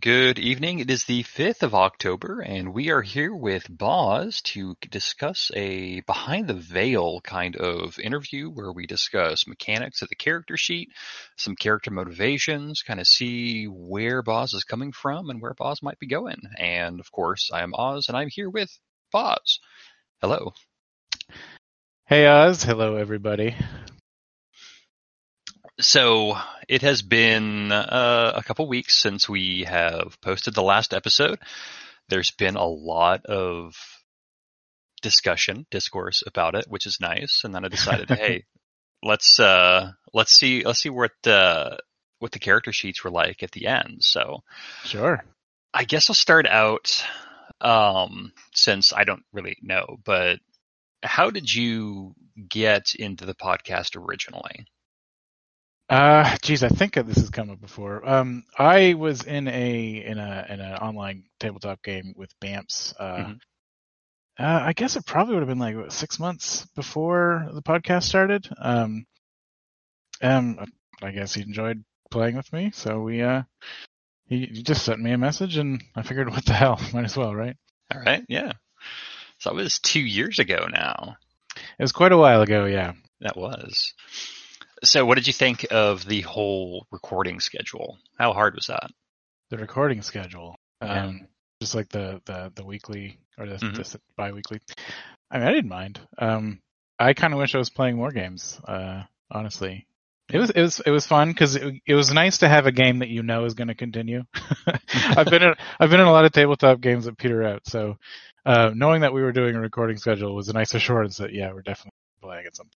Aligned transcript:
Good 0.00 0.38
evening. 0.38 0.78
It 0.78 0.88
is 0.88 1.04
the 1.04 1.24
5th 1.24 1.62
of 1.62 1.74
October, 1.74 2.40
and 2.40 2.72
we 2.72 2.90
are 2.90 3.02
here 3.02 3.34
with 3.34 3.66
Boz 3.68 4.40
to 4.42 4.74
discuss 4.90 5.50
a 5.54 6.00
behind 6.02 6.48
the 6.48 6.54
veil 6.54 7.20
kind 7.20 7.54
of 7.56 7.98
interview 7.98 8.48
where 8.48 8.72
we 8.72 8.86
discuss 8.86 9.46
mechanics 9.46 10.00
of 10.00 10.08
the 10.08 10.14
character 10.14 10.56
sheet, 10.56 10.90
some 11.36 11.54
character 11.54 11.90
motivations, 11.90 12.82
kind 12.82 12.98
of 12.98 13.06
see 13.06 13.66
where 13.66 14.22
Boz 14.22 14.54
is 14.54 14.64
coming 14.64 14.92
from 14.92 15.28
and 15.28 15.42
where 15.42 15.54
Boz 15.54 15.82
might 15.82 15.98
be 15.98 16.06
going. 16.06 16.40
And 16.56 16.98
of 16.98 17.12
course, 17.12 17.50
I 17.52 17.62
am 17.62 17.74
Oz, 17.74 18.08
and 18.08 18.16
I'm 18.16 18.30
here 18.30 18.48
with 18.48 18.70
Boz. 19.12 19.58
Hello. 20.22 20.54
Hey 22.06 22.26
Oz, 22.26 22.62
hello 22.62 22.96
everybody. 22.96 23.54
So 25.80 26.36
it 26.68 26.82
has 26.82 27.02
been 27.02 27.72
uh, 27.72 28.32
a 28.36 28.42
couple 28.42 28.68
weeks 28.68 28.96
since 28.96 29.28
we 29.28 29.64
have 29.64 30.20
posted 30.20 30.54
the 30.54 30.62
last 30.62 30.92
episode. 30.92 31.38
There's 32.08 32.30
been 32.32 32.56
a 32.56 32.66
lot 32.66 33.24
of 33.26 33.74
discussion, 35.02 35.66
discourse 35.70 36.22
about 36.26 36.54
it, 36.54 36.66
which 36.68 36.86
is 36.86 36.98
nice. 37.00 37.42
And 37.44 37.54
then 37.54 37.64
I 37.64 37.68
decided, 37.68 38.10
hey, 38.18 38.44
let's 39.02 39.40
uh, 39.40 39.92
let's 40.12 40.32
see 40.32 40.64
let's 40.64 40.80
see 40.80 40.90
what 40.90 41.12
the 41.22 41.78
what 42.18 42.32
the 42.32 42.38
character 42.38 42.72
sheets 42.72 43.02
were 43.02 43.10
like 43.10 43.42
at 43.42 43.52
the 43.52 43.66
end. 43.66 43.98
So 44.00 44.42
Sure. 44.84 45.24
I 45.72 45.84
guess 45.84 46.10
I'll 46.10 46.14
start 46.14 46.46
out 46.46 47.04
um, 47.60 48.32
since 48.52 48.92
I 48.92 49.04
don't 49.04 49.22
really 49.32 49.56
know, 49.62 49.98
but 50.04 50.40
how 51.02 51.30
did 51.30 51.52
you 51.52 52.14
get 52.48 52.94
into 52.94 53.24
the 53.24 53.34
podcast 53.34 53.96
originally? 53.96 54.66
Uh, 55.90 56.36
geez, 56.42 56.62
I 56.62 56.68
think 56.68 56.94
this 56.94 57.16
has 57.16 57.30
come 57.30 57.50
up 57.50 57.60
before. 57.60 58.08
Um, 58.08 58.44
I 58.56 58.94
was 58.94 59.24
in 59.24 59.48
a 59.48 60.04
in 60.06 60.18
a 60.18 60.46
in 60.48 60.60
an 60.60 60.74
online 60.76 61.24
tabletop 61.40 61.82
game 61.82 62.14
with 62.16 62.32
Bamps. 62.38 62.94
Uh, 62.98 63.24
Mhm. 63.24 63.40
uh, 64.38 64.62
I 64.66 64.72
guess 64.72 64.94
it 64.94 65.04
probably 65.04 65.34
would 65.34 65.40
have 65.40 65.48
been 65.48 65.58
like 65.58 65.74
what, 65.74 65.92
six 65.92 66.20
months 66.20 66.64
before 66.76 67.48
the 67.52 67.62
podcast 67.62 68.04
started. 68.04 68.48
Um, 68.56 69.04
um, 70.22 70.64
I 71.02 71.10
guess 71.10 71.34
he 71.34 71.42
enjoyed 71.42 71.84
playing 72.10 72.36
with 72.36 72.52
me, 72.52 72.70
so 72.72 73.00
we 73.00 73.22
uh, 73.22 73.42
he, 74.28 74.46
he 74.46 74.62
just 74.62 74.84
sent 74.84 75.00
me 75.00 75.10
a 75.10 75.18
message, 75.18 75.56
and 75.56 75.82
I 75.96 76.02
figured, 76.02 76.30
what 76.30 76.46
the 76.46 76.52
hell, 76.52 76.80
might 76.92 77.04
as 77.04 77.16
well, 77.16 77.34
right? 77.34 77.56
All 77.92 78.00
right, 78.00 78.24
yeah. 78.28 78.52
So 79.38 79.50
that 79.50 79.56
was 79.56 79.80
two 79.80 80.00
years 80.00 80.38
ago 80.38 80.68
now. 80.70 81.16
It 81.56 81.82
was 81.82 81.90
quite 81.92 82.12
a 82.12 82.16
while 82.16 82.42
ago, 82.42 82.66
yeah. 82.66 82.92
That 83.20 83.36
was. 83.36 83.92
So, 84.82 85.04
what 85.04 85.16
did 85.16 85.26
you 85.26 85.32
think 85.32 85.66
of 85.70 86.04
the 86.06 86.22
whole 86.22 86.86
recording 86.90 87.40
schedule? 87.40 87.98
How 88.18 88.32
hard 88.32 88.54
was 88.54 88.66
that? 88.68 88.90
The 89.50 89.58
recording 89.58 90.00
schedule, 90.02 90.56
Yeah. 90.82 91.04
um, 91.06 91.26
just 91.60 91.74
like 91.74 91.88
the 91.90 92.20
the 92.24 92.52
the 92.54 92.64
weekly 92.64 93.18
or 93.36 93.46
the, 93.46 93.56
Mhm. 93.56 93.76
the 93.92 94.00
bi-weekly. 94.16 94.60
I 95.30 95.38
mean, 95.38 95.48
I 95.48 95.52
didn't 95.52 95.68
mind. 95.70 96.00
Um, 96.18 96.60
I 96.98 97.12
kind 97.14 97.32
of 97.32 97.38
wish 97.38 97.54
I 97.54 97.58
was 97.58 97.70
playing 97.70 97.96
more 97.96 98.10
games. 98.10 98.58
Uh, 98.66 99.02
honestly, 99.30 99.86
it 100.32 100.38
was 100.38 100.50
it 100.50 100.60
was 100.62 100.80
it 100.86 100.90
was 100.90 101.06
fun 101.06 101.28
because 101.30 101.56
it, 101.56 101.74
it 101.86 101.94
was 101.94 102.12
nice 102.12 102.38
to 102.38 102.48
have 102.48 102.66
a 102.66 102.72
game 102.72 103.00
that 103.00 103.08
you 103.08 103.22
know 103.22 103.44
is 103.44 103.54
going 103.54 103.68
to 103.68 103.74
continue. 103.74 104.22
I've 104.94 105.26
been 105.26 105.42
in, 105.42 105.54
I've 105.78 105.90
been 105.90 106.00
in 106.00 106.06
a 106.06 106.12
lot 106.12 106.24
of 106.24 106.32
tabletop 106.32 106.80
games 106.80 107.04
that 107.04 107.18
peter 107.18 107.42
out, 107.42 107.66
so 107.66 107.96
uh, 108.46 108.70
knowing 108.74 109.02
that 109.02 109.12
we 109.12 109.20
were 109.22 109.32
doing 109.32 109.56
a 109.56 109.60
recording 109.60 109.98
schedule 109.98 110.34
was 110.34 110.48
a 110.48 110.52
nice 110.54 110.72
assurance 110.74 111.18
that 111.18 111.34
yeah, 111.34 111.52
we're 111.52 111.62
definitely 111.62 111.92
playing 112.22 112.46
at 112.46 112.56
some. 112.56 112.70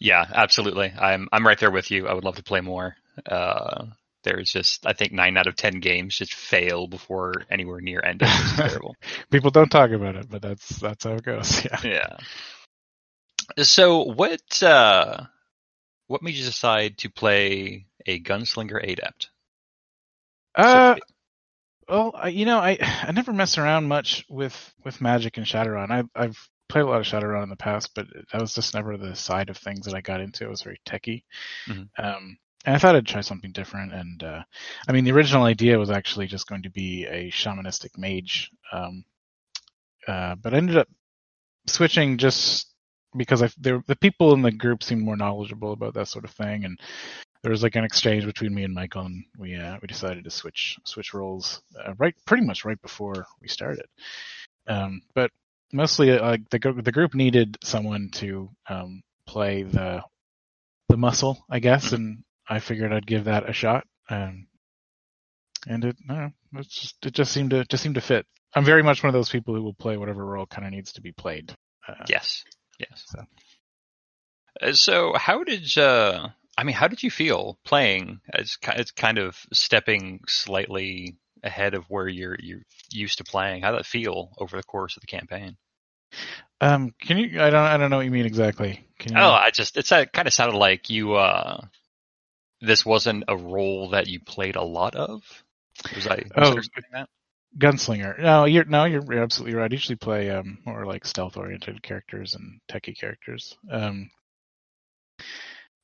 Yeah, 0.00 0.24
absolutely. 0.32 0.92
I'm 0.96 1.28
I'm 1.32 1.46
right 1.46 1.58
there 1.58 1.70
with 1.70 1.90
you. 1.90 2.06
I 2.08 2.14
would 2.14 2.24
love 2.24 2.36
to 2.36 2.42
play 2.42 2.60
more. 2.60 2.96
Uh, 3.26 3.86
there's 4.24 4.52
just 4.52 4.86
I 4.86 4.92
think 4.92 5.12
nine 5.12 5.36
out 5.36 5.46
of 5.46 5.56
ten 5.56 5.80
games 5.80 6.16
just 6.16 6.34
fail 6.34 6.86
before 6.86 7.44
anywhere 7.50 7.80
near 7.80 8.00
ending. 8.04 8.28
It's 8.38 8.52
terrible. 8.56 8.96
People 9.30 9.50
don't 9.50 9.70
talk 9.70 9.90
about 9.90 10.16
it, 10.16 10.28
but 10.30 10.42
that's 10.42 10.68
that's 10.78 11.04
how 11.04 11.14
it 11.14 11.24
goes. 11.24 11.64
Yeah. 11.64 11.80
Yeah. 11.82 12.16
So 13.64 14.02
what 14.04 14.62
uh, 14.62 15.24
what 16.06 16.22
made 16.22 16.34
you 16.34 16.44
decide 16.44 16.98
to 16.98 17.10
play 17.10 17.86
a 18.06 18.20
gunslinger 18.20 18.82
adept? 18.82 19.30
Uh, 20.54 20.96
Well, 21.88 22.12
I, 22.14 22.28
you 22.28 22.44
know, 22.46 22.58
I 22.58 22.78
I 23.06 23.12
never 23.12 23.32
mess 23.32 23.58
around 23.58 23.88
much 23.88 24.24
with 24.28 24.54
with 24.84 25.00
Magic 25.00 25.36
and 25.36 25.46
Shadowrun. 25.46 25.90
I, 25.90 26.04
I've 26.14 26.48
played 26.68 26.82
a 26.82 26.86
lot 26.86 27.00
of 27.00 27.06
Shadowrun 27.06 27.42
in 27.42 27.48
the 27.48 27.56
past, 27.56 27.94
but 27.94 28.06
that 28.32 28.40
was 28.40 28.54
just 28.54 28.74
never 28.74 28.96
the 28.96 29.14
side 29.16 29.50
of 29.50 29.56
things 29.56 29.86
that 29.86 29.94
I 29.94 30.00
got 30.00 30.20
into. 30.20 30.44
It 30.44 30.50
was 30.50 30.62
very 30.62 30.80
techy, 30.84 31.24
Mhm. 31.68 31.88
um, 31.98 32.38
and 32.64 32.74
I 32.76 32.78
thought 32.78 32.96
I'd 32.96 33.06
try 33.06 33.20
something 33.22 33.52
different. 33.52 33.92
And 33.92 34.22
uh, 34.22 34.42
I 34.88 34.92
mean, 34.92 35.04
the 35.04 35.12
original 35.12 35.44
idea 35.44 35.78
was 35.78 35.90
actually 35.90 36.26
just 36.26 36.46
going 36.48 36.62
to 36.62 36.70
be 36.70 37.06
a 37.06 37.30
shamanistic 37.30 37.96
mage, 37.96 38.50
um, 38.72 39.04
uh, 40.06 40.34
but 40.36 40.54
I 40.54 40.58
ended 40.58 40.76
up 40.76 40.88
switching 41.66 42.18
just 42.18 42.74
because 43.16 43.42
I 43.42 43.50
there 43.58 43.82
the 43.86 43.96
people 43.96 44.34
in 44.34 44.42
the 44.42 44.52
group 44.52 44.82
seemed 44.82 45.02
more 45.02 45.16
knowledgeable 45.16 45.72
about 45.72 45.94
that 45.94 46.08
sort 46.08 46.24
of 46.24 46.30
thing, 46.32 46.64
and 46.64 46.78
there 47.42 47.52
was 47.52 47.62
like 47.62 47.76
an 47.76 47.84
exchange 47.84 48.24
between 48.24 48.54
me 48.54 48.64
and 48.64 48.74
Michael, 48.74 49.06
and 49.06 49.24
we 49.38 49.54
uh, 49.56 49.78
we 49.80 49.86
decided 49.88 50.24
to 50.24 50.30
switch 50.30 50.78
switch 50.84 51.14
roles 51.14 51.62
uh, 51.84 51.94
right 51.98 52.14
pretty 52.26 52.44
much 52.44 52.64
right 52.64 52.80
before 52.82 53.26
we 53.40 53.48
started. 53.48 53.86
Um, 54.66 55.02
but 55.14 55.30
mostly, 55.72 56.10
uh, 56.12 56.22
like 56.22 56.48
the 56.50 56.58
gr- 56.58 56.80
the 56.80 56.92
group 56.92 57.14
needed 57.14 57.56
someone 57.62 58.10
to 58.14 58.50
um, 58.68 59.02
play 59.26 59.62
the 59.62 60.02
the 60.88 60.96
muscle, 60.96 61.44
I 61.50 61.58
guess, 61.60 61.92
and 61.92 62.24
I 62.48 62.60
figured 62.60 62.92
I'd 62.92 63.06
give 63.06 63.24
that 63.24 63.48
a 63.48 63.52
shot. 63.52 63.86
Um, 64.08 64.46
and 65.66 65.84
it, 65.84 65.96
I 66.08 66.32
it's 66.54 66.80
just, 66.80 67.06
it 67.06 67.12
just 67.14 67.32
seemed 67.32 67.50
to 67.50 67.64
just 67.64 67.82
seemed 67.82 67.96
to 67.96 68.00
fit. 68.00 68.26
I'm 68.54 68.64
very 68.64 68.82
much 68.82 69.02
one 69.02 69.08
of 69.08 69.14
those 69.14 69.28
people 69.28 69.54
who 69.54 69.62
will 69.62 69.74
play 69.74 69.96
whatever 69.98 70.24
role 70.24 70.46
kind 70.46 70.66
of 70.66 70.72
needs 70.72 70.92
to 70.94 71.02
be 71.02 71.12
played. 71.12 71.52
Uh, 71.86 72.04
Yes. 72.08 72.44
Yes. 72.78 73.04
So. 73.06 73.18
Uh, 74.62 74.72
So 74.72 75.12
how 75.16 75.44
did 75.44 75.76
uh 75.76 76.28
I 76.56 76.64
mean 76.64 76.74
how 76.74 76.88
did 76.88 77.02
you 77.02 77.10
feel 77.10 77.58
playing 77.64 78.20
as 78.32 78.56
ki- 78.56 78.72
it's 78.76 78.90
kind 78.92 79.18
of 79.18 79.36
stepping 79.52 80.20
slightly 80.26 81.16
ahead 81.42 81.74
of 81.74 81.84
where 81.88 82.08
you're 82.08 82.36
you're 82.40 82.62
used 82.92 83.18
to 83.18 83.24
playing? 83.24 83.62
How 83.62 83.70
did 83.70 83.80
that 83.80 83.86
feel 83.86 84.30
over 84.38 84.56
the 84.56 84.62
course 84.62 84.96
of 84.96 85.00
the 85.02 85.06
campaign? 85.06 85.56
Um, 86.60 86.94
can 87.00 87.18
you? 87.18 87.40
I 87.40 87.50
don't. 87.50 87.64
I 87.66 87.76
don't 87.76 87.90
know 87.90 87.96
what 87.96 88.04
you 88.06 88.10
mean 88.10 88.26
exactly. 88.26 88.84
Can 88.98 89.12
you? 89.12 89.18
Oh, 89.20 89.30
I 89.30 89.50
just 89.50 89.76
it's 89.76 89.92
it 89.92 90.12
kind 90.12 90.26
of 90.26 90.34
sounded 90.34 90.56
like 90.58 90.90
you 90.90 91.14
uh 91.14 91.60
this 92.60 92.84
wasn't 92.84 93.24
a 93.28 93.36
role 93.36 93.90
that 93.90 94.08
you 94.08 94.20
played 94.20 94.56
a 94.56 94.62
lot 94.62 94.96
of. 94.96 95.22
Was 95.94 96.06
I 96.08 96.24
Oh. 96.36 96.56
that? 96.92 97.08
Gunslinger. 97.56 98.18
No, 98.18 98.44
you're 98.44 98.64
no, 98.64 98.84
you're, 98.84 99.02
you're 99.10 99.22
absolutely 99.22 99.56
right. 99.56 99.70
I 99.70 99.74
usually 99.74 99.96
play 99.96 100.30
um 100.30 100.58
more 100.66 100.84
like 100.84 101.06
stealth 101.06 101.36
oriented 101.36 101.82
characters 101.82 102.34
and 102.34 102.60
techie 102.70 102.98
characters. 102.98 103.56
Um, 103.70 104.10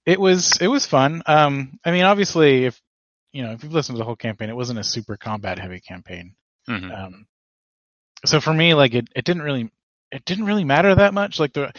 it 0.05 0.21
was 0.21 0.59
it 0.61 0.69
was 0.69 0.87
fun. 0.87 1.23
Um, 1.27 1.79
I 1.85 1.91
mean, 1.91 2.05
obviously, 2.05 2.67
if 2.67 2.81
you 3.35 3.43
know 3.43 3.53
if 3.53 3.63
you've 3.63 3.73
listened 3.75 3.97
to 3.97 3.99
the 3.99 4.05
whole 4.05 4.17
campaign, 4.17 4.49
it 4.49 4.57
wasn't 4.57 4.79
a 4.79 4.85
super 4.85 5.17
combat 5.17 5.59
heavy 5.59 5.81
campaign. 5.81 6.35
Mhm. 6.69 6.91
Um, 6.91 7.27
so 8.25 8.41
for 8.41 8.55
me, 8.55 8.73
like 8.75 8.95
it, 8.95 9.09
it 9.15 9.25
didn't 9.25 9.43
really 9.43 9.71
it 10.11 10.25
didn't 10.25 10.47
really 10.47 10.65
matter 10.65 10.95
that 10.95 11.13
much. 11.13 11.39
Like 11.41 11.53
the 11.53 11.73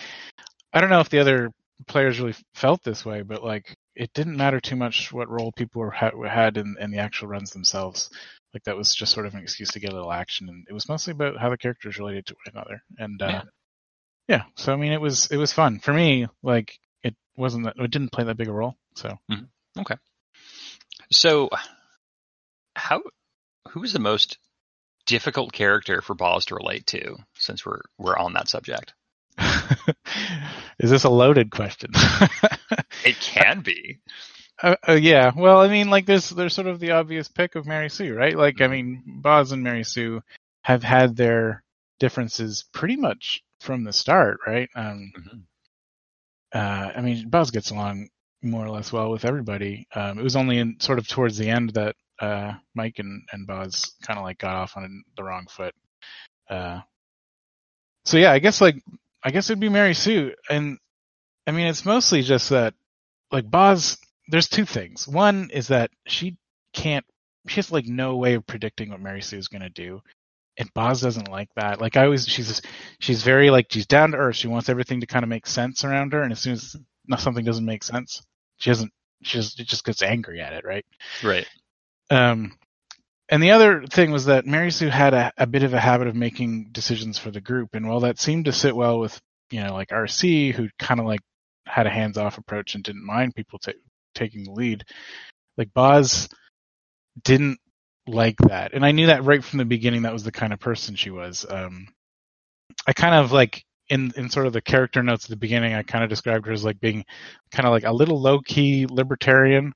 I 0.74 0.82
don't 0.82 0.90
know 0.90 1.00
if 1.00 1.10
the 1.10 1.20
other 1.20 1.52
players 1.88 2.20
really 2.20 2.36
felt 2.54 2.84
this 2.84 3.06
way, 3.06 3.22
but 3.22 3.44
like 3.44 3.76
it 3.96 4.12
didn't 4.14 4.38
matter 4.38 4.60
too 4.60 4.76
much 4.76 5.14
what 5.14 5.30
role 5.30 5.52
people 5.54 5.82
were 5.82 5.92
ha- 5.92 6.12
had 6.28 6.58
in, 6.58 6.76
in 6.80 6.92
the 6.92 6.98
actual 7.00 7.30
runs 7.30 7.52
themselves. 7.52 8.10
Like 8.54 8.64
that 8.66 8.76
was 8.76 8.94
just 8.94 9.14
sort 9.14 9.26
of 9.26 9.34
an 9.34 9.42
excuse 9.42 9.72
to 9.72 9.80
get 9.80 9.92
a 9.92 9.96
little 9.96 10.12
action, 10.12 10.50
and 10.50 10.66
it 10.70 10.74
was 10.74 10.90
mostly 10.90 11.12
about 11.12 11.38
how 11.38 11.50
the 11.50 11.58
characters 11.58 11.98
related 11.98 12.26
to 12.28 12.36
one 12.46 12.56
another. 12.56 12.82
And 12.98 13.22
uh, 13.22 13.28
Yeah. 13.30 13.42
yeah, 14.28 14.44
so 14.56 14.74
I 14.74 14.76
mean, 14.76 14.92
it 14.92 15.02
was 15.02 15.28
it 15.32 15.38
was 15.38 15.54
fun 15.54 15.80
for 15.80 15.94
me. 15.94 16.28
Like 16.44 16.78
it 17.04 17.16
wasn't 17.38 17.66
that 17.66 17.76
it 17.78 17.92
didn't 17.92 18.12
play 18.12 18.26
that 18.26 18.38
big 18.38 18.50
a 18.50 18.54
role. 18.54 18.76
So 18.96 19.18
So 21.12 21.50
how 22.76 23.02
who 23.70 23.84
is 23.84 23.94
the 23.94 24.00
most 24.00 24.38
difficult 25.06 25.54
character 25.54 26.02
for 26.02 26.14
Boz 26.16 26.46
to 26.46 26.56
relate 26.56 26.88
to 26.88 27.18
since 27.36 27.66
we're 27.66 27.82
we're 27.98 28.18
on 28.18 28.34
that 28.34 28.50
subject? 28.50 28.94
is 30.80 30.90
this 30.90 31.04
a 31.04 31.10
loaded 31.10 31.52
question? 31.52 31.92
It 33.04 33.20
can 33.20 33.62
be. 33.62 34.00
Uh, 34.64 34.76
uh, 34.90 34.94
yeah, 34.94 35.32
well, 35.36 35.60
I 35.60 35.68
mean, 35.68 35.92
like 35.92 36.08
there's 36.08 36.30
there's 36.30 36.56
sort 36.56 36.66
of 36.68 36.80
the 36.80 36.92
obvious 36.92 37.28
pick 37.28 37.54
of 37.54 37.68
Mary 37.68 37.90
Sue, 37.90 38.16
right? 38.16 38.36
Like, 38.36 38.62
I 38.62 38.68
mean, 38.68 39.04
Boz 39.06 39.52
and 39.52 39.62
Mary 39.62 39.84
Sue 39.84 40.22
have 40.64 40.82
had 40.82 41.16
their 41.16 41.62
differences 42.00 42.66
pretty 42.74 42.96
much 42.96 43.44
from 43.60 43.84
the 43.84 43.94
start, 43.94 44.40
right? 44.48 44.70
Um, 44.76 45.12
Mhm. 45.16 45.42
uh, 46.54 46.92
I 46.96 47.02
mean, 47.02 47.30
Boz 47.30 47.52
gets 47.52 47.70
along 47.70 48.10
more 48.46 48.66
or 48.66 48.70
less 48.70 48.92
well 48.92 49.12
with 49.12 49.26
everybody. 49.26 49.88
Um, 49.94 50.20
it 50.20 50.24
was 50.24 50.36
only 50.36 50.58
in 50.58 50.80
sort 50.80 51.00
of 51.00 51.08
towards 51.08 51.38
the 51.38 51.50
end 51.50 51.72
that 51.72 51.96
uh, 52.20 52.54
Mike 52.74 53.00
and 53.00 53.24
and 53.32 53.48
Boz 53.48 53.94
kind 54.02 54.18
of 54.18 54.26
like 54.26 54.38
got 54.38 54.56
off 54.56 54.78
on 54.78 55.04
the 55.18 55.24
wrong 55.24 55.48
foot. 55.50 55.74
Uh, 56.50 56.82
so 58.06 58.18
yeah, 58.18 58.32
I 58.32 58.40
guess 58.40 58.62
like 58.62 58.82
I 59.24 59.32
guess 59.32 59.50
it'd 59.50 59.60
be 59.60 59.70
Mary 59.70 59.94
Sue, 59.94 60.34
and 60.50 60.78
I 61.48 61.52
mean, 61.52 61.68
it's 61.68 61.86
mostly 61.86 62.22
just 62.22 62.50
that 62.50 62.74
like 63.32 63.50
Boz 63.50 63.98
there's 64.28 64.48
two 64.48 64.66
things. 64.66 65.08
One 65.08 65.50
is 65.52 65.68
that 65.68 65.92
she 66.08 66.38
can't 66.74 67.06
she 67.48 67.56
has 67.58 67.72
like 67.72 67.86
no 67.88 68.16
way 68.16 68.36
of 68.36 68.48
predicting 68.48 68.90
what 68.90 69.02
Mary 69.02 69.22
Sue 69.22 69.38
is 69.38 69.48
gonna 69.48 69.70
do. 69.70 70.02
And 70.58 70.74
Boz 70.74 71.02
doesn't 71.02 71.30
like 71.30 71.50
that. 71.58 71.82
Like 71.82 71.98
I 71.98 72.06
always, 72.06 72.26
she's 72.28 72.62
she's 73.00 73.24
very 73.24 73.50
like 73.50 73.68
she's 73.70 73.88
down 73.88 74.12
to 74.12 74.18
earth. 74.18 74.38
She 74.38 74.48
wants 74.48 74.70
everything 74.70 75.02
to 75.02 75.08
kind 75.08 75.24
of 75.24 75.30
make 75.30 75.48
sense 75.48 75.84
around 75.84 76.14
her, 76.14 76.22
and 76.22 76.32
as 76.32 76.40
soon 76.40 76.54
as 76.54 76.78
something 77.18 77.44
doesn't 77.44 77.66
make 77.66 77.84
sense, 77.84 78.22
she 78.58 78.70
doesn't. 78.70 78.92
She 79.24 79.38
just, 79.38 79.60
it 79.60 79.68
just 79.68 79.86
gets 79.86 80.04
angry 80.04 80.42
at 80.42 80.54
it, 80.54 80.66
right? 80.66 80.86
Right. 81.24 81.48
Um, 82.10 82.52
and 83.30 83.42
the 83.42 83.52
other 83.52 83.86
thing 83.88 84.12
was 84.12 84.26
that 84.26 84.46
Mary 84.46 84.70
Sue 84.72 84.90
had 84.90 85.14
a, 85.14 85.32
a 85.38 85.48
bit 85.48 85.64
of 85.64 85.74
a 85.74 85.80
habit 85.80 86.08
of 86.08 86.16
making 86.16 86.70
decisions 86.72 87.18
for 87.18 87.32
the 87.32 87.42
group, 87.42 87.70
and 87.74 87.88
while 87.88 88.02
that 88.02 88.20
seemed 88.20 88.46
to 88.46 88.52
sit 88.52 88.76
well 88.76 89.00
with 89.00 89.20
you 89.50 89.64
know 89.64 89.74
like 89.74 89.90
RC, 89.90 90.54
who 90.54 90.70
kind 90.78 91.00
of 91.00 91.06
like 91.08 91.22
had 91.66 91.88
a 91.88 91.92
hands-off 91.92 92.38
approach 92.38 92.76
and 92.76 92.84
didn't 92.84 93.06
mind 93.06 93.34
people 93.36 93.58
t- 93.58 93.74
taking 94.14 94.44
the 94.44 94.52
lead, 94.52 94.84
like 95.58 95.74
Boz 95.74 96.30
didn't 97.24 97.58
like 98.06 98.38
that, 98.48 98.74
and 98.74 98.86
I 98.86 98.92
knew 98.92 99.08
that 99.08 99.24
right 99.24 99.44
from 99.44 99.58
the 99.58 99.66
beginning. 99.66 100.04
That 100.04 100.14
was 100.14 100.24
the 100.24 100.32
kind 100.32 100.54
of 100.54 100.60
person 100.60 100.96
she 100.96 101.10
was. 101.10 101.46
Um, 101.50 101.88
I 102.86 102.94
kind 102.94 103.16
of 103.16 103.32
like 103.32 103.65
in 103.90 104.12
in 104.16 104.30
sort 104.30 104.48
of 104.48 104.54
the 104.54 104.62
character 104.62 105.04
notes 105.04 105.26
at 105.26 105.30
the 105.30 105.36
beginning, 105.36 105.74
I 105.74 105.84
kind 105.84 106.04
of 106.04 106.10
described 106.10 106.46
her 106.48 106.52
as 106.52 106.64
like 106.64 106.80
being 106.80 107.06
kind 107.52 107.68
of 107.68 107.72
like 107.72 107.84
a 107.84 107.94
little 107.94 108.20
low 108.20 108.40
key 108.40 108.86
libertarian. 108.90 109.74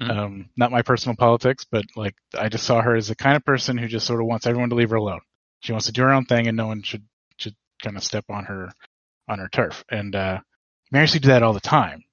Mm-hmm. 0.00 0.10
Um, 0.10 0.50
not 0.56 0.72
my 0.72 0.82
personal 0.82 1.16
politics, 1.16 1.66
but 1.70 1.84
like 1.96 2.14
I 2.36 2.48
just 2.48 2.64
saw 2.64 2.80
her 2.80 2.96
as 2.96 3.08
the 3.08 3.14
kind 3.14 3.36
of 3.36 3.44
person 3.44 3.76
who 3.76 3.88
just 3.88 4.06
sort 4.06 4.20
of 4.20 4.26
wants 4.26 4.46
everyone 4.46 4.70
to 4.70 4.76
leave 4.76 4.90
her 4.90 4.96
alone. 4.96 5.20
She 5.60 5.72
wants 5.72 5.86
to 5.86 5.92
do 5.92 6.02
her 6.02 6.12
own 6.12 6.24
thing, 6.24 6.48
and 6.48 6.56
no 6.56 6.66
one 6.66 6.82
should 6.82 7.04
should 7.36 7.54
kind 7.82 7.96
of 7.96 8.02
step 8.02 8.24
on 8.28 8.44
her 8.44 8.72
on 9.28 9.38
her 9.38 9.48
turf. 9.48 9.84
And 9.90 10.14
uh, 10.16 10.40
Mary 10.90 11.06
Sue 11.06 11.20
did 11.20 11.28
that 11.28 11.42
all 11.42 11.52
the 11.52 11.60
time. 11.60 12.04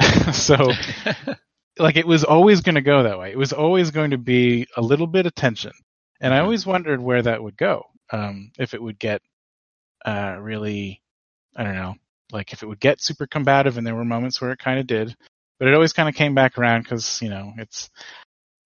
so 0.32 0.56
like 1.78 1.96
it 1.96 2.06
was 2.06 2.24
always 2.24 2.60
going 2.60 2.74
to 2.74 2.82
go 2.82 3.04
that 3.04 3.18
way. 3.18 3.30
It 3.30 3.38
was 3.38 3.52
always 3.52 3.90
going 3.90 4.10
to 4.10 4.18
be 4.18 4.66
a 4.76 4.82
little 4.82 5.06
bit 5.06 5.26
of 5.26 5.34
tension, 5.34 5.72
and 6.20 6.34
I 6.34 6.38
mm-hmm. 6.38 6.44
always 6.44 6.66
wondered 6.66 7.00
where 7.00 7.22
that 7.22 7.42
would 7.42 7.56
go. 7.56 7.84
Um, 8.12 8.50
if 8.58 8.74
it 8.74 8.82
would 8.82 8.98
get 8.98 9.22
uh, 10.04 10.36
really, 10.40 11.02
I 11.56 11.64
don't 11.64 11.76
know, 11.76 11.94
like 12.32 12.52
if 12.52 12.62
it 12.62 12.66
would 12.66 12.80
get 12.80 13.00
super 13.00 13.26
combative, 13.26 13.76
and 13.76 13.86
there 13.86 13.94
were 13.94 14.04
moments 14.04 14.40
where 14.40 14.52
it 14.52 14.58
kind 14.58 14.78
of 14.78 14.86
did, 14.86 15.14
but 15.58 15.68
it 15.68 15.74
always 15.74 15.92
kind 15.92 16.08
of 16.08 16.14
came 16.14 16.34
back 16.34 16.58
around 16.58 16.82
because 16.82 17.20
you 17.22 17.28
know 17.28 17.52
it's 17.58 17.90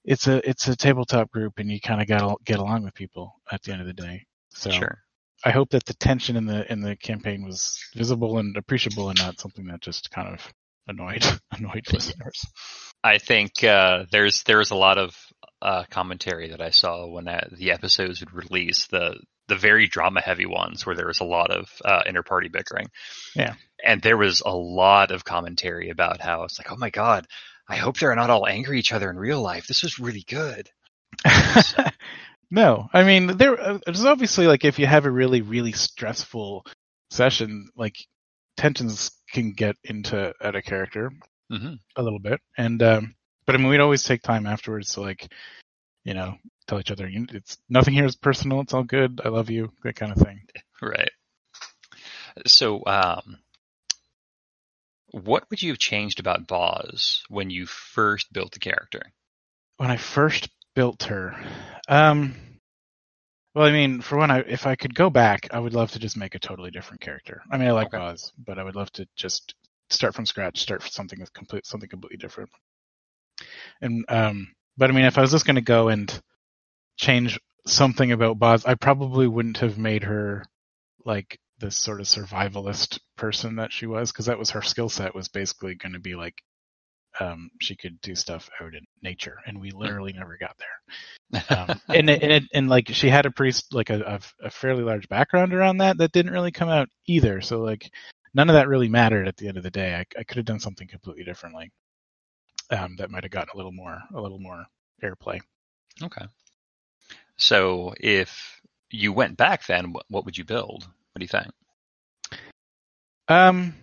it's 0.04 0.26
a 0.26 0.48
it's 0.48 0.68
a 0.68 0.76
tabletop 0.76 1.30
group, 1.30 1.54
and 1.58 1.70
you 1.70 1.80
kind 1.80 2.00
of 2.00 2.08
got 2.08 2.20
to 2.20 2.36
get 2.44 2.58
along 2.58 2.84
with 2.84 2.94
people 2.94 3.34
at 3.50 3.62
the 3.62 3.72
end 3.72 3.80
of 3.80 3.86
the 3.86 3.92
day. 3.92 4.26
So 4.50 4.70
sure. 4.70 4.98
I 5.44 5.50
hope 5.50 5.70
that 5.70 5.84
the 5.84 5.94
tension 5.94 6.36
in 6.36 6.46
the 6.46 6.70
in 6.70 6.80
the 6.80 6.96
campaign 6.96 7.44
was 7.44 7.78
visible 7.94 8.38
and 8.38 8.56
appreciable, 8.56 9.10
and 9.10 9.18
not 9.18 9.40
something 9.40 9.66
that 9.66 9.80
just 9.80 10.10
kind 10.10 10.28
of 10.28 10.52
annoyed 10.86 11.24
annoyed 11.52 11.92
listeners. 11.92 12.44
I 13.02 13.18
think 13.18 13.62
uh, 13.64 14.04
there's 14.10 14.42
there's 14.44 14.70
a 14.70 14.76
lot 14.76 14.98
of 14.98 15.14
uh, 15.60 15.84
commentary 15.90 16.50
that 16.50 16.60
I 16.60 16.70
saw 16.70 17.06
when 17.06 17.24
that, 17.24 17.48
the 17.56 17.72
episodes 17.72 18.20
would 18.20 18.32
release 18.32 18.86
the 18.86 19.18
the 19.48 19.56
very 19.56 19.86
drama 19.86 20.20
heavy 20.20 20.46
ones 20.46 20.86
where 20.86 20.96
there 20.96 21.06
was 21.06 21.20
a 21.20 21.24
lot 21.24 21.50
of 21.50 21.68
uh, 21.84 22.02
inter-party 22.06 22.48
bickering. 22.48 22.88
Yeah, 23.34 23.54
and 23.84 24.00
there 24.00 24.16
was 24.16 24.42
a 24.44 24.54
lot 24.54 25.10
of 25.10 25.24
commentary 25.24 25.90
about 25.90 26.20
how 26.20 26.44
it's 26.44 26.58
like, 26.58 26.72
oh 26.72 26.76
my 26.76 26.90
god, 26.90 27.26
I 27.68 27.76
hope 27.76 27.98
they're 27.98 28.14
not 28.14 28.30
all 28.30 28.46
angry 28.46 28.76
at 28.76 28.80
each 28.80 28.92
other 28.92 29.10
in 29.10 29.16
real 29.16 29.40
life. 29.40 29.66
This 29.66 29.82
was 29.82 29.98
really 29.98 30.24
good. 30.26 30.70
no, 32.50 32.88
I 32.92 33.04
mean 33.04 33.36
there. 33.36 33.60
Uh, 33.60 33.78
there's 33.84 34.04
obviously 34.04 34.46
like 34.46 34.64
if 34.64 34.78
you 34.78 34.86
have 34.86 35.04
a 35.04 35.10
really 35.10 35.42
really 35.42 35.72
stressful 35.72 36.64
session, 37.10 37.68
like 37.76 37.96
tensions 38.56 39.12
can 39.32 39.52
get 39.52 39.76
into 39.84 40.32
at 40.40 40.54
a 40.54 40.62
character 40.62 41.10
mm-hmm. 41.50 41.74
a 41.96 42.02
little 42.02 42.18
bit. 42.18 42.40
And 42.56 42.82
um, 42.82 43.14
but 43.46 43.54
I 43.54 43.58
mean, 43.58 43.68
we'd 43.68 43.80
always 43.80 44.04
take 44.04 44.22
time 44.22 44.46
afterwards 44.46 44.94
to 44.94 45.00
like, 45.00 45.28
you 46.04 46.14
know, 46.14 46.36
tell 46.66 46.80
each 46.80 46.90
other 46.90 47.08
it's 47.10 47.58
nothing 47.68 47.94
here 47.94 48.04
is 48.04 48.16
personal. 48.16 48.60
It's 48.60 48.74
all 48.74 48.84
good. 48.84 49.20
I 49.24 49.28
love 49.28 49.50
you. 49.50 49.72
That 49.82 49.96
kind 49.96 50.12
of 50.12 50.18
thing. 50.18 50.40
Right. 50.82 51.10
So, 52.46 52.84
um, 52.86 53.38
what 55.10 55.48
would 55.50 55.62
you 55.62 55.70
have 55.70 55.78
changed 55.78 56.18
about 56.18 56.48
Boz 56.48 57.22
when 57.28 57.50
you 57.50 57.66
first 57.66 58.32
built 58.32 58.52
the 58.52 58.58
character? 58.58 59.02
When 59.76 59.90
I 59.90 59.96
first 59.96 60.48
built 60.74 61.04
her, 61.04 61.36
um, 61.88 62.34
well, 63.54 63.66
I 63.66 63.72
mean, 63.72 64.00
for 64.00 64.18
one, 64.18 64.32
I, 64.32 64.40
if 64.40 64.66
I 64.66 64.74
could 64.74 64.94
go 64.94 65.10
back, 65.10 65.48
I 65.52 65.60
would 65.60 65.74
love 65.74 65.92
to 65.92 66.00
just 66.00 66.16
make 66.16 66.34
a 66.34 66.40
totally 66.40 66.72
different 66.72 67.00
character. 67.00 67.42
I 67.50 67.56
mean, 67.56 67.68
I 67.68 67.72
like 67.72 67.88
okay. 67.88 67.98
Boz, 67.98 68.32
but 68.36 68.58
I 68.58 68.64
would 68.64 68.74
love 68.74 68.90
to 68.92 69.06
just 69.14 69.54
start 69.90 70.14
from 70.14 70.26
scratch, 70.26 70.58
start 70.58 70.82
something 70.82 71.20
with 71.20 71.32
complete 71.32 71.66
something 71.66 71.88
completely 71.88 72.18
different. 72.18 72.50
And 73.80 74.04
um, 74.08 74.48
but 74.76 74.90
I 74.90 74.92
mean, 74.92 75.04
if 75.04 75.18
I 75.18 75.20
was 75.20 75.30
just 75.30 75.46
going 75.46 75.54
to 75.56 75.62
go 75.62 75.88
and 75.88 76.20
change 76.96 77.38
something 77.66 78.12
about 78.12 78.38
Boz, 78.38 78.64
I 78.64 78.74
probably 78.74 79.26
wouldn't 79.26 79.58
have 79.58 79.78
made 79.78 80.04
her 80.04 80.44
like 81.04 81.38
this 81.58 81.76
sort 81.76 82.00
of 82.00 82.06
survivalist 82.06 82.98
person 83.16 83.56
that 83.56 83.72
she 83.72 83.86
was, 83.86 84.12
because 84.12 84.26
that 84.26 84.38
was 84.38 84.50
her 84.50 84.62
skill 84.62 84.88
set 84.88 85.14
was 85.14 85.28
basically 85.28 85.74
going 85.74 85.92
to 85.92 86.00
be 86.00 86.14
like 86.14 86.34
um, 87.20 87.50
she 87.60 87.76
could 87.76 88.00
do 88.00 88.14
stuff 88.14 88.50
out 88.60 88.74
in 88.74 88.84
nature, 89.02 89.38
and 89.46 89.60
we 89.60 89.70
literally 89.70 90.12
never 90.12 90.36
got 90.36 90.56
there. 90.58 91.56
Um, 91.58 91.80
and 91.88 92.10
it, 92.10 92.22
and, 92.22 92.32
it, 92.32 92.42
and 92.52 92.68
like 92.68 92.88
she 92.88 93.08
had 93.08 93.26
a 93.26 93.30
pretty 93.30 93.56
like 93.72 93.90
a, 93.90 94.20
a, 94.42 94.50
fairly 94.50 94.82
large 94.82 95.08
background 95.08 95.54
around 95.54 95.78
that 95.78 95.96
that 95.98 96.12
didn't 96.12 96.32
really 96.32 96.50
come 96.50 96.68
out 96.68 96.88
either. 97.06 97.40
So 97.40 97.60
like 97.60 97.90
none 98.34 98.50
of 98.50 98.54
that 98.54 98.68
really 98.68 98.88
mattered 98.88 99.28
at 99.28 99.36
the 99.36 99.48
end 99.48 99.56
of 99.56 99.62
the 99.62 99.70
day. 99.70 99.94
I, 99.94 100.04
I 100.18 100.24
could 100.24 100.38
have 100.38 100.46
done 100.46 100.60
something 100.60 100.88
completely 100.88 101.24
differently 101.24 101.70
um, 102.70 102.96
that 102.96 103.10
might 103.10 103.24
have 103.24 103.32
gotten 103.32 103.50
a 103.54 103.56
little 103.56 103.72
more 103.72 104.00
a 104.14 104.20
little 104.20 104.40
more 104.40 104.64
airplay. 105.02 105.40
Okay. 106.02 106.26
So 107.36 107.94
if 107.98 108.60
you 108.90 109.12
went 109.12 109.36
back, 109.36 109.66
then 109.66 109.94
what 110.08 110.24
would 110.24 110.38
you 110.38 110.44
build? 110.44 110.84
What 110.84 111.18
do 111.18 111.24
you 111.24 111.28
think? 111.28 111.52
Um, 113.28 113.74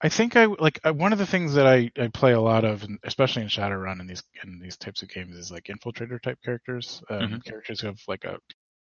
I 0.00 0.08
think 0.08 0.36
I 0.36 0.46
like 0.46 0.80
uh, 0.84 0.92
one 0.92 1.12
of 1.12 1.18
the 1.18 1.26
things 1.26 1.54
that 1.54 1.66
I, 1.66 1.90
I 1.96 2.08
play 2.08 2.32
a 2.32 2.40
lot 2.40 2.64
of, 2.64 2.86
especially 3.04 3.42
in 3.42 3.48
Shadowrun 3.48 4.00
and 4.00 4.10
these 4.10 4.22
in 4.44 4.58
these 4.58 4.76
types 4.76 5.02
of 5.02 5.08
games, 5.08 5.36
is 5.36 5.50
like 5.50 5.64
infiltrator 5.64 6.20
type 6.20 6.38
characters, 6.44 7.02
um, 7.08 7.20
mm-hmm. 7.20 7.38
characters 7.38 7.80
who 7.80 7.88
have 7.88 8.00
like 8.08 8.24
a 8.24 8.38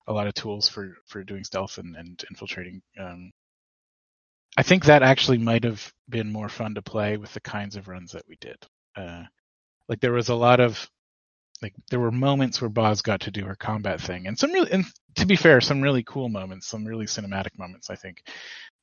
a 0.07 0.13
lot 0.13 0.27
of 0.27 0.35
tools 0.35 0.69
for 0.69 0.97
for 1.07 1.23
doing 1.23 1.45
stealth 1.45 1.79
and, 1.79 1.97
and 1.97 2.25
infiltrating 2.31 2.83
um, 2.99 3.31
I 4.57 4.63
think 4.63 4.85
that 4.85 5.03
actually 5.03 5.39
might 5.39 5.65
have 5.65 5.93
been 6.09 6.31
more 6.31 6.49
fun 6.49 6.75
to 6.75 6.83
play 6.83 7.17
with 7.17 7.33
the 7.33 7.41
kinds 7.41 7.77
of 7.77 7.89
runs 7.89 8.13
that 8.13 8.25
we 8.29 8.37
did. 8.41 8.57
Uh, 8.95 9.25
like 9.89 10.01
there 10.01 10.13
was 10.13 10.29
a 10.29 10.35
lot 10.35 10.61
of 10.61 10.91
like 11.63 11.75
there 11.91 12.01
were 12.01 12.11
moments 12.11 12.61
where 12.61 12.69
Boz 12.69 13.03
got 13.03 13.21
to 13.23 13.31
do 13.31 13.45
her 13.45 13.55
combat 13.55 14.01
thing, 14.01 14.27
and 14.27 14.39
some 14.39 14.53
really, 14.53 14.71
and 14.73 14.85
to 15.17 15.27
be 15.27 15.37
fair, 15.37 15.61
some 15.61 15.81
really 15.81 16.03
cool 16.03 16.29
moments, 16.29 16.67
some 16.67 16.85
really 16.85 17.07
cinematic 17.07 17.57
moments, 17.59 17.89
I 17.91 17.97
think. 17.97 18.23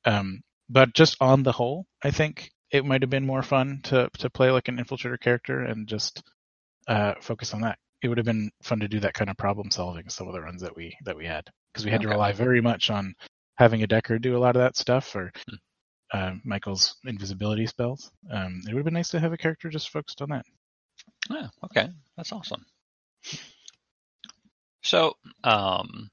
Um, 0.04 0.40
but 0.68 0.94
just 0.94 1.16
on 1.20 1.42
the 1.42 1.52
whole, 1.52 1.86
I 2.02 2.10
think 2.10 2.50
it 2.70 2.84
might 2.84 3.02
have 3.02 3.10
been 3.10 3.26
more 3.26 3.42
fun 3.42 3.80
to 3.84 4.08
to 4.18 4.30
play 4.30 4.50
like 4.50 4.68
an 4.68 4.78
infiltrator 4.78 5.20
character 5.20 5.62
and 5.62 5.86
just 5.86 6.22
uh, 6.88 7.14
focus 7.20 7.54
on 7.54 7.62
that. 7.62 7.78
It 8.02 8.08
would 8.08 8.18
have 8.18 8.26
been 8.26 8.50
fun 8.62 8.80
to 8.80 8.88
do 8.88 9.00
that 9.00 9.14
kind 9.14 9.30
of 9.30 9.36
problem 9.36 9.70
solving 9.70 10.08
some 10.08 10.26
of 10.26 10.32
the 10.32 10.40
runs 10.40 10.62
that 10.62 10.74
we 10.74 10.96
that 11.04 11.16
we 11.16 11.26
had 11.26 11.44
because 11.72 11.84
we 11.84 11.90
had 11.90 12.00
okay. 12.00 12.06
to 12.06 12.10
rely 12.10 12.32
very 12.32 12.60
much 12.60 12.90
on 12.90 13.14
having 13.56 13.82
a 13.82 13.86
Decker 13.86 14.18
do 14.18 14.36
a 14.36 14.40
lot 14.40 14.56
of 14.56 14.62
that 14.62 14.76
stuff 14.76 15.14
or 15.14 15.30
hmm. 15.48 15.56
uh, 16.14 16.32
Michael's 16.44 16.96
invisibility 17.04 17.66
spells. 17.66 18.10
Um, 18.32 18.62
it 18.66 18.72
would 18.72 18.80
have 18.80 18.84
been 18.84 18.94
nice 18.94 19.10
to 19.10 19.20
have 19.20 19.32
a 19.32 19.36
character 19.36 19.68
just 19.68 19.90
focused 19.90 20.22
on 20.22 20.30
that. 20.30 20.46
Yeah, 21.30 21.48
okay, 21.64 21.88
that's 22.16 22.32
awesome. 22.32 22.66
So, 24.82 25.14
um, 25.44 26.10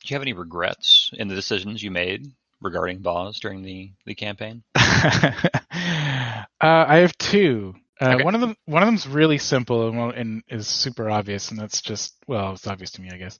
do 0.00 0.08
you 0.08 0.14
have 0.14 0.22
any 0.22 0.32
regrets 0.32 1.10
in 1.12 1.28
the 1.28 1.34
decisions 1.34 1.82
you 1.82 1.90
made 1.90 2.26
regarding 2.60 3.00
Boz 3.00 3.40
during 3.40 3.62
the 3.62 3.92
the 4.06 4.14
campaign? 4.14 4.62
uh, 4.74 6.44
I 6.60 6.96
have 6.98 7.16
two. 7.18 7.74
Uh, 8.00 8.14
okay. 8.14 8.24
One 8.24 8.34
of 8.34 8.40
them, 8.40 8.56
one 8.64 8.82
of 8.82 8.86
them's 8.86 9.08
really 9.08 9.38
simple 9.38 9.88
and, 9.88 10.14
and, 10.14 10.42
is 10.48 10.68
super 10.68 11.10
obvious, 11.10 11.50
and 11.50 11.58
that's 11.58 11.82
just 11.82 12.14
well, 12.26 12.52
it's 12.52 12.66
obvious 12.66 12.92
to 12.92 13.02
me, 13.02 13.10
I 13.12 13.18
guess. 13.18 13.38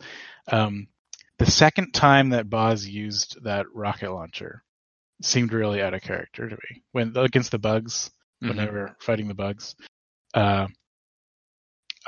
Um, 0.51 0.89
the 1.39 1.47
second 1.47 1.93
time 1.93 2.31
that 2.31 2.51
Boz 2.51 2.85
used 2.85 3.45
that 3.45 3.67
rocket 3.73 4.13
launcher 4.13 4.65
seemed 5.23 5.53
really 5.53 5.81
out 5.81 5.95
of 5.95 6.03
character 6.03 6.49
to 6.49 6.55
me. 6.55 6.83
When 6.93 7.17
against 7.17 7.53
the 7.53 7.59
bugs, 7.59 8.11
mm-hmm. 8.43 8.49
whenever 8.49 8.97
fighting 9.01 9.29
the 9.29 9.35
bugs, 9.35 9.77
uh, 10.35 10.67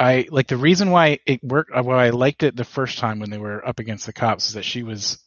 I 0.01 0.27
like 0.31 0.49
the 0.49 0.57
reason 0.57 0.91
why 0.91 1.19
it 1.27 1.45
worked. 1.45 1.73
Uh, 1.75 1.83
why 1.83 2.07
I 2.07 2.11
liked 2.11 2.43
it 2.43 2.57
the 2.57 2.65
first 2.65 2.99
time 2.99 3.21
when 3.21 3.29
they 3.31 3.39
were 3.39 3.67
up 3.67 3.81
against 3.81 4.07
the 4.07 4.15
cops 4.15 4.49
is 4.49 4.55
that 4.55 4.65
she 4.65 4.83
was 4.83 5.19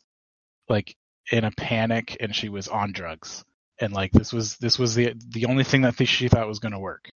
like 0.67 0.95
in 1.31 1.45
a 1.45 1.51
panic 1.51 2.17
and 2.19 2.35
she 2.35 2.49
was 2.49 2.67
on 2.67 2.91
drugs, 2.91 3.45
and 3.79 3.93
like 3.93 4.11
this 4.11 4.33
was 4.33 4.57
this 4.57 4.79
was 4.79 4.95
the 4.95 5.13
the 5.29 5.45
only 5.45 5.63
thing 5.63 5.83
that 5.83 5.95
she 6.07 6.27
thought 6.27 6.47
was 6.47 6.59
going 6.59 6.71
to 6.71 6.79
work. 6.79 7.07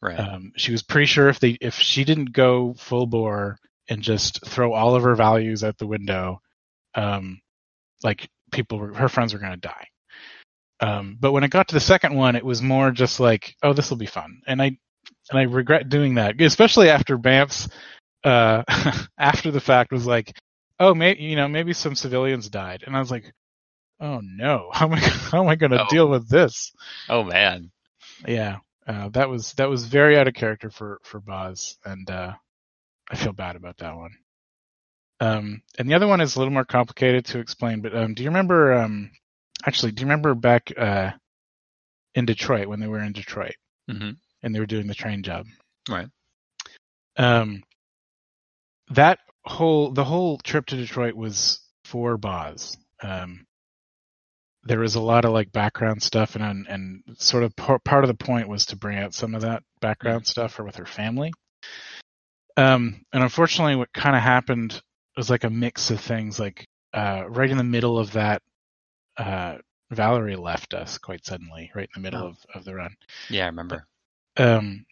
Right. 0.00 0.18
Um, 0.18 0.52
she 0.56 0.72
was 0.72 0.82
pretty 0.82 1.06
sure 1.06 1.28
if 1.28 1.38
they 1.38 1.50
if 1.60 1.74
she 1.74 2.04
didn't 2.04 2.32
go 2.32 2.74
full 2.74 3.06
bore 3.06 3.58
and 3.88 4.00
just 4.00 4.46
throw 4.46 4.72
all 4.72 4.94
of 4.94 5.02
her 5.02 5.14
values 5.14 5.62
out 5.62 5.76
the 5.76 5.86
window, 5.86 6.40
um, 6.94 7.42
like 8.02 8.28
people 8.52 8.78
were, 8.78 8.94
her 8.94 9.10
friends 9.10 9.34
were 9.34 9.40
going 9.40 9.52
to 9.52 9.58
die. 9.58 9.86
Um, 10.80 11.18
but 11.20 11.32
when 11.32 11.44
it 11.44 11.50
got 11.50 11.68
to 11.68 11.74
the 11.74 11.80
second 11.80 12.14
one, 12.14 12.36
it 12.36 12.44
was 12.44 12.62
more 12.62 12.90
just 12.90 13.20
like, 13.20 13.54
oh, 13.62 13.72
this 13.74 13.90
will 13.90 13.96
be 13.98 14.06
fun. 14.06 14.40
And 14.46 14.60
I, 14.62 14.78
and 15.30 15.38
I 15.38 15.42
regret 15.42 15.88
doing 15.88 16.14
that, 16.16 16.40
especially 16.40 16.90
after 16.90 17.16
Bamps's 17.18 17.68
uh, 18.24 18.62
after 19.18 19.50
the 19.50 19.60
fact 19.60 19.92
was 19.92 20.06
like, 20.06 20.36
"Oh, 20.80 20.94
maybe 20.94 21.22
you 21.22 21.36
know, 21.36 21.48
maybe 21.48 21.72
some 21.72 21.94
civilians 21.94 22.48
died," 22.48 22.84
and 22.86 22.96
I 22.96 23.00
was 23.00 23.10
like, 23.10 23.32
"Oh 24.00 24.20
no, 24.22 24.70
how 24.72 24.86
am 24.86 24.94
I 24.94 24.98
how 25.00 25.42
am 25.42 25.48
I 25.48 25.56
going 25.56 25.72
to 25.72 25.82
Oh. 25.82 25.86
deal 25.88 26.08
with 26.08 26.28
this?" 26.28 26.72
Oh 27.08 27.24
man. 27.24 27.70
Yeah, 28.26 28.58
uh, 28.86 29.08
that 29.10 29.28
was 29.28 29.52
that 29.54 29.68
was 29.68 29.86
very 29.86 30.16
out 30.18 30.28
of 30.28 30.34
character 30.34 30.70
for 30.70 30.98
for 31.04 31.20
Boz, 31.20 31.76
and 31.84 32.08
uh, 32.10 32.32
I 33.10 33.16
feel 33.16 33.32
bad 33.32 33.56
about 33.56 33.78
that 33.78 33.96
one. 33.96 34.12
Um, 35.20 35.62
and 35.78 35.88
the 35.88 35.94
other 35.94 36.06
one 36.06 36.20
is 36.20 36.34
a 36.34 36.38
little 36.38 36.52
more 36.52 36.64
complicated 36.64 37.24
to 37.26 37.38
explain. 37.38 37.80
But 37.80 37.94
um, 37.96 38.14
do 38.14 38.22
you 38.22 38.30
remember? 38.30 38.72
Um, 38.74 39.10
actually, 39.66 39.92
do 39.92 40.00
you 40.00 40.06
remember 40.06 40.34
back 40.34 40.72
uh, 40.76 41.12
in 42.14 42.26
Detroit 42.26 42.68
when 42.68 42.80
they 42.80 42.86
were 42.86 43.00
in 43.02 43.12
Detroit 43.12 43.54
hmm 43.88 44.10
and 44.44 44.54
they 44.54 44.60
were 44.60 44.66
doing 44.66 44.86
the 44.86 44.94
train 44.94 45.22
job? 45.22 45.46
Right. 45.88 46.08
Um, 47.16 47.62
that 48.90 49.18
whole 49.44 49.90
the 49.90 50.04
whole 50.04 50.38
trip 50.38 50.66
to 50.66 50.76
Detroit 50.76 51.14
was 51.14 51.60
for 51.84 52.16
Boz. 52.16 52.76
Um, 53.02 53.46
there 54.64 54.78
was 54.80 54.94
a 54.94 55.00
lot 55.00 55.24
of 55.24 55.32
like 55.32 55.52
background 55.52 56.02
stuff, 56.02 56.36
and 56.36 56.66
and 56.68 57.02
sort 57.18 57.42
of 57.44 57.54
par- 57.56 57.78
part 57.84 58.04
of 58.04 58.08
the 58.08 58.14
point 58.24 58.48
was 58.48 58.66
to 58.66 58.76
bring 58.76 58.98
out 58.98 59.14
some 59.14 59.34
of 59.34 59.42
that 59.42 59.62
background 59.80 60.26
stuff 60.26 60.52
for 60.54 60.64
with 60.64 60.76
her 60.76 60.86
family. 60.86 61.32
Um, 62.56 63.04
and 63.12 63.22
unfortunately, 63.22 63.76
what 63.76 63.92
kind 63.92 64.14
of 64.16 64.22
happened 64.22 64.80
was 65.16 65.28
like 65.28 65.44
a 65.44 65.50
mix 65.50 65.90
of 65.90 66.00
things. 66.00 66.38
Like 66.38 66.66
uh, 66.92 67.24
right 67.28 67.50
in 67.50 67.58
the 67.58 67.64
middle 67.64 67.98
of 67.98 68.12
that, 68.12 68.42
uh, 69.16 69.58
Valerie 69.90 70.36
left 70.36 70.72
us 70.74 70.98
quite 70.98 71.24
suddenly, 71.26 71.70
right 71.74 71.88
in 71.94 72.02
the 72.02 72.06
middle 72.06 72.24
Oh. 72.24 72.28
of, 72.28 72.36
of 72.54 72.64
the 72.64 72.74
run 72.74 72.94
Yeah, 73.28 73.44
I 73.44 73.46
remember. 73.46 73.86
Um, 74.36 74.84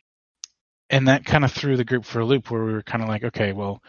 and 0.91 1.09
that 1.09 1.25
kind 1.25 1.45
of 1.45 1.53
threw 1.53 1.77
the 1.77 1.85
group 1.85 2.05
for 2.05 2.21
a 2.21 2.25
loop 2.25 2.51
where 2.51 2.65
we 2.65 2.73
were 2.73 2.83
kind 2.83 3.03
of 3.03 3.09
like, 3.09 3.25
okay, 3.25 3.53
well, 3.53 3.81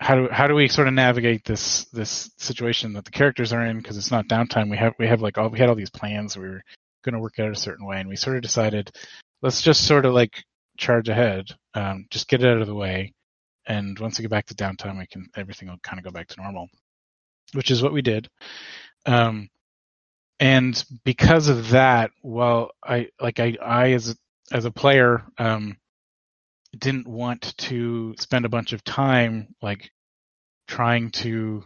how 0.00 0.14
do 0.14 0.28
how 0.30 0.46
do 0.46 0.54
we 0.54 0.66
sort 0.66 0.88
of 0.88 0.94
navigate 0.94 1.44
this 1.44 1.84
this 1.86 2.30
situation 2.38 2.94
that 2.94 3.04
the 3.04 3.10
characters 3.10 3.52
are 3.52 3.64
in 3.64 3.76
because 3.76 3.98
it's 3.98 4.10
not 4.10 4.28
downtime. 4.28 4.70
We 4.70 4.78
have 4.78 4.94
we 4.98 5.06
have 5.06 5.20
like 5.20 5.36
all 5.38 5.50
we 5.50 5.58
had 5.58 5.68
all 5.68 5.74
these 5.74 5.90
plans. 5.90 6.36
We 6.36 6.48
were 6.48 6.62
going 7.04 7.14
to 7.14 7.20
work 7.20 7.38
out 7.38 7.52
a 7.52 7.56
certain 7.56 7.86
way, 7.86 8.00
and 8.00 8.08
we 8.08 8.16
sort 8.16 8.36
of 8.36 8.42
decided 8.42 8.90
let's 9.42 9.62
just 9.62 9.86
sort 9.86 10.06
of 10.06 10.14
like 10.14 10.42
charge 10.78 11.08
ahead, 11.08 11.46
um, 11.74 12.06
just 12.10 12.28
get 12.28 12.42
it 12.42 12.48
out 12.48 12.62
of 12.62 12.66
the 12.66 12.74
way, 12.74 13.12
and 13.66 13.98
once 13.98 14.18
we 14.18 14.22
get 14.22 14.30
back 14.30 14.46
to 14.46 14.54
downtime, 14.54 14.98
we 14.98 15.06
can 15.06 15.28
everything 15.36 15.68
will 15.68 15.76
kind 15.82 15.98
of 15.98 16.04
go 16.04 16.10
back 16.10 16.28
to 16.28 16.40
normal, 16.40 16.68
which 17.52 17.70
is 17.70 17.82
what 17.82 17.92
we 17.92 18.02
did. 18.02 18.26
Um, 19.04 19.48
and 20.38 20.82
because 21.04 21.48
of 21.48 21.70
that, 21.70 22.10
well, 22.22 22.70
I 22.82 23.08
like 23.20 23.38
I 23.38 23.58
I 23.62 23.92
as 23.92 24.16
as 24.52 24.64
a 24.64 24.70
player 24.70 25.24
um, 25.38 25.76
didn't 26.76 27.06
want 27.06 27.56
to 27.58 28.14
spend 28.18 28.44
a 28.44 28.50
bunch 28.50 28.72
of 28.72 28.84
time 28.84 29.48
like 29.62 29.90
trying 30.66 31.10
to 31.10 31.64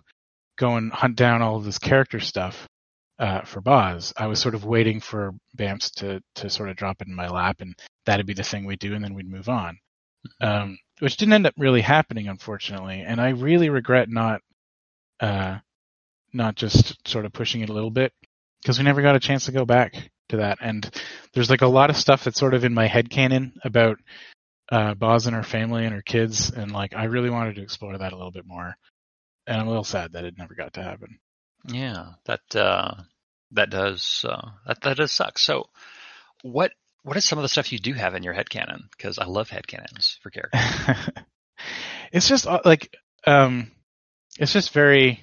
go 0.56 0.76
and 0.76 0.92
hunt 0.92 1.16
down 1.16 1.42
all 1.42 1.56
of 1.56 1.64
this 1.64 1.78
character 1.78 2.20
stuff 2.20 2.68
uh, 3.18 3.42
for 3.42 3.60
Boz. 3.60 4.12
I 4.16 4.26
was 4.26 4.40
sort 4.40 4.54
of 4.54 4.64
waiting 4.64 5.00
for 5.00 5.32
Bamps 5.56 5.92
to 5.96 6.20
to 6.36 6.50
sort 6.50 6.68
of 6.68 6.76
drop 6.76 7.00
it 7.00 7.08
in 7.08 7.14
my 7.14 7.28
lap, 7.28 7.56
and 7.60 7.74
that'd 8.06 8.26
be 8.26 8.34
the 8.34 8.42
thing 8.42 8.64
we'd 8.64 8.78
do, 8.78 8.94
and 8.94 9.04
then 9.04 9.14
we'd 9.14 9.30
move 9.30 9.48
on. 9.48 9.78
Um, 10.40 10.78
which 11.00 11.16
didn't 11.16 11.34
end 11.34 11.46
up 11.46 11.54
really 11.58 11.82
happening, 11.82 12.28
unfortunately, 12.28 13.02
and 13.06 13.20
I 13.20 13.30
really 13.30 13.68
regret 13.68 14.08
not 14.08 14.40
uh, 15.20 15.58
not 16.32 16.56
just 16.56 16.96
sort 17.08 17.24
of 17.24 17.32
pushing 17.32 17.60
it 17.60 17.68
a 17.68 17.72
little 17.72 17.90
bit 17.90 18.12
because 18.62 18.78
we 18.78 18.84
never 18.84 19.02
got 19.02 19.16
a 19.16 19.20
chance 19.20 19.44
to 19.46 19.52
go 19.52 19.64
back 19.64 20.10
to 20.34 20.42
that. 20.42 20.58
And 20.60 20.88
there's 21.32 21.50
like 21.50 21.62
a 21.62 21.66
lot 21.66 21.90
of 21.90 21.96
stuff 21.96 22.24
that's 22.24 22.38
sort 22.38 22.54
of 22.54 22.64
in 22.64 22.74
my 22.74 22.86
head 22.86 23.10
canon 23.10 23.54
about 23.64 23.98
uh, 24.70 24.94
Boz 24.94 25.26
and 25.26 25.36
her 25.36 25.42
family 25.42 25.84
and 25.84 25.94
her 25.94 26.02
kids, 26.02 26.50
and 26.50 26.72
like 26.72 26.94
I 26.94 27.04
really 27.04 27.30
wanted 27.30 27.56
to 27.56 27.62
explore 27.62 27.96
that 27.96 28.12
a 28.12 28.16
little 28.16 28.32
bit 28.32 28.46
more. 28.46 28.76
And 29.46 29.60
I'm 29.60 29.66
a 29.66 29.70
little 29.70 29.84
sad 29.84 30.12
that 30.12 30.24
it 30.24 30.38
never 30.38 30.54
got 30.54 30.74
to 30.74 30.82
happen. 30.82 31.18
Yeah, 31.66 32.12
that 32.26 32.56
uh, 32.56 32.94
that 33.52 33.70
does 33.70 34.24
uh, 34.28 34.50
that 34.66 34.80
that 34.82 34.96
does 34.96 35.12
suck. 35.12 35.38
So, 35.38 35.66
what 36.42 36.72
what 37.02 37.16
is 37.16 37.24
some 37.24 37.38
of 37.38 37.42
the 37.42 37.48
stuff 37.48 37.72
you 37.72 37.78
do 37.78 37.92
have 37.92 38.14
in 38.14 38.22
your 38.22 38.32
head 38.32 38.46
headcanon? 38.48 38.90
Because 38.90 39.18
I 39.18 39.26
love 39.26 39.50
head 39.50 39.64
headcanons 39.66 40.18
for 40.20 40.30
characters. 40.30 40.60
it's 42.12 42.28
just 42.28 42.46
uh, 42.46 42.60
like 42.64 42.94
um, 43.26 43.70
it's 44.38 44.52
just 44.52 44.72
very. 44.72 45.20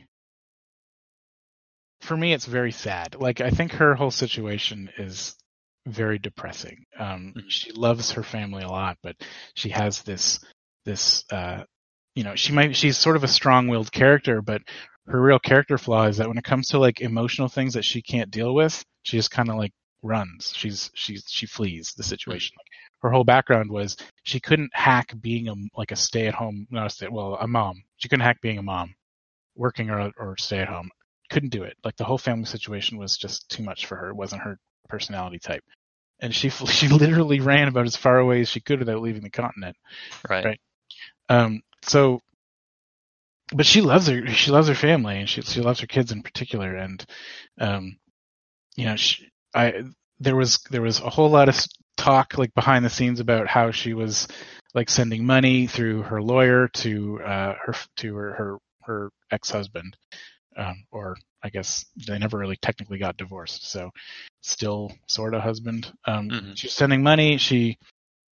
For 2.01 2.17
me, 2.17 2.33
it's 2.33 2.45
very 2.45 2.71
sad. 2.71 3.15
Like 3.15 3.41
I 3.41 3.49
think 3.51 3.73
her 3.73 3.95
whole 3.95 4.11
situation 4.11 4.89
is 4.97 5.35
very 5.87 6.19
depressing. 6.19 6.85
Um, 6.97 7.33
Mhm. 7.37 7.43
She 7.49 7.71
loves 7.71 8.11
her 8.11 8.23
family 8.23 8.63
a 8.63 8.67
lot, 8.69 8.97
but 9.03 9.15
she 9.55 9.69
has 9.69 10.01
this 10.03 10.39
this 10.85 11.23
uh, 11.31 11.63
you 12.15 12.23
know 12.23 12.35
she 12.35 12.53
might 12.53 12.75
she's 12.75 12.97
sort 12.97 13.15
of 13.15 13.23
a 13.23 13.27
strong-willed 13.27 13.91
character, 13.91 14.41
but 14.41 14.61
her 15.07 15.21
real 15.21 15.39
character 15.39 15.77
flaw 15.77 16.05
is 16.07 16.17
that 16.17 16.27
when 16.27 16.37
it 16.37 16.43
comes 16.43 16.69
to 16.69 16.79
like 16.79 17.01
emotional 17.01 17.47
things 17.49 17.73
that 17.75 17.85
she 17.85 18.01
can't 18.01 18.31
deal 18.31 18.53
with, 18.53 18.83
she 19.03 19.17
just 19.17 19.31
kind 19.31 19.49
of 19.49 19.55
like 19.57 19.71
runs. 20.03 20.53
She's 20.55 20.91
she's 20.95 21.23
she 21.27 21.45
flees 21.45 21.93
the 21.97 22.03
situation. 22.03 22.55
Like 22.57 22.67
her 23.03 23.11
whole 23.11 23.23
background 23.23 23.71
was 23.71 23.95
she 24.23 24.39
couldn't 24.39 24.71
hack 24.75 25.13
being 25.21 25.47
a 25.49 25.55
like 25.75 25.91
a 25.91 25.95
stay-at-home 25.95 26.67
not 26.71 26.87
a 26.87 26.89
stay 26.89 27.07
well 27.09 27.35
a 27.39 27.47
mom. 27.47 27.83
She 27.97 28.09
couldn't 28.09 28.25
hack 28.25 28.41
being 28.41 28.57
a 28.59 28.63
mom, 28.63 28.95
working 29.55 29.89
or 29.91 30.11
or 30.17 30.37
stay 30.37 30.59
at 30.59 30.69
home. 30.69 30.89
Couldn't 31.31 31.49
do 31.49 31.63
it. 31.63 31.77
Like 31.83 31.95
the 31.95 32.03
whole 32.03 32.17
family 32.17 32.45
situation 32.45 32.97
was 32.97 33.17
just 33.17 33.49
too 33.49 33.63
much 33.63 33.87
for 33.87 33.95
her. 33.95 34.09
It 34.09 34.15
wasn't 34.15 34.43
her 34.43 34.59
personality 34.87 35.39
type. 35.39 35.63
And 36.19 36.33
she 36.33 36.49
she 36.67 36.87
literally 36.87 37.39
ran 37.39 37.67
about 37.67 37.87
as 37.87 37.95
far 37.95 38.19
away 38.19 38.41
as 38.41 38.49
she 38.49 38.59
could 38.59 38.79
without 38.79 39.01
leaving 39.01 39.23
the 39.23 39.29
continent. 39.29 39.75
right. 40.29 40.45
Right. 40.45 40.61
Um, 41.29 41.61
so, 41.83 42.19
but 43.53 43.65
she 43.65 43.81
loves 43.81 44.07
her. 44.07 44.27
She 44.27 44.51
loves 44.51 44.67
her 44.67 44.75
family, 44.75 45.19
and 45.19 45.29
she 45.29 45.41
she 45.41 45.61
loves 45.61 45.79
her 45.79 45.87
kids 45.87 46.11
in 46.11 46.21
particular. 46.21 46.75
And, 46.75 47.03
um, 47.59 47.97
you 48.75 48.85
know, 48.85 48.95
she, 48.97 49.29
I 49.53 49.83
there 50.19 50.35
was 50.35 50.59
there 50.69 50.81
was 50.81 50.99
a 50.99 51.09
whole 51.09 51.29
lot 51.29 51.49
of 51.49 51.59
talk 51.97 52.37
like 52.37 52.53
behind 52.53 52.85
the 52.85 52.89
scenes 52.89 53.19
about 53.19 53.47
how 53.47 53.71
she 53.71 53.93
was 53.93 54.27
like 54.73 54.89
sending 54.89 55.25
money 55.25 55.67
through 55.67 56.03
her 56.03 56.21
lawyer 56.21 56.67
to 56.69 57.21
uh 57.21 57.55
her 57.61 57.75
to 57.97 58.15
her 58.15 58.33
her, 58.33 58.57
her 58.83 59.09
ex 59.31 59.49
husband, 59.49 59.95
um, 60.57 60.85
or 60.91 61.17
I 61.43 61.49
guess 61.49 61.85
they 62.07 62.17
never 62.19 62.37
really 62.37 62.57
technically 62.57 62.97
got 62.99 63.17
divorced, 63.17 63.69
so 63.69 63.91
still 64.41 64.91
sort 65.07 65.33
of 65.33 65.41
husband. 65.41 65.91
Um, 66.05 66.29
Mhm. 66.29 66.57
She's 66.57 66.73
sending 66.73 67.03
money. 67.03 67.37
She, 67.37 67.77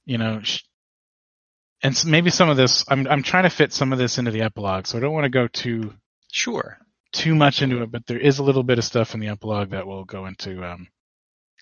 you 0.05 0.17
know, 0.17 0.41
she, 0.43 0.61
and 1.81 1.99
maybe 2.05 2.29
some 2.29 2.49
of 2.49 2.57
this 2.57 2.83
I'm 2.89 3.07
I'm 3.07 3.23
trying 3.23 3.43
to 3.43 3.49
fit 3.49 3.73
some 3.73 3.93
of 3.93 3.99
this 3.99 4.17
into 4.17 4.31
the 4.31 4.41
epilogue, 4.41 4.85
so 4.87 4.97
I 4.97 5.01
don't 5.01 5.13
want 5.13 5.25
to 5.25 5.29
go 5.29 5.47
too 5.47 5.93
Sure. 6.31 6.77
too 7.11 7.33
much 7.35 7.61
into 7.61 7.81
it, 7.81 7.91
but 7.91 8.05
there 8.05 8.19
is 8.19 8.39
a 8.39 8.43
little 8.43 8.63
bit 8.63 8.77
of 8.77 8.83
stuff 8.85 9.13
in 9.13 9.19
the 9.19 9.29
epilogue 9.29 9.69
that 9.71 9.87
will 9.87 10.05
go 10.05 10.25
into 10.27 10.63
um 10.63 10.87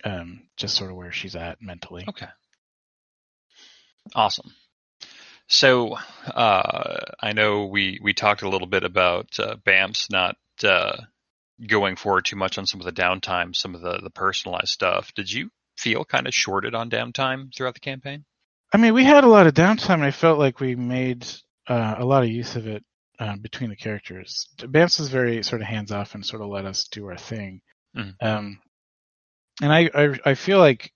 um 0.04 0.50
just 0.58 0.76
sort 0.76 0.92
of 0.92 0.98
where 0.98 1.12
she's 1.12 1.36
at 1.36 1.62
mentally. 1.62 2.06
Okay. 2.08 2.28
Awesome. 4.16 4.54
So 5.48 5.96
uh, 6.26 7.00
I 7.22 7.32
know 7.34 7.66
we 7.66 8.00
we 8.02 8.14
talked 8.14 8.42
a 8.42 8.50
little 8.50 8.68
bit 8.68 8.84
about 8.84 9.40
uh, 9.40 9.56
BAMPS 9.66 10.10
not 10.12 10.36
uh, 10.64 10.98
going 11.66 11.96
forward 11.96 12.26
too 12.26 12.36
much 12.36 12.58
on 12.58 12.66
some 12.66 12.80
of 12.80 12.86
the 12.86 12.92
downtime, 13.02 13.56
some 13.56 13.76
of 13.76 13.82
the 13.82 14.00
the 14.04 14.10
personalized 14.10 14.70
stuff. 14.70 15.14
Did 15.16 15.32
you 15.32 15.50
feel 15.78 16.06
kind 16.06 16.28
of 16.28 16.34
shorted 16.34 16.76
on 16.76 16.90
downtime 16.90 17.56
throughout 17.56 17.74
the 17.74 17.80
campaign? 17.80 18.26
I 18.74 18.78
mean, 18.78 18.94
we 18.94 19.04
had 19.04 19.24
a 19.24 19.30
lot 19.30 19.48
of 19.48 19.54
downtime, 19.54 19.96
and 19.96 20.04
I 20.04 20.12
felt 20.12 20.40
like 20.40 20.60
we 20.60 20.76
made 20.76 21.26
uh, 21.68 21.96
a 21.98 22.06
lot 22.06 22.24
of 22.24 22.30
use 22.30 22.56
of 22.56 22.68
it 22.68 22.84
uh, 23.20 23.38
between 23.38 23.70
the 23.70 23.76
characters. 23.76 24.50
Bamps 24.58 25.00
was 25.00 25.10
very 25.10 25.42
sort 25.44 25.62
of 25.62 25.68
hands 25.68 25.92
off 25.92 26.16
and 26.16 26.26
sort 26.26 26.42
of 26.42 26.50
let 26.50 26.66
us 26.66 26.88
do 26.90 27.06
our 27.08 27.18
thing. 27.18 27.62
Mhm. 27.96 28.16
Um, 28.22 28.60
and 29.62 29.74
I, 29.74 29.90
I 29.94 30.20
I 30.26 30.34
feel 30.36 30.60
like 30.60 30.92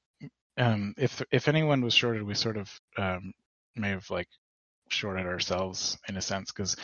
um, 0.58 0.94
if 0.98 1.22
if 1.32 1.48
anyone 1.48 1.82
was 1.82 1.94
shorted, 1.94 2.24
we 2.24 2.36
sort 2.36 2.58
of 2.58 2.70
um, 2.98 3.34
may 3.75 3.89
have 3.89 4.10
like 4.10 4.27
shorted 4.89 5.25
ourselves 5.25 5.98
in 6.08 6.18
a 6.18 6.22
sense 6.22 6.51
because 6.51 6.75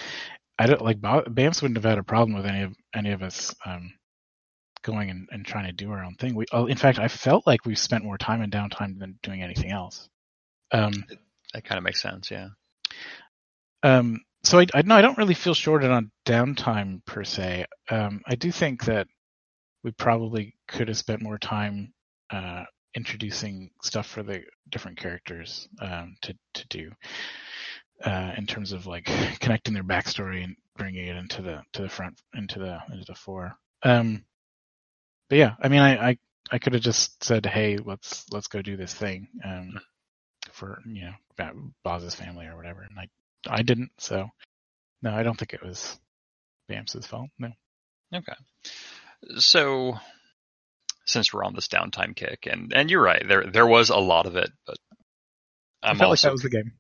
I 0.60 0.66
don't 0.66 0.82
like 0.82 1.00
Bamps 1.00 1.62
wouldn't 1.62 1.78
have 1.78 1.86
had 1.90 2.00
a 2.00 2.04
problem 2.04 2.36
with 2.36 2.46
any 2.46 2.64
of 2.64 2.76
any 2.96 3.12
of 3.12 3.22
us 3.22 3.54
um, 3.66 3.94
going 4.84 5.10
and, 5.10 5.28
and 5.32 5.46
trying 5.46 5.66
to 5.66 5.72
do 5.72 5.92
our 5.92 6.04
own 6.04 6.16
thing. 6.16 6.36
We, 6.36 6.46
oh, 6.52 6.66
in 6.66 6.78
fact, 6.78 7.00
I 7.00 7.08
felt 7.08 7.46
like 7.46 7.66
we 7.66 7.76
spent 7.76 8.04
more 8.04 8.18
time 8.18 8.42
in 8.42 8.50
downtime 8.50 9.00
than 9.00 9.20
doing 9.22 9.44
anything 9.44 9.72
else. 9.72 10.10
Um, 10.72 10.94
That 11.54 11.64
kind 11.64 11.78
of 11.78 11.84
makes 11.84 12.02
sense. 12.02 12.32
Yeah. 12.32 12.50
um, 13.84 14.22
so 14.44 14.60
I, 14.60 14.66
I 14.74 14.82
no, 14.84 14.96
I 14.96 15.02
don't 15.02 15.18
really 15.18 15.34
feel 15.34 15.54
shorted 15.54 15.92
on 15.92 16.12
downtime 16.26 17.04
per 17.06 17.24
se. 17.24 17.66
Um, 17.90 18.22
I 18.28 18.36
do 18.36 18.52
think 18.52 18.86
that 18.86 19.08
we 19.84 19.92
probably 19.92 20.56
could 20.68 20.88
have 20.88 20.98
spent 20.98 21.22
more 21.22 21.38
time 21.38 21.94
uh, 22.32 22.64
introducing 22.96 23.72
stuff 23.84 24.08
for 24.08 24.24
the 24.24 24.42
different 24.70 24.98
characters 24.98 25.68
um, 25.82 26.16
to 26.22 26.36
to 26.56 26.68
do 26.68 26.92
uh, 28.04 28.34
in 28.38 28.46
terms 28.46 28.72
of 28.72 28.86
like 28.86 29.06
connecting 29.40 29.74
their 29.74 29.84
backstory 29.84 30.44
and 30.44 30.56
bringing 30.76 31.08
it 31.08 31.16
into 31.16 31.42
the 31.42 31.64
to 31.74 31.82
the 31.82 31.90
front 31.90 32.20
into 32.36 32.60
the 32.60 32.80
into 32.92 33.06
the 33.06 33.16
fore. 33.16 33.56
Um, 33.84 34.24
but 35.30 35.38
yeah, 35.38 35.56
I 35.62 35.68
mean, 35.68 35.82
I 35.82 36.10
I, 36.10 36.18
I 36.52 36.60
could 36.60 36.74
have 36.74 36.84
just 36.84 37.24
said, 37.24 37.46
hey, 37.46 37.78
let's 37.78 38.26
let's 38.32 38.48
go 38.48 38.62
do 38.62 38.78
this 38.78 38.94
thing 38.94 39.28
um, 39.44 39.80
for 40.52 40.80
you 40.86 41.06
know 41.06 41.14
Ba- 41.38 41.54
Boz's 41.84 42.16
family 42.16 42.46
or 42.46 42.56
whatever, 42.56 42.82
and 42.84 42.98
I 43.00 43.08
I 43.48 43.62
didn't. 43.64 43.92
So 43.98 44.30
no, 45.02 45.12
I 45.12 45.24
don't 45.24 45.38
think 45.38 45.54
it 45.54 45.64
was 45.64 46.00
Bamps's 46.70 47.06
fault. 47.08 47.30
No. 47.40 47.50
Okay. 48.14 48.34
So 49.38 49.98
since 51.06 51.34
we're 51.34 51.44
on 51.44 51.56
this 51.56 51.68
downtime 51.68 52.16
kick, 52.16 52.48
and 52.50 52.72
and 52.74 52.90
you're 52.90 53.02
right, 53.02 53.24
there 53.28 53.46
there 53.46 53.68
was 53.68 53.90
a 53.90 53.98
lot 53.98 54.26
of 54.26 54.36
it, 54.36 54.52
but 54.66 54.78
I 55.84 55.90
I'm 55.90 55.98
felt 55.98 56.10
also 56.10 56.30
like 56.30 56.30
that 56.30 56.34
was 56.34 56.42
the 56.44 56.50
game. 56.50 56.72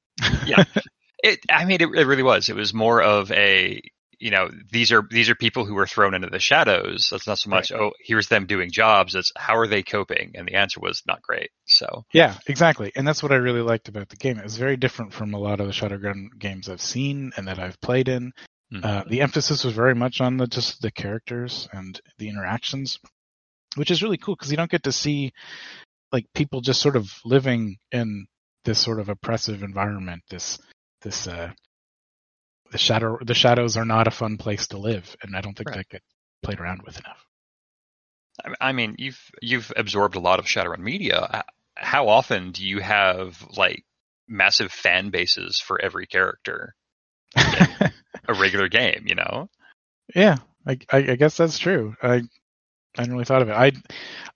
Yeah. 0.45 0.63
it. 1.19 1.39
I 1.49 1.65
mean, 1.65 1.81
it, 1.81 1.89
it 1.95 2.05
really 2.05 2.23
was. 2.23 2.49
It 2.49 2.55
was 2.55 2.73
more 2.73 3.01
of 3.01 3.31
a 3.31 3.81
you 4.19 4.31
know 4.31 4.49
these 4.71 4.91
are 4.91 5.03
these 5.09 5.29
are 5.29 5.35
people 5.35 5.65
who 5.65 5.75
were 5.75 5.87
thrown 5.87 6.13
into 6.13 6.29
the 6.29 6.39
shadows. 6.39 7.09
That's 7.11 7.27
not 7.27 7.37
so 7.37 7.49
much 7.49 7.71
oh 7.71 7.91
here's 7.99 8.27
them 8.27 8.47
doing 8.47 8.71
jobs. 8.71 9.15
It's 9.15 9.31
how 9.35 9.57
are 9.57 9.67
they 9.67 9.83
coping? 9.83 10.31
And 10.35 10.47
the 10.47 10.55
answer 10.55 10.79
was 10.79 11.03
not 11.05 11.21
great. 11.21 11.51
So 11.65 12.05
Yeah, 12.13 12.35
exactly. 12.47 12.91
And 12.95 13.07
that's 13.07 13.21
what 13.21 13.31
I 13.31 13.35
really 13.35 13.61
liked 13.61 13.89
about 13.89 14.09
the 14.09 14.15
game. 14.15 14.37
It 14.37 14.43
was 14.43 14.57
very 14.57 14.77
different 14.77 15.13
from 15.13 15.33
a 15.33 15.39
lot 15.39 15.59
of 15.59 15.67
the 15.67 15.73
Shadowrun 15.73 16.29
games 16.39 16.69
I've 16.69 16.81
seen 16.81 17.31
and 17.37 17.47
that 17.47 17.59
I've 17.59 17.79
played 17.81 18.07
in. 18.07 18.31
mhm. 18.73 18.83
Uh, 18.83 19.03
the 19.07 19.21
emphasis 19.21 19.63
was 19.63 19.73
very 19.73 19.95
much 19.95 20.19
on 20.19 20.37
the 20.37 20.47
just 20.47 20.81
the 20.81 20.91
characters 20.91 21.69
and 21.71 21.99
the 22.17 22.29
interactions, 22.29 22.99
which 23.75 23.91
is 23.91 24.01
really 24.01 24.17
cool 24.17 24.35
because 24.35 24.51
you 24.51 24.57
don't 24.57 24.71
get 24.71 24.83
to 24.83 24.91
see 24.91 25.31
like 26.11 26.25
people 26.33 26.61
just 26.61 26.81
sort 26.81 26.95
of 26.95 27.11
living 27.23 27.77
in 27.91 28.25
this 28.65 28.79
sort 28.79 28.99
of 28.99 29.09
oppressive 29.09 29.61
environment. 29.61 30.23
This 30.29 30.57
this 31.07 31.27
uh, 31.27 31.51
the 32.71 32.77
shadow 32.77 33.17
the 33.23 33.33
shadows 33.33 33.77
are 33.77 33.85
not 33.85 34.07
a 34.07 34.11
fun 34.11 34.37
place 34.37 34.67
to 34.67 34.77
live, 34.77 35.15
and 35.21 35.35
I 35.35 35.41
don't 35.41 35.55
think 35.57 35.69
Right. 35.69 35.77
that 35.77 35.89
get 35.89 36.01
played 36.43 36.59
around 36.59 36.81
with 36.85 36.99
enough. 36.99 37.25
I- 38.45 38.69
I 38.69 38.71
mean, 38.73 38.95
you've 38.97 39.19
you've 39.41 39.71
absorbed 39.75 40.15
a 40.15 40.19
lot 40.19 40.39
of 40.39 40.45
Shadowrun 40.45 40.79
media. 40.79 41.43
How 41.75 42.09
often 42.09 42.51
do 42.51 42.65
you 42.65 42.79
have 42.79 43.41
like 43.55 43.83
massive 44.27 44.71
fan 44.71 45.09
bases 45.09 45.59
for 45.65 45.79
every 45.81 46.07
character? 46.07 46.75
A 47.35 48.33
regular 48.39 48.67
game, 48.67 49.03
you 49.05 49.15
know? 49.15 49.49
Yeah, 50.15 50.37
I, 50.65 50.77
I, 50.91 50.97
I 50.97 51.15
guess 51.15 51.37
that's 51.37 51.57
true. 51.59 51.95
I 52.01 52.15
I 52.97 53.01
hadn't 53.01 53.13
really 53.13 53.25
thought 53.25 53.43
of 53.43 53.49
it. 53.49 53.53
I 53.53 53.71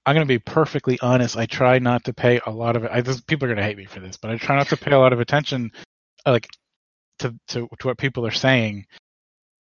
I'm 0.06 0.16
gonna 0.16 0.26
be 0.26 0.40
perfectly 0.40 1.00
honest. 1.02 1.36
I 1.38 1.46
try 1.48 1.80
not 1.80 2.06
to 2.06 2.14
pay 2.14 2.40
a 2.46 2.52
lot 2.52 2.76
of 2.76 2.84
it. 2.86 2.92
I 2.94 3.02
this, 3.02 3.20
people 3.22 3.46
are 3.50 3.54
gonna 3.54 3.66
hate 3.68 3.78
me 3.78 3.86
for 3.86 4.00
this, 4.00 4.18
but 4.18 4.32
I 4.32 4.38
try 4.38 4.56
not 4.56 4.70
to 4.70 4.78
pay 4.78 4.92
a 4.92 5.00
lot 5.00 5.14
of 5.14 5.20
attention, 5.20 5.72
like 6.26 6.48
to 7.22 7.36
to 7.50 7.68
to 7.80 7.88
what 7.88 7.98
people 7.98 8.26
are 8.26 8.32
saying, 8.32 8.86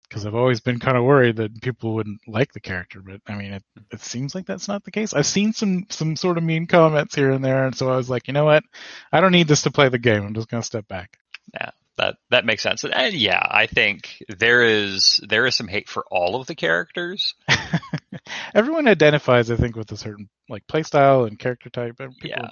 because 0.09 0.27
I've 0.27 0.35
always 0.35 0.61
been 0.61 0.79
kind 0.79 0.97
of 0.97 1.05
worried 1.05 1.37
that 1.37 1.61
people 1.61 1.95
wouldn't 1.95 2.21
like 2.27 2.53
the 2.53 2.61
character. 2.61 3.00
But 3.05 3.21
I 3.27 3.35
mean, 3.37 3.53
it 3.53 3.62
it 3.93 4.00
seems 4.00 4.35
like 4.35 4.47
that's 4.47 4.69
not 4.69 4.85
the 4.85 4.91
case. 4.91 5.15
I've 5.15 5.27
seen 5.27 5.53
some 5.53 5.87
some 5.91 6.17
sort 6.17 6.38
of 6.38 6.45
mean 6.45 6.67
comments 6.67 7.15
here 7.15 7.31
and 7.31 7.45
there, 7.45 7.67
and 7.67 7.77
so 7.77 7.91
I 7.93 7.97
was 7.97 8.09
like, 8.11 8.27
you 8.27 8.33
know 8.35 8.45
what? 8.45 8.65
I 9.12 9.21
don't 9.21 9.33
need 9.33 9.49
this 9.49 9.62
to 9.62 9.71
play 9.71 9.88
the 9.88 9.99
game. 9.99 10.23
I'm 10.25 10.35
just 10.35 10.49
gonna 10.49 10.62
step 10.62 10.88
back. 10.88 11.19
Yeah, 11.55 11.71
That 11.97 12.17
that 12.31 12.45
makes 12.45 12.62
sense. 12.62 12.85
And 12.85 13.15
yeah, 13.15 13.43
I 13.43 13.67
think 13.67 14.23
there 14.29 14.62
is 14.62 15.21
there 15.27 15.47
is 15.47 15.57
some 15.57 15.69
hate 15.69 15.88
for 15.88 16.05
all 16.11 16.37
of 16.41 16.47
the 16.47 16.55
characters. 16.55 17.35
Everyone 18.55 18.88
identifies, 18.88 19.50
I 19.50 19.57
think, 19.57 19.77
with 19.77 19.91
a 19.93 19.97
certain 19.97 20.29
like 20.49 20.67
playstyle 20.67 21.27
and 21.27 21.38
character 21.38 21.71
type. 21.71 21.97
and 22.00 22.17
People, 22.19 22.41
yeah, 22.43 22.50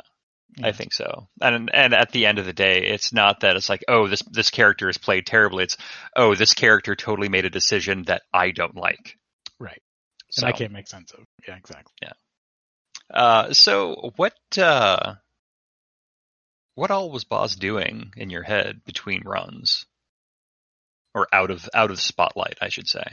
yeah. 0.56 0.68
I 0.68 0.72
think 0.72 0.92
so. 0.92 1.28
And 1.40 1.70
and 1.72 1.94
at 1.94 2.12
the 2.12 2.26
end 2.26 2.38
of 2.38 2.46
the 2.46 2.52
day, 2.52 2.86
it's 2.86 3.12
not 3.12 3.40
that 3.40 3.56
it's 3.56 3.68
like, 3.68 3.84
oh, 3.88 4.08
this 4.08 4.22
this 4.30 4.50
character 4.50 4.88
is 4.88 4.98
played 4.98 5.26
terribly. 5.26 5.64
It's 5.64 5.76
oh, 6.14 6.34
this 6.34 6.54
character 6.54 6.94
totally 6.94 7.28
made 7.28 7.44
a 7.44 7.50
decision 7.50 8.04
that 8.04 8.22
I 8.32 8.50
don't 8.50 8.76
like. 8.76 9.16
Right. 9.58 9.82
So, 10.30 10.46
and 10.46 10.54
I 10.54 10.58
can't 10.58 10.72
make 10.72 10.88
sense 10.88 11.12
of. 11.12 11.24
Yeah, 11.46 11.56
exactly. 11.56 11.92
Yeah. 12.02 12.12
Uh, 13.12 13.52
so 13.52 14.12
what 14.16 14.34
uh, 14.58 15.14
what 16.74 16.90
all 16.90 17.10
was 17.10 17.24
Boz 17.24 17.56
doing 17.56 18.12
in 18.16 18.30
your 18.30 18.42
head 18.42 18.80
between 18.84 19.22
runs, 19.24 19.84
or 21.14 21.28
out 21.32 21.50
of 21.50 21.68
out 21.74 21.90
of 21.90 22.00
spotlight, 22.00 22.58
I 22.60 22.68
should 22.68 22.88
say? 22.88 23.04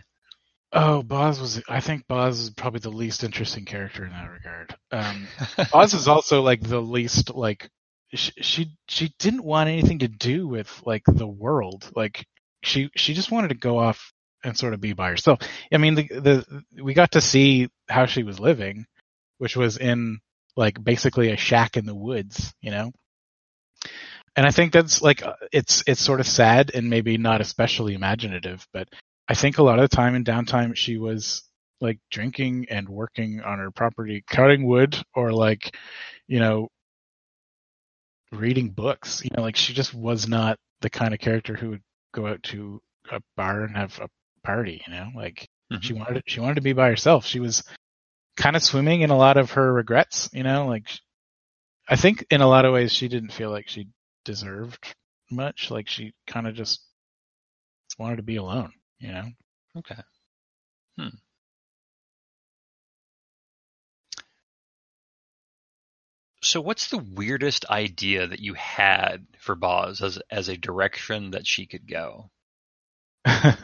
Oh, 0.73 1.03
Boz 1.03 1.39
was. 1.39 1.62
I 1.69 1.79
think 1.79 2.07
Boz 2.07 2.39
is 2.39 2.49
probably 2.49 2.79
the 2.79 2.89
least 2.89 3.23
interesting 3.23 3.63
character 3.63 4.03
in 4.05 4.12
that 4.12 4.31
regard. 4.31 4.75
Um, 4.91 5.27
Boz 5.71 5.93
is 5.93 6.07
also 6.07 6.41
like 6.41 6.62
the 6.62 6.81
least 6.81 7.33
like 7.36 7.69
she, 8.13 8.31
she 8.41 8.75
she 8.88 9.13
didn't 9.19 9.43
want 9.43 9.69
anything 9.69 9.99
to 9.99 10.07
do 10.07 10.47
with 10.47 10.81
like 10.83 11.03
the 11.05 11.27
world. 11.27 11.89
Like 11.95 12.25
she 12.63 12.89
she 12.95 13.13
just 13.13 13.31
wanted 13.31 13.49
to 13.49 13.55
go 13.55 13.77
off 13.77 14.12
and 14.43 14.57
sort 14.57 14.73
of 14.73 14.81
be 14.81 14.93
by 14.93 15.09
herself. 15.09 15.39
I 15.71 15.77
mean, 15.77 15.93
the 15.93 16.07
the 16.07 16.63
we 16.83 16.95
got 16.95 17.12
to 17.12 17.21
see 17.21 17.69
how 17.88 18.07
she 18.07 18.23
was 18.23 18.39
living, 18.39 18.86
which 19.38 19.55
was 19.55 19.77
in 19.77 20.19
like 20.55 20.83
basically 20.83 21.31
a 21.31 21.38
shack 21.38 21.77
in 21.77 21.86
the 21.86 21.95
woods, 21.95 22.51
you 22.62 22.71
know. 22.71 22.91
And 24.36 24.45
I 24.47 24.49
think 24.49 24.73
that's 24.73 25.03
like 25.03 25.23
uh, 25.23 25.33
it's 25.51 25.83
it's 25.86 26.01
sort 26.01 26.19
of 26.19 26.27
sad 26.27 26.71
and 26.73 26.89
maybe 26.89 27.17
not 27.17 27.41
especially 27.41 27.93
imaginative, 27.93 28.65
but 28.73 28.88
I 29.27 29.36
think 29.36 29.57
a 29.57 29.63
lot 29.63 29.79
of 29.79 29.89
the 29.89 29.95
time 29.95 30.15
in 30.15 30.23
downtime 30.23 30.75
she 30.75 30.97
was 30.97 31.43
like 31.81 31.99
drinking 32.12 32.67
and 32.69 32.88
working 32.88 33.41
on 33.41 33.59
her 33.59 33.71
property, 33.71 34.23
cutting 34.27 34.65
wood 34.65 34.97
or 35.15 35.31
like, 35.31 35.75
you 36.27 36.39
know, 36.39 36.69
reading 38.31 38.69
books. 38.69 39.23
You 39.23 39.31
know, 39.36 39.43
like 39.43 39.55
she 39.55 39.73
just 39.73 39.93
was 39.93 40.27
not 40.27 40.57
the 40.81 40.89
kind 40.89 41.13
of 41.13 41.19
character 41.19 41.55
who 41.55 41.71
would 41.71 41.83
go 42.13 42.27
out 42.27 42.43
to 42.43 42.81
a 43.12 43.21
bar 43.36 43.63
and 43.63 43.75
have 43.75 43.99
a 43.99 44.09
party, 44.45 44.81
you 44.88 44.93
know? 44.93 45.09
Like 45.15 45.47
she 45.81 45.93
mm-hmm. 45.93 45.99
wanted 45.99 46.23
she 46.25 46.39
wanted 46.39 46.55
to 46.55 46.62
be 46.62 46.73
by 46.73 46.89
herself. 46.89 47.25
She 47.25 47.39
was 47.39 47.63
kind 48.38 48.55
of 48.55 48.63
swimming 48.63 49.01
in 49.01 49.09
a 49.09 49.17
lot 49.17 49.38
of 49.38 49.51
her 49.51 49.71
regrets, 49.71 50.29
you 50.33 50.43
know, 50.43 50.67
like 50.67 50.89
I 51.88 51.95
think 51.95 52.25
in 52.29 52.41
a 52.41 52.47
lot 52.47 52.65
of 52.65 52.73
ways 52.73 52.91
she 52.91 53.07
didn't 53.07 53.33
feel 53.33 53.51
like 53.51 53.67
she 53.67 53.88
deserved 54.25 54.95
much. 55.29 55.69
Like 55.69 55.88
she 55.88 56.13
kind 56.27 56.47
of 56.47 56.55
just 56.55 56.81
wanted 57.99 58.17
to 58.17 58.23
be 58.23 58.38
alone, 58.38 58.71
you 59.03 59.11
know? 59.11 59.25
Okay. 59.79 60.01
Hmm. 60.97 61.09
So, 66.41 66.61
what's 66.61 66.89
the 66.89 66.97
weirdest 66.97 67.65
idea 67.69 68.27
that 68.27 68.39
you 68.39 68.53
had 68.53 69.25
for 69.39 69.55
Boz 69.55 70.01
as 70.01 70.19
as 70.31 70.49
a 70.49 70.57
direction 70.57 71.31
that 71.31 71.45
she 71.45 71.65
could 71.65 71.87
go? 71.87 72.29
uh, 73.25 73.59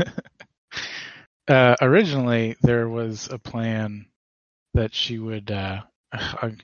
originally, 1.82 2.56
there 2.62 2.90
was 2.90 3.30
a 3.32 3.40
plan 3.40 4.08
that 4.74 4.94
she 4.94 5.20
would. 5.20 5.52
Uh, 5.52 5.82
I'm, 6.12 6.58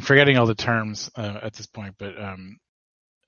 forgetting 0.00 0.38
all 0.38 0.46
the 0.46 0.54
terms 0.56 1.10
uh, 1.14 1.38
at 1.42 1.54
this 1.54 1.66
point, 1.66 1.94
but 1.98 2.20
um, 2.20 2.58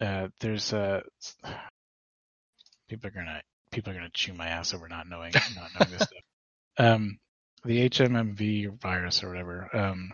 uh, 0.00 0.28
there's 0.40 0.72
uh, 0.72 1.00
people 2.88 3.09
are 3.09 3.12
gonna 3.12 3.42
people 3.77 3.93
are 3.93 3.95
gonna 3.95 4.11
chew 4.12 4.33
my 4.33 4.49
ass 4.49 4.75
over 4.75 4.89
not 4.89 5.07
knowing 5.09 5.33
not 5.35 5.71
knowing 5.79 5.91
this 5.93 6.03
stuff. 6.09 6.11
Um, 6.79 7.19
the 7.65 7.89
HMHVV 7.89 8.79
virus 8.83 9.23
or 9.25 9.29
whatever, 9.31 9.75
um, 9.75 10.12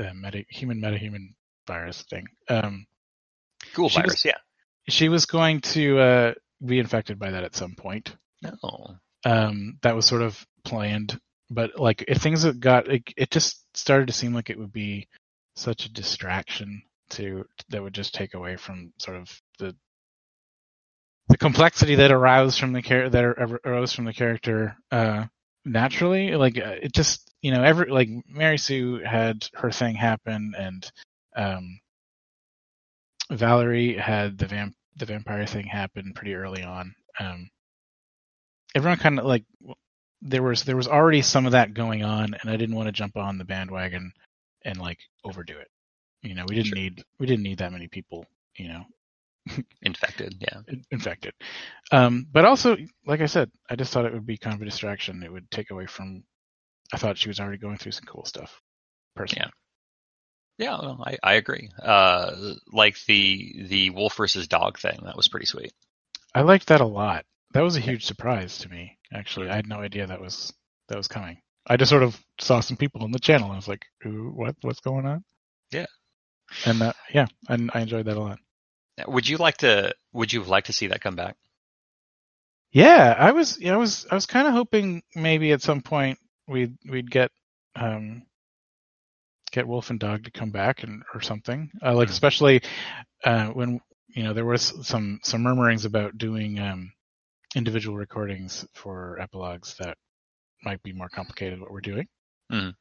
uh, 0.00 0.12
meta, 0.14 0.44
human 0.50 0.80
metahuman 0.80 1.34
virus 1.66 2.02
thing. 2.10 2.26
Um, 2.48 2.86
Cool 3.74 3.88
She 3.88 4.00
was- 4.00 4.06
virus, 4.06 4.24
yeah. 4.24 4.38
she 4.88 5.08
was 5.08 5.26
going 5.26 5.60
to 5.60 5.98
uh, 6.00 6.34
be 6.64 6.80
infected 6.80 7.20
by 7.20 7.30
that 7.30 7.44
at 7.44 7.54
some 7.54 7.76
point. 7.76 8.16
No. 8.42 8.96
um, 9.24 9.78
that 9.82 9.94
was 9.94 10.06
sort 10.06 10.22
of 10.22 10.44
planned. 10.64 11.20
But 11.50 11.78
like 11.78 12.04
if 12.08 12.18
things 12.18 12.42
that 12.42 12.58
got 12.58 12.88
it, 12.88 13.02
it 13.16 13.30
just 13.30 13.64
started 13.76 14.06
to 14.08 14.12
seem 14.12 14.34
like 14.34 14.50
it 14.50 14.58
would 14.58 14.72
be 14.72 15.06
such 15.54 15.86
a 15.86 15.92
distraction 15.92 16.82
to 17.10 17.44
that 17.68 17.80
would 17.82 17.94
just 17.94 18.12
take 18.14 18.34
away 18.34 18.56
from 18.56 18.92
sort 18.98 19.16
of 19.16 19.40
the 19.60 19.74
the 21.28 21.36
complexity 21.36 21.96
that 21.96 22.10
aroused 22.10 22.58
from 22.58 22.72
the 22.72 22.82
char- 22.82 23.10
that 23.10 23.24
arose 23.64 23.92
from 23.92 24.04
the 24.06 24.12
character 24.14 24.76
uh, 24.90 25.26
naturally. 25.64 26.34
Like 26.34 26.58
uh, 26.58 26.76
it 26.82 26.92
just 26.92 27.30
you 27.42 27.52
know 27.52 27.62
every 27.62 27.90
like 27.90 28.08
Mary 28.28 28.58
Sue 28.58 28.96
had 29.04 29.46
her 29.54 29.70
thing 29.70 29.94
happen 29.94 30.54
and 30.56 30.90
um, 31.36 31.80
Valerie 33.30 33.96
had 33.96 34.38
the 34.38 34.46
vamp 34.46 34.74
the 34.96 35.06
vampire 35.06 35.46
thing 35.46 35.66
happen 35.66 36.12
pretty 36.14 36.34
early 36.34 36.62
on. 36.62 36.94
Um, 37.20 37.50
everyone 38.74 38.98
kind 38.98 39.18
of 39.18 39.26
like 39.26 39.44
there 40.22 40.42
was 40.42 40.64
there 40.64 40.76
was 40.76 40.88
already 40.88 41.22
some 41.22 41.46
of 41.46 41.52
that 41.52 41.74
going 41.74 42.04
on, 42.04 42.34
and 42.40 42.50
I 42.50 42.56
didn't 42.56 42.74
want 42.74 42.86
to 42.88 42.92
jump 42.92 43.16
on 43.16 43.38
the 43.38 43.44
bandwagon 43.44 44.12
and 44.64 44.78
like 44.78 44.98
overdo 45.24 45.58
it. 45.58 45.68
You 46.22 46.34
know, 46.34 46.44
we 46.48 46.54
didn't 46.56 46.68
Sure. 46.68 46.76
need 46.78 47.02
we 47.20 47.26
didn't 47.26 47.44
need 47.44 47.58
that 47.58 47.72
many 47.72 47.88
people. 47.88 48.26
You 48.56 48.68
know, 48.68 48.84
Infected, 49.82 50.36
yeah. 50.40 50.60
infected. 50.90 51.34
Um, 51.92 52.26
but 52.30 52.44
also, 52.44 52.76
like 53.06 53.20
I 53.20 53.26
said, 53.26 53.50
I 53.68 53.76
just 53.76 53.92
thought 53.92 54.04
it 54.04 54.12
would 54.12 54.26
be 54.26 54.38
kind 54.38 54.54
of 54.54 54.62
a 54.62 54.64
distraction. 54.64 55.22
It 55.22 55.32
would 55.32 55.50
take 55.50 55.70
away 55.70 55.86
from. 55.86 56.24
I 56.92 56.96
thought 56.96 57.18
she 57.18 57.28
was 57.28 57.38
already 57.40 57.58
going 57.58 57.76
through 57.76 57.92
some 57.92 58.06
cool 58.06 58.24
stuff. 58.24 58.60
Personally, 59.14 59.50
Yeah, 60.58 60.78
well, 60.80 61.02
I, 61.04 61.18
I 61.22 61.34
agree. 61.34 61.70
Uh, 61.82 62.54
like 62.72 62.96
the 63.06 63.66
the 63.68 63.90
wolf 63.90 64.16
versus 64.16 64.48
dog 64.48 64.78
thing, 64.78 65.00
that 65.04 65.16
was 65.16 65.28
pretty 65.28 65.46
sweet. 65.46 65.72
I 66.34 66.42
liked 66.42 66.68
that 66.68 66.80
a 66.80 66.86
lot. 66.86 67.24
That 67.52 67.62
was 67.62 67.76
a 67.76 67.80
huge 67.80 68.04
surprise 68.04 68.58
to 68.58 68.68
me. 68.68 68.98
Actually, 69.12 69.48
I 69.48 69.56
had 69.56 69.68
no 69.68 69.80
idea 69.80 70.06
that 70.06 70.20
was 70.20 70.52
that 70.88 70.96
was 70.96 71.08
coming. 71.08 71.38
I 71.66 71.76
just 71.76 71.90
sort 71.90 72.02
of 72.02 72.18
saw 72.40 72.60
some 72.60 72.76
people 72.76 73.02
on 73.02 73.12
the 73.12 73.18
channel. 73.18 73.46
and 73.46 73.54
I 73.54 73.56
was 73.56 73.68
like, 73.68 73.84
"Who? 74.02 74.30
What? 74.30 74.56
What's 74.62 74.80
going 74.80 75.06
on?" 75.06 75.24
Yeah. 75.70 75.86
And 76.64 76.80
uh, 76.82 76.92
yeah, 77.12 77.26
and 77.48 77.70
I 77.74 77.80
enjoyed 77.80 78.06
that 78.06 78.16
a 78.16 78.20
lot. 78.20 78.38
Would 79.06 79.28
you 79.28 79.36
like 79.38 79.58
to? 79.58 79.94
Would 80.12 80.32
you 80.32 80.42
like 80.42 80.64
to 80.64 80.72
see 80.72 80.88
that 80.88 81.00
come 81.00 81.16
back? 81.16 81.36
Yeah, 82.72 83.14
I 83.18 83.32
was. 83.32 83.58
I 83.64 83.76
was. 83.76 84.06
I 84.10 84.14
was 84.14 84.26
kind 84.26 84.46
of 84.46 84.52
hoping 84.54 85.02
maybe 85.14 85.52
at 85.52 85.62
some 85.62 85.80
point 85.80 86.18
we'd 86.46 86.76
we'd 86.88 87.10
get 87.10 87.30
um 87.76 88.22
get 89.50 89.66
Wolf 89.66 89.90
and 89.90 89.98
Dog 89.98 90.24
to 90.24 90.30
come 90.30 90.50
back 90.50 90.82
and 90.82 91.02
or 91.14 91.20
something. 91.20 91.70
Uh, 91.82 91.94
like 91.94 92.08
Mhm. 92.08 92.12
especially 92.12 92.62
uh, 93.24 93.48
when 93.48 93.80
you 94.08 94.22
know 94.24 94.32
there 94.34 94.44
was 94.44 94.86
some 94.86 95.20
some 95.22 95.42
murmurings 95.42 95.84
about 95.84 96.18
doing 96.18 96.58
um 96.58 96.92
individual 97.54 97.96
recordings 97.96 98.66
for 98.74 99.18
epilogues 99.20 99.74
that 99.78 99.96
might 100.62 100.82
be 100.82 100.92
more 100.92 101.08
complicated 101.08 101.60
what 101.60 101.70
we're 101.70 101.80
doing. 101.80 102.06
Mhm. 102.52 102.74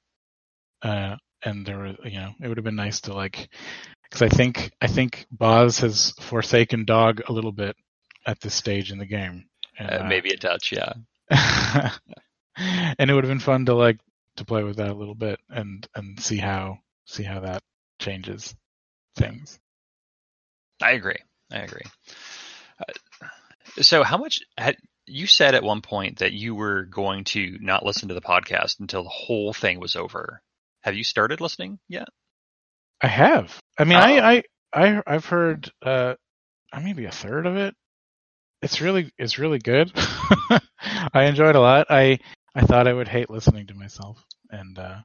Uh, 0.82 1.16
and 1.44 1.66
there 1.66 1.78
were 1.78 1.96
you 2.06 2.20
know 2.20 2.34
it 2.42 2.48
would 2.48 2.58
have 2.58 2.66
been 2.66 2.76
nice 2.76 3.02
to 3.02 3.14
like 3.14 3.50
because 4.10 4.22
I 4.22 4.30
think 4.30 4.72
I 4.82 4.88
think 4.88 5.28
Boz 5.32 5.80
has 5.80 6.12
forsaken 6.20 6.86
Dog 6.86 7.22
a 7.28 7.34
little 7.34 7.52
bit 7.52 7.76
at 8.26 8.40
this 8.40 8.54
stage 8.54 8.92
in 8.92 8.98
the 8.98 9.06
game. 9.06 9.46
And, 9.80 9.90
Uh, 9.90 10.04
maybe 10.06 10.30
a 10.32 10.38
touch, 10.38 10.74
yeah. 10.74 10.94
and 12.58 13.10
it 13.10 13.14
would 13.14 13.24
have 13.24 13.32
been 13.32 13.40
fun 13.40 13.66
to 13.66 13.76
like 13.76 14.00
to 14.38 14.46
play 14.46 14.64
with 14.64 14.78
that 14.78 14.90
a 14.90 14.96
little 14.96 15.16
bit 15.16 15.40
and 15.50 15.88
and 15.96 16.20
see 16.20 16.38
how 16.38 16.80
see 17.06 17.24
how 17.24 17.42
that 17.42 17.64
changes 18.00 18.56
things. 19.16 19.60
I 20.82 20.92
agree. 20.92 21.18
I 21.52 21.60
agree. 21.60 21.82
Uh, 22.80 23.28
so, 23.82 24.04
how 24.04 24.18
much 24.18 24.42
had 24.58 24.78
you 25.06 25.28
said 25.28 25.56
at 25.56 25.64
one 25.64 25.82
point 25.82 26.20
that 26.20 26.34
you 26.34 26.54
were 26.56 26.84
going 26.84 27.24
to 27.24 27.58
not 27.62 27.86
listen 27.86 28.10
to 28.10 28.14
the 28.14 28.22
podcast 28.22 28.80
until 28.80 29.04
the 29.04 29.10
whole 29.10 29.54
thing 29.54 29.80
was 29.80 29.96
over? 29.96 30.42
Have 30.82 30.96
you 30.96 31.04
started 31.04 31.42
listening 31.42 31.80
yet? 31.88 32.08
I 33.02 33.08
have. 33.08 33.60
I 33.78 33.84
mean, 33.84 33.98
Oh. 33.98 34.02
I, 34.02 34.32
I 34.34 34.44
I 34.74 35.02
I've 35.08 35.26
heard 35.26 35.72
uh 35.82 36.16
maybe 36.82 37.06
a 37.06 37.12
third 37.12 37.46
of 37.46 37.56
it. 37.56 37.76
It's 38.62 38.82
really 38.82 39.12
it's 39.18 39.38
really 39.40 39.60
good. 39.60 39.92
I 41.14 41.26
enjoyed 41.26 41.56
a 41.56 41.60
lot. 41.60 41.88
I 41.90 42.20
I 42.56 42.62
thought 42.62 42.88
I 42.88 42.94
would 42.94 43.08
hate 43.08 43.30
listening 43.30 43.68
to 43.68 43.76
myself, 43.76 44.24
and 44.50 44.78
uh, 44.80 44.98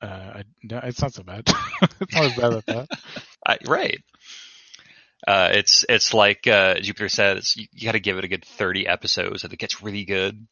uh, 0.00 0.06
I, 0.06 0.44
no, 0.62 0.80
it's 0.84 1.02
not 1.02 1.12
so 1.12 1.24
bad. 1.24 1.42
it's 2.00 2.14
not 2.14 2.24
as 2.26 2.36
bad 2.36 2.54
as 2.54 2.64
that. 2.66 2.88
I, 3.46 3.58
right. 3.66 3.98
Uh, 5.26 5.48
it's 5.52 5.84
it's 5.88 6.14
like 6.14 6.46
uh, 6.46 6.74
Jupiter 6.80 7.08
says, 7.08 7.54
you, 7.56 7.66
you 7.72 7.86
got 7.86 7.92
to 7.92 8.00
give 8.00 8.18
it 8.18 8.24
a 8.24 8.28
good 8.28 8.44
thirty 8.44 8.86
episodes, 8.86 9.42
and 9.42 9.52
it 9.52 9.58
gets 9.58 9.82
really 9.82 10.04
good. 10.04 10.46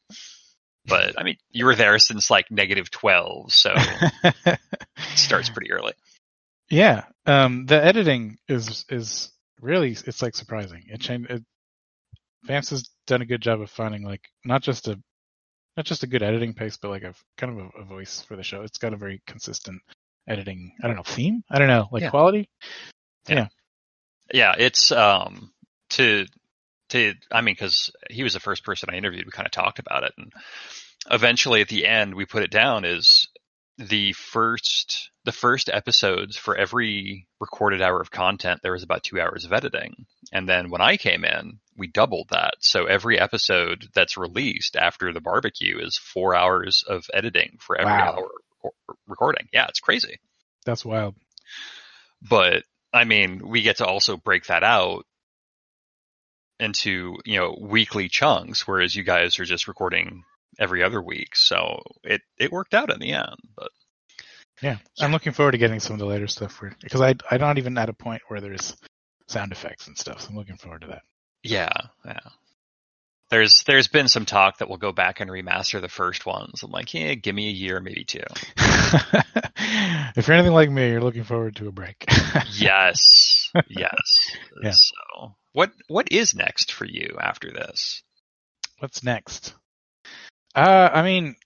But 0.87 1.19
I 1.21 1.23
mean, 1.23 1.37
you 1.51 1.67
were 1.67 1.77
there 1.77 1.99
since 2.01 2.31
like 2.31 2.51
negative 2.51 2.91
twelve, 2.91 3.53
so 3.53 3.73
it 3.77 4.59
starts 5.15 5.51
pretty 5.51 5.71
early. 5.71 5.93
Yeah, 6.71 7.05
um, 7.27 7.67
the 7.67 7.83
editing 7.83 8.39
is 8.49 8.85
is 8.89 9.31
really 9.61 9.91
it's 9.93 10.23
like 10.23 10.35
surprising. 10.35 10.85
It 10.89 11.01
changed. 11.01 11.31
It, 11.31 11.43
Bamps 12.49 12.71
has 12.71 12.89
done 13.07 13.23
a 13.23 13.27
good 13.27 13.41
job 13.41 13.61
of 13.61 13.71
finding 13.71 14.03
like 14.03 14.23
not 14.45 14.63
just 14.63 14.89
a 14.89 15.01
not 15.77 15.87
just 15.87 16.03
a 16.03 16.07
good 16.07 16.23
editing 16.23 16.55
pace, 16.55 16.77
but 16.77 16.91
like 16.91 17.05
a 17.05 17.15
kind 17.39 17.59
of 17.59 17.67
a, 17.67 17.81
a 17.81 17.85
voice 17.85 18.23
for 18.23 18.37
the 18.37 18.43
show. 18.43 18.63
It's 18.63 18.79
got 18.79 18.93
a 18.93 18.97
very 18.97 19.23
consistent 19.27 19.81
editing. 20.29 20.73
I 20.83 20.87
don't 20.87 20.97
know 20.97 21.03
theme. 21.03 21.43
I 21.51 21.59
don't 21.59 21.69
know 21.69 21.89
like 21.93 22.03
Yeah. 22.03 22.11
quality. 22.11 22.49
Yeah, 23.29 23.49
Yeah, 24.33 24.55
it's 24.59 24.91
um 24.93 25.53
to 25.91 26.27
to 26.91 27.15
I 27.31 27.41
mean 27.43 27.55
because 27.55 27.91
he 28.11 28.23
was 28.23 28.33
the 28.35 28.41
first 28.41 28.65
person 28.65 28.89
I 28.91 28.97
interviewed. 28.97 29.27
We 29.27 29.31
kind 29.33 29.47
of 29.47 29.53
talked 29.53 29.79
about 29.79 30.05
it, 30.05 30.13
and 30.19 30.33
eventually 31.11 31.61
at 31.61 31.69
the 31.69 31.87
end 31.87 32.15
we 32.15 32.27
put 32.27 32.43
it 32.43 32.51
down 32.51 32.85
as 32.85 33.27
the 33.79 34.13
first 34.15 35.11
the 35.25 35.33
first 35.33 35.69
episodes 35.73 36.37
for 36.37 36.57
every 36.57 37.27
recorded 37.41 37.81
hour 37.81 38.01
of 38.01 38.11
content 38.11 38.61
there 38.63 38.73
was 38.73 38.83
about 38.83 39.03
two 39.03 39.21
hours 39.21 39.45
of 39.45 39.53
editing 39.53 40.07
and 40.33 40.49
then 40.49 40.71
when 40.71 40.81
i 40.81 40.97
came 40.97 41.25
in 41.25 41.59
we 41.77 41.87
doubled 41.87 42.29
that 42.31 42.55
so 42.61 42.85
every 42.87 43.19
episode 43.19 43.87
that's 43.95 44.17
released 44.17 44.77
after 44.77 45.13
the 45.13 45.21
barbecue 45.21 45.79
is 45.79 45.97
four 45.99 46.35
hours 46.35 46.85
of 46.89 47.05
editing 47.15 47.57
for 47.61 47.77
every 47.79 47.93
Wow. 47.93 48.17
hour 48.17 48.71
recording 49.07 49.47
yeah 49.53 49.67
it's 49.69 49.81
crazy 49.81 50.19
That's 50.67 50.85
wild. 50.85 51.15
but 52.29 52.65
I 52.95 53.05
mean, 53.05 53.49
we 53.49 53.63
get 53.63 53.79
to 53.79 53.87
also 53.87 54.19
break 54.19 54.47
that 54.49 54.63
out 54.63 55.07
into 56.61 57.17
you 57.25 57.39
know 57.39 57.57
weekly 57.61 58.09
chunks, 58.09 58.67
whereas 58.67 58.95
you 58.95 59.03
guys 59.03 59.39
are 59.39 59.45
just 59.47 59.67
recording 59.67 60.25
every 60.59 60.83
other 60.83 61.01
week. 61.03 61.35
So 61.35 61.83
it 62.05 62.21
it 62.39 62.53
worked 62.53 62.75
out 62.75 62.93
in 62.93 63.01
the 63.01 63.13
end. 63.15 63.37
But 63.57 63.71
Yeah, 64.63 64.79
I'm 65.01 65.11
looking 65.13 65.33
forward 65.33 65.53
to 65.53 65.59
getting 65.59 65.81
some 65.81 65.95
of 65.95 65.99
the 65.99 66.07
later 66.07 66.29
stuff 66.29 66.53
for 66.53 66.73
because 66.81 67.01
I 67.01 67.15
I'm 67.31 67.41
not 67.41 67.59
even 67.59 67.77
at 67.79 67.89
a 67.89 67.93
point 67.93 68.23
where 68.29 68.41
there's 68.41 68.77
sound 69.27 69.53
effects 69.53 69.89
and 69.89 69.99
stuff. 69.99 70.21
So 70.21 70.29
I'm 70.31 70.37
looking 70.37 70.57
forward 70.57 70.83
to 70.83 70.87
that. 70.89 71.03
yeah, 71.43 71.73
yeah. 72.05 72.21
There's 73.31 73.65
there's 73.67 73.89
been 73.89 74.09
some 74.09 74.27
talk 74.27 74.59
that 74.59 74.69
we'll 74.69 74.79
go 74.79 74.93
back 74.93 75.21
and 75.21 75.31
remaster 75.31 75.81
the 75.81 75.89
first 75.89 76.27
ones. 76.27 76.63
I'm 76.63 76.71
like, 76.71 76.93
yeah, 76.93 77.15
give 77.15 77.35
me 77.35 77.49
a 77.49 77.53
year, 77.53 77.81
maybe 77.81 78.05
two. 78.05 78.21
if 78.59 80.29
you're 80.29 80.37
anything 80.37 80.53
like 80.53 80.71
me, 80.71 80.91
you're 80.91 81.01
looking 81.01 81.25
forward 81.25 81.57
to 81.57 81.69
a 81.69 81.73
break. 81.73 82.05
Yes, 82.55 83.51
yes. 83.69 83.93
Yeah. 84.63 84.71
So 84.73 85.35
what 85.53 85.73
what 85.89 86.13
is 86.13 86.35
next 86.35 86.73
for 86.73 86.85
you 86.85 87.17
after 87.21 87.51
this? 87.51 88.03
What's 88.79 89.03
next? 89.03 89.55
Uh, 90.55 90.91
I 90.93 91.03
mean, 91.03 91.37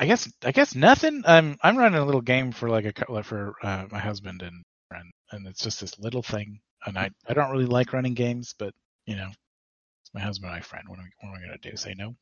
I 0.00 0.06
guess 0.06 0.32
I 0.42 0.52
guess 0.52 0.74
nothing. 0.74 1.22
I'm 1.26 1.58
I'm 1.62 1.76
running 1.76 2.00
a 2.00 2.04
little 2.06 2.22
game 2.22 2.52
for 2.52 2.70
like 2.70 2.86
a 2.86 3.22
for 3.22 3.54
uh, 3.62 3.84
my 3.92 3.98
husband 3.98 4.40
and 4.42 4.64
friend, 4.88 5.12
and 5.30 5.46
it's 5.46 5.62
just 5.62 5.80
this 5.82 5.98
little 5.98 6.22
thing. 6.22 6.60
And 6.86 6.98
I 6.98 7.10
I 7.28 7.34
don't 7.34 7.50
really 7.52 7.66
like 7.66 7.92
running 7.92 8.14
games, 8.14 8.54
but 8.58 8.72
you 9.06 9.16
know, 9.16 9.28
it's 9.28 10.14
my 10.14 10.20
husband 10.22 10.50
and 10.50 10.56
my 10.56 10.62
friend. 10.62 10.88
What 10.88 10.98
am, 10.98 11.04
I- 11.04 11.26
what 11.26 11.36
am 11.36 11.42
I 11.42 11.46
gonna 11.46 11.58
do? 11.58 11.76
Say 11.76 11.94
no? 11.98 12.16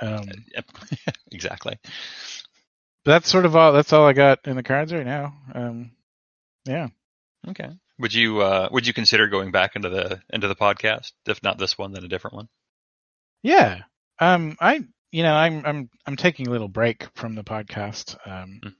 Um, 0.00 0.28
Yep. 0.54 0.66
exactly. 1.32 1.76
but 3.04 3.10
that's 3.12 3.28
sort 3.28 3.46
of 3.46 3.56
all. 3.56 3.72
That's 3.72 3.92
all 3.92 4.06
I 4.06 4.12
got 4.12 4.46
in 4.46 4.56
the 4.56 4.62
cards 4.62 4.92
right 4.92 5.04
now. 5.04 5.34
Um, 5.54 5.90
yeah. 6.64 6.88
Okay. 7.48 7.68
Would 7.98 8.14
you 8.14 8.40
uh 8.42 8.68
would 8.72 8.86
you 8.86 8.92
consider 8.92 9.26
going 9.28 9.50
back 9.50 9.76
into 9.76 9.88
the 9.88 10.20
into 10.30 10.46
the 10.48 10.56
podcast? 10.56 11.12
If 11.26 11.42
not 11.42 11.58
this 11.58 11.76
one, 11.76 11.92
then 11.92 12.04
a 12.04 12.08
different 12.08 12.36
one. 12.36 12.48
Yeah. 13.42 13.82
Um 14.20 14.56
I 14.60 14.84
you 15.14 15.22
know, 15.22 15.32
I'm 15.34 15.64
I'm 15.64 15.90
I'm 16.06 16.16
taking 16.16 16.48
a 16.48 16.50
little 16.50 16.68
break 16.68 17.06
from 17.14 17.36
the 17.36 17.44
podcast 17.44 18.16
um 18.26 18.60
Mm. 18.64 18.74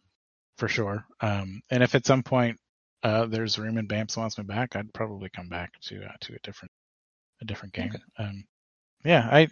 for 0.58 0.66
sure. 0.68 1.04
Um 1.20 1.60
and 1.70 1.82
if 1.84 1.94
at 1.94 2.06
some 2.06 2.24
point 2.24 2.58
uh 3.04 3.26
there's 3.26 3.56
room 3.58 3.78
and 3.78 3.88
Bamps 3.88 4.16
wants 4.16 4.36
me 4.36 4.42
back, 4.44 4.74
I'd 4.74 4.92
probably 4.92 5.28
come 5.30 5.48
back 5.48 5.70
to 5.82 6.04
uh, 6.04 6.16
to 6.22 6.34
a 6.34 6.38
different 6.42 6.72
a 7.40 7.44
different 7.44 7.72
game. 7.74 7.90
Okay. 7.94 8.02
Um 8.18 8.44
yeah, 9.04 9.28
I 9.30 9.48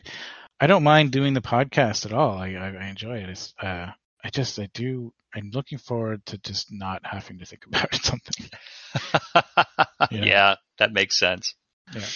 I 0.59 0.66
don't 0.66 0.83
mind 0.83 1.12
doing 1.12 1.35
the 1.35 1.40
podcast 1.40 2.05
at 2.05 2.12
all. 2.12 2.37
I 2.37 2.49
I, 2.55 2.68
I 2.85 2.87
enjoy 2.88 3.18
it. 3.18 3.29
It's 3.29 3.55
uh 3.62 3.87
I 4.25 4.31
just 4.31 4.59
I 4.59 4.68
do 4.75 5.12
I'm 5.35 5.51
looking 5.55 5.79
forward 5.79 6.27
to 6.27 6.38
just 6.38 6.73
not 6.73 7.01
having 7.05 7.38
to 7.38 7.47
think 7.47 7.64
about 7.68 7.95
something. 7.95 8.51
yeah. 10.11 10.25
Yeah. 10.25 10.55
that 10.79 10.92
makes 10.92 11.16
sense. 11.16 11.55
Yeah. 11.95 12.09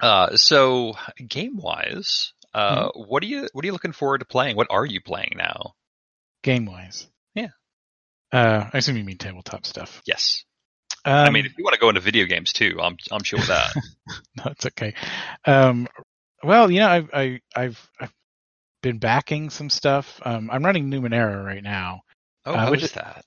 Uh, 0.00 0.36
so 0.36 0.94
game 1.28 1.56
wise, 1.56 2.32
uh, 2.54 2.88
Mm-hmm. 2.88 3.02
what 3.10 3.22
are 3.22 3.26
you 3.26 3.48
what 3.52 3.64
are 3.64 3.66
you 3.66 3.72
looking 3.72 3.92
forward 3.92 4.18
to 4.18 4.24
playing? 4.24 4.56
What 4.56 4.68
are 4.70 4.86
you 4.86 5.00
playing 5.00 5.34
now? 5.36 5.74
Game 6.42 6.66
wise. 6.66 7.06
Yeah. 7.34 7.48
Uh 8.32 8.68
I 8.72 8.78
assume 8.78 8.96
you 8.96 9.04
mean 9.04 9.18
tabletop 9.18 9.66
stuff. 9.66 10.02
Yes, 10.06 10.44
Um, 11.04 11.14
I 11.14 11.30
mean 11.30 11.46
if 11.46 11.56
you 11.58 11.64
want 11.64 11.74
to 11.74 11.80
go 11.80 11.88
into 11.88 12.00
video 12.00 12.26
games 12.26 12.52
too, 12.52 12.78
I'm 12.80 12.96
I'm 13.10 13.22
sure 13.24 13.38
with 13.38 13.48
that. 13.48 13.74
no, 14.36 14.44
it's 14.52 14.66
okay. 14.66 14.94
Um, 15.46 15.88
well, 16.42 16.70
you 16.70 16.80
know, 16.80 16.88
I've 16.88 17.10
I, 17.12 17.40
I've 17.56 17.90
I've 18.00 18.12
been 18.82 18.98
backing 18.98 19.50
some 19.50 19.68
stuff. 19.70 20.20
Um, 20.24 20.50
I'm 20.52 20.64
running 20.64 20.90
Numenera 20.90 21.44
right 21.44 21.62
now. 21.62 22.02
oh, 22.46 22.52
Uh, 22.54 22.56
how 22.58 22.70
which 22.70 22.82
is 22.82 22.90
is- 22.90 22.92
that? 22.94 23.24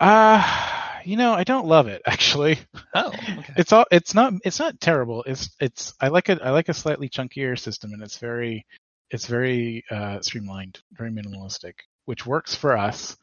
Uh 0.00 0.89
you 1.04 1.16
know, 1.16 1.32
I 1.34 1.44
don't 1.44 1.66
love 1.66 1.86
it 1.88 2.02
actually. 2.06 2.58
Oh, 2.94 3.08
okay. 3.08 3.54
It's 3.56 3.72
all 3.72 3.84
it's 3.90 4.14
not 4.14 4.34
it's 4.44 4.58
not 4.58 4.80
terrible. 4.80 5.22
It's 5.24 5.50
it's 5.60 5.94
I 6.00 6.08
like 6.08 6.28
a 6.28 6.38
I 6.42 6.50
like 6.50 6.68
a 6.68 6.74
slightly 6.74 7.08
chunkier 7.08 7.58
system 7.58 7.92
and 7.92 8.02
it's 8.02 8.18
very 8.18 8.66
it's 9.10 9.26
very 9.26 9.84
uh 9.90 10.20
streamlined, 10.20 10.80
very 10.92 11.10
minimalistic, 11.10 11.74
which 12.06 12.26
works 12.26 12.54
for 12.54 12.76
us. 12.76 13.16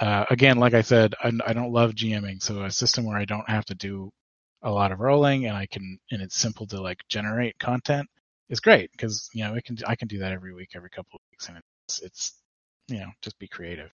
Uh 0.00 0.24
again, 0.30 0.58
like 0.58 0.74
I 0.74 0.82
said, 0.82 1.14
I, 1.22 1.32
I 1.46 1.52
don't 1.52 1.72
love 1.72 1.92
GMing, 1.92 2.42
so 2.42 2.62
a 2.64 2.70
system 2.70 3.04
where 3.04 3.18
I 3.18 3.24
don't 3.24 3.48
have 3.48 3.64
to 3.66 3.74
do 3.74 4.10
a 4.62 4.70
lot 4.70 4.92
of 4.92 5.00
rolling 5.00 5.46
and 5.46 5.56
I 5.56 5.66
can 5.66 5.98
and 6.10 6.22
it's 6.22 6.36
simple 6.36 6.66
to 6.68 6.80
like 6.80 6.98
generate 7.08 7.58
content 7.58 8.08
is 8.48 8.60
great 8.60 8.90
because 8.92 9.28
you 9.34 9.44
know 9.44 9.54
it 9.54 9.64
can 9.64 9.76
I 9.86 9.96
can 9.96 10.08
do 10.08 10.18
that 10.20 10.32
every 10.32 10.54
week, 10.54 10.70
every 10.76 10.90
couple 10.90 11.16
of 11.16 11.20
weeks, 11.32 11.48
and 11.48 11.58
it's 11.86 12.00
it's 12.00 12.32
you 12.88 12.98
know 13.00 13.10
just 13.22 13.38
be 13.38 13.48
creative. 13.48 13.90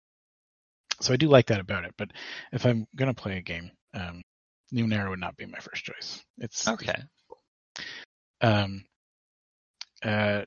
So 1.01 1.13
I 1.13 1.17
do 1.17 1.27
like 1.27 1.47
that 1.47 1.59
about 1.59 1.85
it. 1.85 1.93
But 1.97 2.11
if 2.51 2.65
I'm 2.65 2.87
gonna 2.95 3.13
play 3.13 3.37
a 3.37 3.41
game, 3.41 3.71
um, 3.93 4.21
Numenera 4.73 5.09
would 5.09 5.19
not 5.19 5.37
be 5.37 5.45
my 5.45 5.59
first 5.59 5.83
choice. 5.83 6.23
It's 6.37 6.67
Okay. 6.67 6.95
um, 8.41 8.83
uh, 10.03 10.43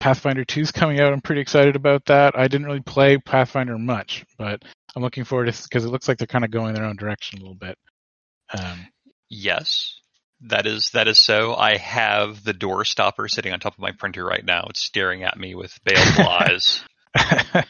Pathfinder 0.00 0.44
2 0.44 0.60
is 0.60 0.70
coming 0.72 1.00
out. 1.00 1.12
I'm 1.12 1.20
pretty 1.20 1.40
excited 1.40 1.74
about 1.76 2.04
that. 2.06 2.38
I 2.38 2.46
didn't 2.48 2.66
really 2.66 2.80
play 2.80 3.18
Pathfinder 3.18 3.76
much, 3.78 4.24
but 4.38 4.62
I'm 4.94 5.02
looking 5.02 5.24
forward 5.24 5.52
to 5.52 5.62
because 5.62 5.84
it 5.84 5.88
looks 5.88 6.06
like 6.08 6.18
they're 6.18 6.26
kind 6.26 6.44
of 6.44 6.50
going 6.50 6.74
their 6.74 6.84
own 6.84 6.96
direction 6.96 7.38
a 7.38 7.42
little 7.42 7.56
bit. 7.56 7.76
Um, 8.56 8.88
Yes, 9.30 10.00
that 10.42 10.66
is 10.66 10.90
that 10.90 11.06
is 11.08 11.18
so. 11.18 11.54
I 11.54 11.76
have 11.76 12.42
the 12.44 12.54
door 12.54 12.86
stopper 12.86 13.28
sitting 13.28 13.52
on 13.52 13.60
top 13.60 13.74
of 13.74 13.80
my 13.80 13.92
printer 13.92 14.24
right 14.24 14.44
now. 14.44 14.64
It's 14.70 14.80
staring 14.80 15.22
at 15.24 15.36
me 15.38 15.54
with 15.54 15.76
baleful 15.84 16.26
eyes. 16.28 16.82
Uh, 17.14 17.64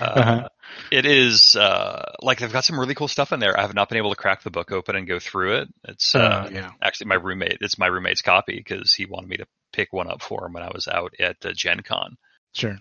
Uh-huh. 0.00 0.48
It 0.90 1.06
is 1.06 1.56
uh, 1.56 2.12
like 2.22 2.38
they've 2.38 2.52
got 2.52 2.64
some 2.64 2.78
really 2.78 2.94
cool 2.94 3.08
stuff 3.08 3.32
in 3.32 3.40
there. 3.40 3.58
I 3.58 3.62
have 3.62 3.74
not 3.74 3.88
been 3.88 3.98
able 3.98 4.10
to 4.10 4.16
crack 4.16 4.42
the 4.42 4.50
book 4.50 4.72
open 4.72 4.96
and 4.96 5.06
go 5.06 5.18
through 5.18 5.58
it. 5.58 5.68
It's 5.84 6.14
uh, 6.14 6.18
Uh, 6.18 6.50
yeah. 6.52 6.70
actually 6.82 7.08
my 7.08 7.14
roommate. 7.16 7.58
It's 7.60 7.78
my 7.78 7.86
roommate's 7.86 8.22
copy 8.22 8.56
because 8.56 8.92
he 8.94 9.06
wanted 9.06 9.28
me 9.28 9.36
to 9.38 9.46
pick 9.72 9.92
one 9.92 10.10
up 10.10 10.22
for 10.22 10.46
him 10.46 10.52
when 10.54 10.62
I 10.62 10.70
was 10.72 10.88
out 10.88 11.14
at 11.20 11.36
uh, 11.44 11.52
Gen 11.54 11.80
Con. 11.82 12.16
Sure. 12.54 12.78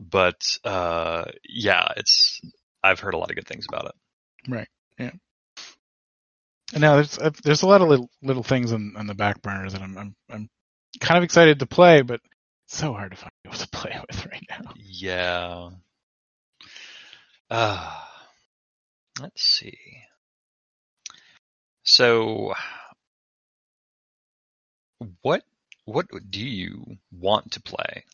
But 0.00 0.40
uh, 0.64 1.24
yeah, 1.48 1.86
it's 1.96 2.40
I've 2.82 3.00
heard 3.00 3.14
a 3.14 3.18
lot 3.18 3.30
of 3.30 3.36
good 3.36 3.46
things 3.46 3.66
about 3.68 3.86
it. 3.86 4.50
Right. 4.50 4.68
Yeah. 4.98 5.12
And 6.72 6.80
now 6.80 6.96
there's 6.96 7.18
uh, 7.18 7.30
there's 7.44 7.62
a 7.62 7.66
lot 7.68 7.82
of 7.82 7.88
little 7.88 8.10
little 8.22 8.42
things 8.42 8.72
on, 8.72 8.94
on 8.96 9.06
the 9.06 9.14
back 9.14 9.42
burners 9.42 9.72
that 9.74 9.82
I'm 9.82 9.96
I'm 9.96 10.16
I'm 10.28 10.48
kind 11.00 11.18
of 11.18 11.24
excited 11.24 11.60
to 11.60 11.66
play, 11.66 12.02
but 12.02 12.20
it's 12.66 12.76
so 12.78 12.92
hard 12.92 13.12
to 13.12 13.16
find 13.16 13.30
people 13.44 13.58
to 13.58 13.68
play 13.72 13.96
with 14.08 14.26
right 14.26 14.46
now. 14.50 14.72
Yeah. 14.76 15.70
Uh, 17.56 17.88
let's 19.20 19.44
see. 19.44 19.78
So, 21.84 22.52
what 25.22 25.44
what 25.84 26.06
do 26.30 26.44
you 26.44 26.96
want 27.12 27.52
to 27.52 27.62
play? 27.62 28.06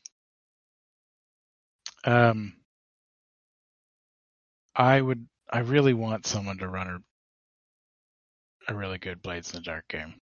Um, 2.05 2.57
I 4.76 5.00
would 5.00 5.26
I 5.48 5.61
really 5.61 5.94
want 5.94 6.26
someone 6.26 6.59
to 6.59 6.68
run 6.68 7.03
a 8.68 8.72
a 8.72 8.76
really 8.76 8.98
good 8.98 9.22
Blades 9.22 9.55
in 9.55 9.61
the 9.61 9.62
Dark 9.62 9.88
game. 9.88 10.20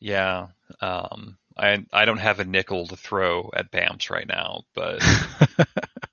Yeah, 0.00 0.46
um, 0.80 1.36
I 1.58 1.84
I 1.92 2.06
don't 2.06 2.16
have 2.16 2.40
a 2.40 2.46
nickel 2.46 2.86
to 2.86 2.96
throw 2.96 3.50
at 3.54 3.70
BAMPS 3.70 4.08
right 4.08 4.26
now, 4.26 4.62
but 4.74 5.02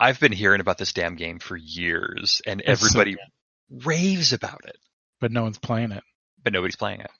I've 0.00 0.20
been 0.20 0.32
hearing 0.32 0.60
about 0.60 0.78
this 0.78 0.92
damn 0.92 1.16
game 1.16 1.38
for 1.38 1.56
years, 1.56 2.40
and 2.46 2.62
It's 2.64 2.82
everybody 2.82 3.12
good. 3.14 3.86
raves 3.86 4.32
about 4.32 4.60
it, 4.66 4.76
but 5.20 5.32
no 5.32 5.42
one's 5.42 5.58
playing 5.58 5.92
it. 5.92 6.04
but 6.42 6.52
nobody's 6.52 6.76
playing 6.76 7.00
it. 7.00 7.10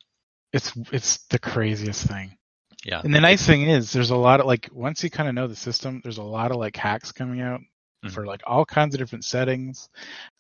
It's 0.53 0.73
it's 0.93 1.19
the 1.27 1.39
craziest 1.39 2.07
thing. 2.07 2.37
Yeah, 2.85 3.01
And 3.05 3.13
the 3.15 3.21
nice 3.21 3.45
thing 3.45 3.63
is, 3.63 3.93
there's 3.93 4.11
a 4.11 4.17
lot 4.17 4.39
of 4.41 4.47
like 4.47 4.69
once 4.73 5.03
you 5.03 5.11
kind 5.11 5.29
of 5.29 5.35
know 5.35 5.49
the 5.49 5.57
system, 5.57 6.01
there's 6.03 6.19
a 6.19 6.23
lot 6.23 6.53
of 6.53 6.57
like 6.59 6.77
hacks 6.77 7.11
coming 7.13 7.41
out 7.41 7.61
Mhm. 8.05 8.13
for 8.13 8.25
like 8.25 8.43
all 8.47 8.65
kinds 8.65 8.95
of 8.95 9.01
different 9.01 9.25
settings. 9.25 9.89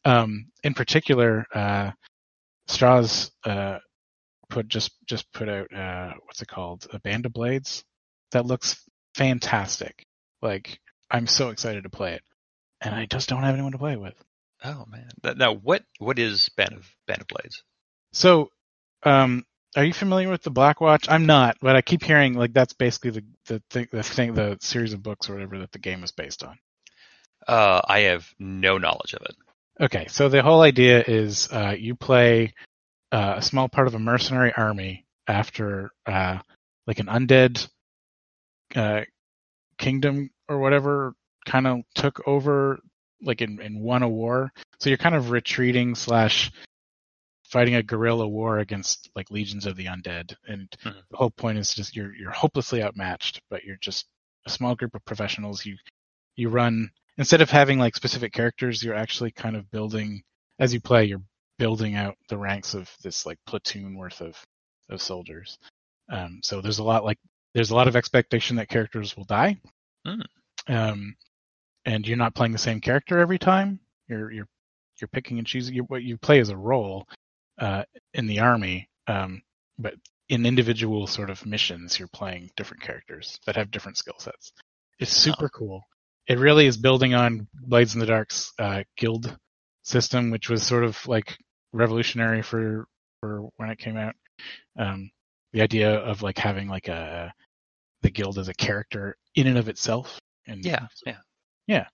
Um, 0.04 0.46
in 0.62 0.72
particular, 0.74 1.44
uh, 1.52 1.90
Stras 2.68 3.30
uh, 3.44 3.80
put 4.48 4.68
just 4.68 4.92
just 5.06 5.30
put 5.32 5.48
out 5.48 5.72
uh, 5.74 6.12
what's 6.24 6.40
it 6.40 6.48
called, 6.48 6.86
a 6.92 7.00
Band 7.00 7.26
of 7.26 7.32
Blades 7.32 7.84
that 8.30 8.46
looks 8.46 8.82
fantastic. 9.16 10.06
Like 10.40 10.78
I'm 11.10 11.26
so 11.26 11.50
excited 11.50 11.84
to 11.84 11.90
play 11.90 12.14
it, 12.14 12.22
and 12.80 12.94
I 12.94 13.06
just 13.06 13.28
don't 13.28 13.42
have 13.42 13.54
anyone 13.54 13.72
to 13.72 13.78
play 13.78 13.92
it 13.92 14.00
with. 14.00 14.14
Oh 14.64 14.84
man. 14.88 15.36
Now, 15.36 15.54
what 15.54 15.82
what 15.98 16.18
is 16.18 16.48
Band 16.56 16.72
of 16.72 16.90
Band 17.06 17.20
of 17.20 17.28
Blades? 17.28 17.62
So, 18.12 18.50
um, 19.02 19.44
are 19.76 19.84
you 19.84 19.92
familiar 19.92 20.28
with 20.28 20.42
the 20.42 20.50
Black 20.50 20.80
Watch? 20.80 21.06
I'm 21.08 21.26
not, 21.26 21.56
but 21.60 21.76
I 21.76 21.82
keep 21.82 22.02
hearing 22.02 22.34
like 22.34 22.52
that's 22.52 22.72
basically 22.72 23.10
the 23.10 23.24
the 23.46 23.62
thing, 23.70 23.88
the 23.92 24.02
thing, 24.02 24.34
the 24.34 24.58
series 24.60 24.92
of 24.92 25.02
books 25.02 25.28
or 25.28 25.34
whatever 25.34 25.58
that 25.58 25.72
the 25.72 25.78
game 25.78 26.02
is 26.02 26.12
based 26.12 26.42
on. 26.42 26.58
Uh, 27.46 27.80
I 27.86 28.00
have 28.00 28.26
no 28.38 28.78
knowledge 28.78 29.14
of 29.14 29.22
it. 29.22 29.36
Okay, 29.80 30.06
so 30.08 30.28
the 30.28 30.42
whole 30.42 30.60
idea 30.60 31.04
is 31.06 31.48
uh, 31.52 31.74
you 31.78 31.94
play 31.94 32.52
uh, 33.12 33.34
a 33.36 33.42
small 33.42 33.68
part 33.68 33.86
of 33.86 33.94
a 33.94 33.98
mercenary 33.98 34.52
army 34.56 35.06
after 35.26 35.92
uh, 36.04 36.38
like 36.86 36.98
an 36.98 37.06
undead 37.06 37.68
uh, 38.74 39.02
kingdom 39.78 40.30
or 40.48 40.58
whatever 40.58 41.14
kind 41.46 41.66
of 41.66 41.80
took 41.94 42.26
over 42.26 42.78
like 43.22 43.40
in, 43.40 43.60
in 43.60 43.80
won 43.80 44.02
a 44.02 44.08
war. 44.08 44.52
So 44.78 44.90
you're 44.90 44.96
kind 44.98 45.14
of 45.14 45.30
retreating 45.30 45.94
slash 45.94 46.50
fighting 47.44 47.74
a 47.74 47.82
guerrilla 47.82 48.28
war 48.28 48.58
against 48.58 49.10
like 49.16 49.30
legions 49.30 49.66
of 49.66 49.76
the 49.76 49.86
undead. 49.86 50.34
And 50.46 50.68
Mhm. 50.84 51.02
the 51.10 51.16
whole 51.16 51.30
point 51.30 51.58
is 51.58 51.74
just 51.74 51.96
you're 51.96 52.14
you're 52.14 52.30
hopelessly 52.30 52.82
outmatched, 52.82 53.40
but 53.50 53.64
you're 53.64 53.78
just 53.80 54.06
a 54.46 54.50
small 54.50 54.74
group 54.74 54.94
of 54.94 55.04
professionals. 55.04 55.64
You 55.64 55.76
you 56.36 56.48
run 56.48 56.90
instead 57.16 57.40
of 57.40 57.50
having 57.50 57.78
like 57.78 57.96
specific 57.96 58.32
characters, 58.32 58.82
you're 58.82 58.94
actually 58.94 59.32
kind 59.32 59.56
of 59.56 59.70
building 59.70 60.22
as 60.58 60.72
you 60.74 60.80
play. 60.80 61.04
You're 61.06 61.22
building 61.58 61.96
out 61.96 62.16
the 62.28 62.38
ranks 62.38 62.74
of 62.74 62.88
this 63.02 63.26
like 63.26 63.38
platoon 63.46 63.96
worth 63.96 64.20
of 64.20 64.36
of 64.90 65.02
soldiers. 65.02 65.58
Um, 66.10 66.40
so 66.42 66.60
there's 66.60 66.78
a 66.78 66.84
lot 66.84 67.04
like 67.04 67.18
there's 67.54 67.70
a 67.70 67.74
lot 67.74 67.88
of 67.88 67.96
expectation 67.96 68.56
that 68.56 68.68
characters 68.68 69.16
will 69.16 69.24
die, 69.24 69.58
Hmm. 70.06 70.20
Um, 70.68 71.16
and 71.84 72.06
you're 72.06 72.16
not 72.16 72.34
playing 72.34 72.52
the 72.52 72.58
same 72.58 72.80
character 72.80 73.18
every 73.18 73.38
time. 73.38 73.80
You're 74.08 74.30
you're 74.30 74.48
you're 75.00 75.08
picking 75.08 75.38
and 75.38 75.46
choosing. 75.46 75.74
You, 75.74 75.82
what 75.84 76.02
you 76.02 76.16
play 76.16 76.40
as 76.40 76.50
a 76.50 76.56
role 76.56 77.06
uh, 77.58 77.84
in 78.14 78.26
the 78.26 78.40
army, 78.40 78.88
um, 79.06 79.42
but 79.78 79.94
in 80.28 80.44
individual 80.44 81.06
sort 81.06 81.30
of 81.30 81.44
missions, 81.46 81.98
you're 81.98 82.08
playing 82.08 82.50
different 82.56 82.82
characters 82.82 83.38
that 83.46 83.56
have 83.56 83.70
different 83.70 83.96
skill 83.96 84.18
sets. 84.18 84.52
It's 84.98 85.12
super 85.12 85.48
cool. 85.48 85.82
It 86.26 86.38
really 86.38 86.66
is 86.66 86.76
building 86.76 87.14
on 87.14 87.48
Blades 87.54 87.94
in 87.94 88.00
the 88.00 88.06
Dark's 88.06 88.52
uh, 88.58 88.82
guild 88.96 89.34
system, 89.82 90.30
which 90.30 90.50
was 90.50 90.62
sort 90.62 90.84
of 90.84 90.98
like 91.06 91.36
revolutionary 91.72 92.42
for 92.42 92.86
for 93.20 93.48
when 93.56 93.70
it 93.70 93.78
came 93.78 93.96
out. 93.96 94.14
Um, 94.78 95.10
the 95.52 95.62
idea 95.62 95.94
of 95.94 96.22
like 96.22 96.38
having 96.38 96.68
like 96.68 96.88
a 96.88 97.32
the 98.02 98.10
guild 98.10 98.38
as 98.38 98.48
a 98.48 98.54
character 98.54 99.16
in 99.34 99.46
and 99.46 99.58
of 99.58 99.68
itself, 99.68 100.20
and 100.48 100.64
Yeah, 100.64 100.86
yeah. 101.66 101.86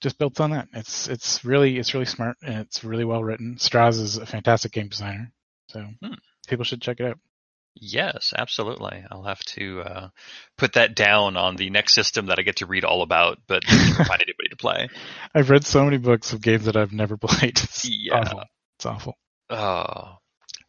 just 0.00 0.18
built 0.18 0.40
on 0.40 0.50
that. 0.50 0.68
It's 0.72 1.08
it's 1.08 1.44
really 1.44 1.78
it's 1.78 1.94
really 1.94 2.06
smart 2.06 2.36
and 2.42 2.60
it's 2.60 2.82
really 2.84 3.04
well 3.04 3.22
written. 3.22 3.56
Stras 3.56 4.00
is 4.00 4.16
a 4.16 4.26
fantastic 4.26 4.72
game 4.72 4.88
designer, 4.88 5.32
so 5.68 5.86
Hmm. 6.02 6.14
people 6.48 6.64
should 6.64 6.82
check 6.82 7.00
it 7.00 7.06
out. 7.06 7.18
Yes, 7.74 8.34
absolutely. 8.36 9.02
I'll 9.10 9.22
have 9.22 9.40
to 9.56 9.80
uh, 9.80 10.08
put 10.58 10.74
that 10.74 10.94
down 10.94 11.38
on 11.38 11.56
the 11.56 11.70
next 11.70 11.94
system 11.94 12.26
that 12.26 12.38
I 12.38 12.42
get 12.42 12.56
to 12.56 12.66
read 12.66 12.84
all 12.84 13.00
about, 13.00 13.38
but 13.46 13.64
find 13.66 14.20
anybody 14.20 14.48
to 14.50 14.56
play. 14.56 14.88
I've 15.34 15.48
read 15.48 15.64
so 15.64 15.82
many 15.84 15.96
books 15.96 16.34
of 16.34 16.42
games 16.42 16.66
that 16.66 16.76
I've 16.76 16.92
never 16.92 17.16
played. 17.22 17.58
It's 17.62 17.88
Yeah. 17.88 18.18
awful. 18.18 18.42
It's 18.76 18.84
awful. 18.86 19.18
Oh. 19.48 20.16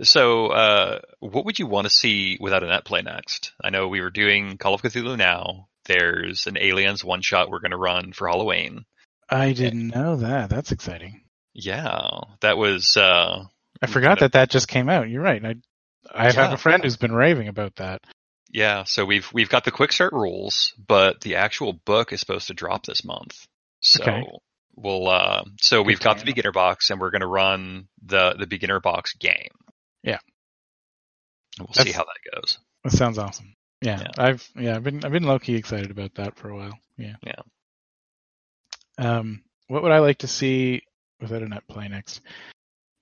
So, 0.02 0.48
uh, 0.48 1.00
what 1.20 1.44
would 1.46 1.60
you 1.60 1.68
want 1.68 1.86
to 1.86 1.90
see 1.90 2.38
without 2.40 2.64
a 2.64 2.68
net 2.68 2.86
play 2.86 3.02
next? 3.02 3.52
I 3.62 3.70
know 3.70 3.90
we 3.90 4.00
were 4.02 4.10
doing 4.10 4.58
Call 4.58 4.74
of 4.74 4.82
Cthulhu 4.82 5.18
now. 5.18 5.68
There's 5.86 6.48
an 6.48 6.58
Aliens 6.58 7.04
one 7.04 7.22
shot 7.22 7.50
we're 7.50 7.60
going 7.60 7.72
to 7.72 7.78
run 7.78 8.14
for 8.14 8.28
Halloween. 8.28 8.86
I 9.30 9.54
didn't 9.54 9.88
know 9.90 10.18
that. 10.18 10.50
That's 10.50 10.72
exciting. 10.72 11.22
Yeah, 11.54 12.00
that 12.42 12.58
was. 12.58 12.96
Uh, 12.98 13.44
I 13.82 13.88
forgot 13.88 14.20
that 14.20 14.34
that 14.34 14.50
just 14.50 14.68
came 14.68 14.90
out. 14.90 15.10
You're 15.10 15.22
right. 15.22 15.44
I 15.44 15.56
I 16.14 16.32
have 16.32 16.54
a 16.54 16.58
friend 16.58 16.84
who's 16.84 16.98
been 16.98 17.14
raving 17.14 17.48
about 17.48 17.76
that. 17.78 18.02
yeah, 18.52 18.84
so 18.86 19.06
we've 19.06 19.32
we've 19.34 19.50
got 19.50 19.64
the 19.66 19.72
quick 19.72 19.92
start 19.92 20.14
rules, 20.14 20.74
but 20.88 21.22
the 21.22 21.36
actual 21.36 21.74
book 21.74 22.12
is 22.14 22.20
supposed 22.20 22.48
to 22.48 22.54
drop 22.54 22.86
this 22.86 23.04
month. 23.04 23.46
So 23.82 24.02
Okay. 24.04 24.24
we'll. 24.76 25.08
Uh, 25.10 25.44
so 25.62 25.82
we've 25.82 26.00
got 26.00 26.20
the 26.20 26.26
beginner 26.26 26.52
box, 26.52 26.90
and 26.90 27.00
we're 27.00 27.12
going 27.12 27.22
to 27.22 27.28
run 27.28 27.88
the 28.04 28.34
the 28.38 28.48
beginner 28.48 28.80
box 28.80 29.14
game. 29.14 29.50
Yeah. 30.04 30.20
And 31.60 31.68
we'll 31.68 31.86
see 31.86 31.92
how 31.92 32.04
that 32.06 32.36
goes. 32.36 32.58
That 32.84 32.92
sounds 32.94 33.18
awesome. 33.18 33.53
Yeah, 33.84 34.00
Yeah. 34.02 34.08
I've 34.18 34.50
yeah 34.56 34.76
I've 34.76 34.84
been 34.84 35.04
I've 35.04 35.12
been 35.12 35.24
low 35.24 35.40
key 35.40 35.56
excited 35.56 35.92
about 35.92 36.16
that 36.16 36.36
for 36.38 36.50
a 36.50 36.56
while. 36.56 36.78
Yeah. 36.98 37.16
Yeah. 37.26 37.42
Um, 38.98 39.44
what 39.68 39.84
would 39.84 39.92
I 39.92 40.00
like 40.00 40.20
to 40.20 40.28
see 40.28 40.84
with 41.20 41.32
a 41.32 41.40
net 41.42 41.68
play 41.68 41.88
next? 41.88 42.22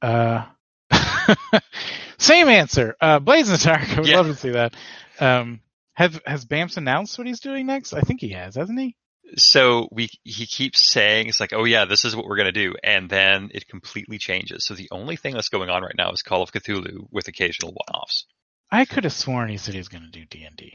Uh, 0.01 0.45
same 2.17 2.47
answer. 2.47 2.95
Uh, 3.01 3.19
Blades 3.19 3.49
in 3.49 3.57
Dark. 3.57 3.89
I 3.89 3.99
would 3.99 4.07
Yeah. 4.09 4.17
love 4.17 4.27
to 4.27 4.35
see 4.35 4.51
that. 4.51 4.73
Um, 5.19 5.59
have 5.93 6.19
has 6.25 6.45
Bamps 6.45 6.77
announced 6.77 7.17
what 7.17 7.27
he's 7.27 7.41
doing 7.41 7.65
next? 7.65 7.93
I 7.93 8.01
think 8.01 8.21
he 8.21 8.29
has, 8.29 8.55
hasn't 8.55 8.79
he? 8.79 8.95
so 9.37 9.87
we 9.93 10.09
he 10.25 10.45
keeps 10.45 10.81
saying 10.91 11.29
it's 11.29 11.39
like 11.39 11.53
oh 11.53 11.63
yeah 11.63 11.85
this 11.85 12.03
is 12.03 12.13
what 12.17 12.25
we're 12.25 12.35
going 12.35 12.51
to 12.51 12.51
do 12.51 12.73
and 12.83 13.09
then 13.09 13.49
it 13.53 13.65
completely 13.65 14.17
changes 14.17 14.65
so 14.65 14.73
the 14.73 14.89
only 14.91 15.15
thing 15.15 15.33
that's 15.33 15.47
going 15.47 15.69
on 15.69 15.83
right 15.83 15.95
now 15.97 16.11
is 16.11 16.21
call 16.21 16.43
of 16.43 16.51
cthulhu 16.51 17.07
with 17.11 17.29
occasional 17.29 17.71
one-offs 17.71 18.25
I 18.71 18.85
could 18.85 19.03
have 19.03 19.13
sworn 19.13 19.49
he 19.49 19.57
said 19.57 19.73
he 19.73 19.79
was 19.79 19.89
going 19.89 20.03
to 20.03 20.09
do 20.09 20.25
D 20.25 20.43
and 20.43 20.55
D, 20.55 20.73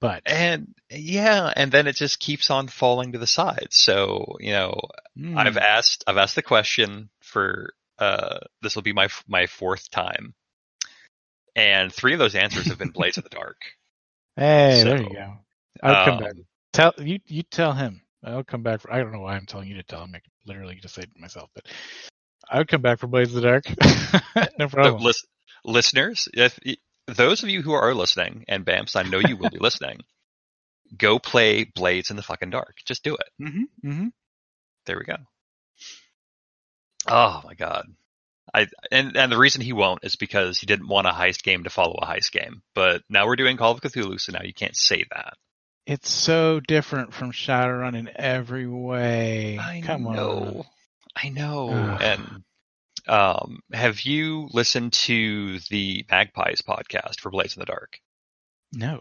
but 0.00 0.22
and 0.26 0.74
yeah 0.90 1.52
and 1.56 1.72
then 1.72 1.86
it 1.86 1.96
just 1.96 2.20
keeps 2.20 2.50
on 2.50 2.68
falling 2.68 3.12
to 3.12 3.18
the 3.18 3.26
side 3.26 3.68
so 3.70 4.36
you 4.40 4.52
know 4.52 4.78
Hmm. 5.16 5.36
i've 5.38 5.56
asked 5.56 6.04
i've 6.06 6.16
asked 6.16 6.34
the 6.36 6.42
question 6.42 7.08
for 7.20 7.72
uh 7.98 8.38
this 8.62 8.74
will 8.74 8.82
be 8.82 8.92
my 8.92 9.08
my 9.28 9.46
fourth 9.46 9.90
time 9.90 10.34
and 11.56 11.92
three 11.92 12.12
of 12.12 12.18
those 12.18 12.34
answers 12.34 12.66
have 12.66 12.78
been 12.78 12.90
blades 12.90 13.18
of 13.18 13.24
the 13.24 13.30
dark 13.30 13.58
hey, 14.36 14.80
so, 14.82 14.88
there 14.88 15.02
you 15.02 15.10
go. 15.10 15.34
I'll 15.82 16.04
come 16.04 16.16
Um, 16.16 16.24
back. 16.24 16.32
Tell 16.72 16.92
you 16.98 17.18
you 17.26 17.42
tell 17.42 17.72
him. 17.72 18.00
I'll 18.24 18.44
come 18.44 18.62
back. 18.62 18.80
For, 18.80 18.92
I 18.92 18.98
don't 18.98 19.12
know 19.12 19.20
why 19.20 19.34
I'm 19.34 19.46
telling 19.46 19.68
you 19.68 19.74
to 19.74 19.82
tell 19.82 20.04
him. 20.04 20.14
I 20.14 20.20
literally 20.46 20.76
just 20.76 20.94
say 20.94 21.02
it 21.02 21.14
to 21.14 21.20
myself, 21.20 21.50
but 21.54 21.66
I'll 22.50 22.64
come 22.64 22.80
back 22.82 22.98
for 22.98 23.08
Blades 23.08 23.34
of 23.34 23.42
the 23.42 23.48
Dark. 23.48 23.64
no 24.58 24.68
problem. 24.68 25.02
lis- 25.02 25.26
listeners, 25.64 26.28
if 26.32 26.58
those 27.06 27.42
of 27.42 27.48
you 27.48 27.62
who 27.62 27.72
are 27.72 27.94
listening, 27.94 28.44
and 28.48 28.64
Bamps, 28.64 28.96
I 28.96 29.02
know 29.02 29.18
you 29.18 29.36
will 29.36 29.50
be 29.50 29.58
listening, 29.60 30.00
go 30.96 31.18
play 31.18 31.64
Blades 31.64 32.10
in 32.10 32.16
the 32.16 32.22
fucking 32.22 32.50
Dark. 32.50 32.76
Just 32.84 33.02
do 33.02 33.14
it. 33.14 33.28
Mm-hmm. 33.42 33.88
Mm-hmm. 33.88 34.08
There 34.86 34.98
we 34.98 35.04
go. 35.04 35.16
Oh 37.06 37.42
my 37.44 37.54
god. 37.54 37.86
I 38.54 38.66
and 38.90 39.16
and 39.16 39.32
the 39.32 39.38
reason 39.38 39.62
he 39.62 39.72
won't 39.72 40.04
is 40.04 40.16
because 40.16 40.58
he 40.58 40.66
didn't 40.66 40.88
want 40.88 41.06
a 41.06 41.10
heist 41.10 41.42
game 41.42 41.64
to 41.64 41.70
follow 41.70 41.98
a 42.00 42.06
heist 42.06 42.32
game. 42.32 42.62
But 42.74 43.02
now 43.08 43.26
we're 43.26 43.36
doing 43.36 43.56
Call 43.56 43.72
of 43.72 43.80
Cthulhu, 43.80 44.20
so 44.20 44.32
now 44.32 44.42
you 44.42 44.52
can't 44.52 44.76
say 44.76 45.04
that. 45.12 45.34
It's 45.86 46.10
so 46.10 46.60
different 46.60 47.12
from 47.12 47.32
Shadowrun 47.32 47.96
in 47.96 48.10
every 48.14 48.68
way. 48.68 49.58
Come 49.84 50.04
know. 50.04 50.12
on. 50.12 50.64
I 51.16 51.28
know. 51.30 51.70
And 51.70 52.44
um, 53.08 53.60
have 53.72 54.02
you 54.02 54.48
listened 54.52 54.92
to 54.92 55.58
the 55.70 56.04
Magpies 56.10 56.62
podcast 56.62 57.20
for 57.20 57.30
Blades 57.30 57.56
in 57.56 57.60
the 57.60 57.66
Dark? 57.66 58.00
No. 58.72 59.00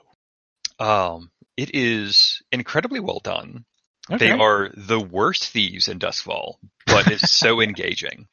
Um, 0.80 1.32
it 1.58 1.76
is 1.76 2.42
incredibly 2.52 3.00
well 3.00 3.20
done. 3.24 3.66
Okay. 4.10 4.30
They 4.30 4.32
are 4.32 4.72
the 4.76 5.00
worst 5.00 5.50
thieves 5.50 5.88
in 5.88 6.00
Doskvol, 6.00 6.56
but 6.88 7.08
it's 7.12 7.30
so 7.30 7.62
engaging. 7.62 8.28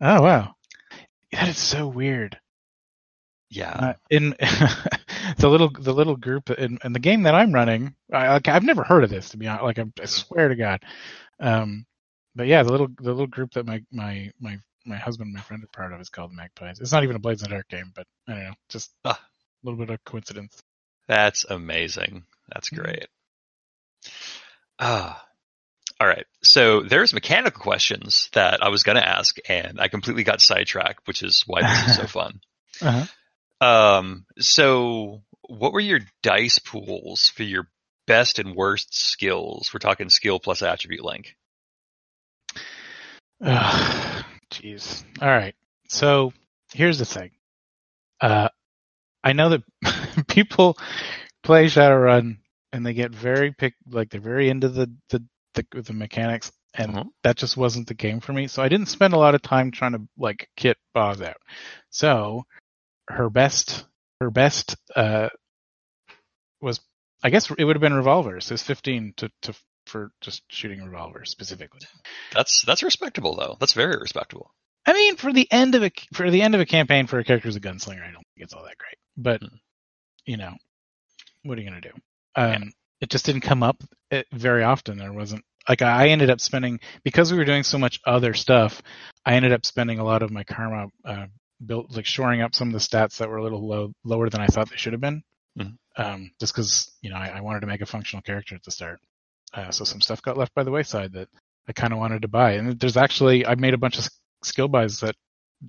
Oh 0.00 0.22
wow. 0.22 0.54
That 1.32 1.48
is 1.48 1.58
so 1.58 1.88
weird. 1.88 2.38
Yeah. 3.48 3.70
Uh, 3.70 3.94
in 4.10 4.30
the 5.38 5.48
little 5.48 5.70
the 5.70 5.94
little 5.94 6.16
group 6.16 6.50
in, 6.50 6.78
in 6.84 6.92
the 6.92 6.98
game 6.98 7.22
that 7.22 7.34
I'm 7.34 7.52
running, 7.52 7.94
I, 8.12 8.34
like, 8.34 8.48
I've 8.48 8.62
never 8.62 8.84
heard 8.84 9.04
of 9.04 9.10
this 9.10 9.30
to 9.30 9.38
be 9.38 9.46
honest. 9.46 9.64
Like 9.64 9.78
I, 9.78 9.84
I 10.00 10.04
swear 10.04 10.48
to 10.48 10.56
God. 10.56 10.82
Um, 11.40 11.86
but 12.34 12.46
yeah, 12.46 12.62
the 12.62 12.70
little 12.70 12.88
the 12.98 13.12
little 13.12 13.26
group 13.26 13.52
that 13.54 13.66
my 13.66 13.82
my 13.90 14.30
my 14.38 14.58
my 14.86 14.96
husband 14.96 15.28
and 15.28 15.34
my 15.34 15.40
friend 15.42 15.62
are 15.64 15.68
part 15.68 15.92
of 15.92 16.00
is 16.00 16.08
called 16.08 16.32
Magpies. 16.32 16.80
It's 16.80 16.92
not 16.92 17.02
even 17.02 17.16
a 17.16 17.18
Blades 17.18 17.42
in 17.42 17.48
the 17.50 17.54
Dark 17.56 17.68
game, 17.68 17.92
but 17.94 18.06
I 18.28 18.32
don't 18.32 18.44
know, 18.44 18.54
just 18.68 18.90
a 19.04 19.10
Ah. 19.10 19.20
little 19.62 19.78
bit 19.78 19.90
of 19.90 20.02
coincidence. 20.04 20.62
That's 21.08 21.44
amazing. 21.44 22.24
That's 22.52 22.70
Mhm. 22.70 22.76
great. 22.82 23.06
Ah. 24.78 25.22
All 25.98 26.06
right. 26.06 26.26
So 26.42 26.82
there's 26.82 27.14
mechanical 27.14 27.60
questions 27.62 28.28
that 28.34 28.62
I 28.62 28.68
was 28.68 28.82
going 28.82 28.96
to 28.96 29.08
ask 29.08 29.36
and 29.48 29.80
I 29.80 29.88
completely 29.88 30.24
got 30.24 30.40
sidetracked, 30.42 31.06
which 31.06 31.22
is 31.22 31.42
why 31.46 31.62
this 31.62 31.88
is 31.88 31.96
so 31.96 32.06
fun. 32.06 32.40
Uh-huh. 32.82 33.06
Um, 33.66 34.26
so 34.38 35.22
what 35.42 35.72
were 35.72 35.80
your 35.80 36.00
dice 36.22 36.58
pools 36.58 37.28
for 37.34 37.44
your 37.44 37.68
best 38.06 38.38
and 38.38 38.54
worst 38.54 38.94
skills? 38.94 39.70
We're 39.72 39.78
talking 39.78 40.10
skill 40.10 40.38
plus 40.38 40.60
attribute 40.62 41.04
link. 41.04 41.34
Jeez. 44.62 45.04
All 45.20 45.28
right. 45.28 45.54
So 45.88 46.32
here's 46.72 46.98
the 46.98 47.04
thing. 47.04 47.30
Uh, 48.20 48.48
I 49.22 49.32
know 49.32 49.50
that 49.50 50.26
people 50.28 50.78
play 51.42 51.66
Shadowrun 51.66 52.38
and 52.72 52.86
they 52.86 52.94
get 52.94 53.12
very 53.14 53.52
pick, 53.52 53.74
like 53.90 54.10
they're 54.10 54.20
very 54.20 54.48
into 54.48 54.68
the 54.68 54.90
the 55.10 55.22
the, 55.54 55.82
the 55.82 55.92
mechanics, 55.92 56.52
and 56.74 56.92
Mhm. 56.94 57.06
that 57.22 57.36
just 57.36 57.56
wasn't 57.56 57.88
the 57.88 57.94
game 57.94 58.20
for 58.20 58.32
me. 58.32 58.46
So 58.46 58.62
I 58.62 58.68
didn't 58.68 58.88
spend 58.88 59.14
a 59.14 59.18
lot 59.18 59.34
of 59.34 59.42
time 59.42 59.70
trying 59.70 59.92
to 59.92 60.02
like 60.18 60.48
kit 60.56 60.76
Boz 60.94 61.20
out. 61.22 61.38
So 61.90 62.44
her 63.08 63.30
best 63.30 63.86
her 64.20 64.30
best 64.30 64.76
uh 64.94 65.28
was 66.60 66.80
I 67.22 67.30
guess 67.30 67.50
it 67.50 67.64
would 67.64 67.76
have 67.76 67.80
been 67.80 67.94
revolvers. 67.94 68.50
It 68.50 68.54
was 68.54 68.62
15 68.62 69.14
to 69.18 69.30
to 69.42 69.54
for 69.86 70.10
just 70.20 70.42
shooting 70.48 70.82
revolvers 70.84 71.30
specifically. 71.30 71.80
That's, 72.34 72.62
that's 72.62 72.82
respectable 72.82 73.36
though. 73.36 73.56
That's 73.60 73.72
very 73.74 73.96
respectable. 73.96 74.50
I 74.86 74.92
mean, 74.92 75.16
for 75.16 75.32
the 75.32 75.50
end 75.50 75.74
of 75.74 75.82
a 75.82 75.90
for 76.14 76.30
the 76.30 76.42
end 76.42 76.54
of 76.54 76.60
a 76.60 76.66
campaign 76.66 77.06
for 77.08 77.18
a 77.18 77.24
character 77.24 77.48
as 77.48 77.56
a 77.56 77.60
gunslinger, 77.60 78.02
I 78.02 78.12
don't 78.12 78.24
think 78.34 78.44
it's 78.44 78.52
all 78.54 78.62
that 78.64 78.78
great. 78.78 78.98
But 79.16 79.40
Hmm. 79.40 79.56
you 80.26 80.36
know, 80.36 80.54
what 81.42 81.58
are 81.58 81.60
you 81.60 81.68
gonna 81.68 81.80
do? 81.80 81.92
Um, 82.36 82.72
It 83.00 83.10
just 83.10 83.26
didn't 83.26 83.42
come 83.42 83.62
up 83.62 83.82
uh, 84.12 84.22
very 84.32 84.62
often. 84.62 84.96
There 84.98 85.12
wasn't 85.12 85.44
like 85.68 85.82
I 85.82 86.08
ended 86.08 86.30
up 86.30 86.40
spending 86.40 86.78
because 87.02 87.32
we 87.32 87.38
were 87.38 87.44
doing 87.44 87.62
so 87.64 87.78
much 87.78 88.00
other 88.06 88.32
stuff. 88.32 88.80
I 89.24 89.34
ended 89.34 89.52
up 89.52 89.66
spending 89.66 89.98
a 89.98 90.04
lot 90.04 90.22
of 90.22 90.30
my 90.30 90.44
karma 90.44 90.86
uh, 91.04 91.26
built 91.64 91.90
like 91.94 92.06
shoring 92.06 92.40
up 92.42 92.54
some 92.54 92.68
of 92.68 92.72
the 92.72 92.78
stats 92.78 93.18
that 93.18 93.28
were 93.28 93.38
a 93.38 93.42
little 93.42 93.66
low 93.66 93.92
lower 94.04 94.30
than 94.30 94.40
I 94.40 94.46
thought 94.46 94.70
they 94.70 94.76
should 94.76 94.92
have 94.92 95.00
been. 95.00 95.22
Mhm. 95.58 95.76
Um, 95.96 96.30
just 96.38 96.54
because 96.54 96.92
you 97.02 97.10
know 97.10 97.16
I, 97.16 97.28
I 97.38 97.40
wanted 97.40 97.60
to 97.60 97.66
make 97.66 97.80
a 97.80 97.86
functional 97.86 98.22
character 98.22 98.54
at 98.54 98.62
the 98.62 98.70
start, 98.70 99.00
uh, 99.56 99.70
so 99.70 99.84
some 99.84 100.00
stuff 100.00 100.22
got 100.22 100.36
left 100.36 100.54
by 100.54 100.62
the 100.62 100.70
wayside 100.70 101.12
that 101.14 101.28
I 101.68 101.72
kind 101.72 101.92
of 101.92 101.98
wanted 101.98 102.22
to 102.22 102.28
buy. 102.28 102.52
And 102.52 102.78
there's 102.78 102.96
actually 102.96 103.46
I 103.46 103.54
made 103.54 103.74
a 103.74 103.78
bunch 103.78 103.98
of 103.98 104.08
skill 104.42 104.68
buys 104.68 105.00
that 105.00 105.16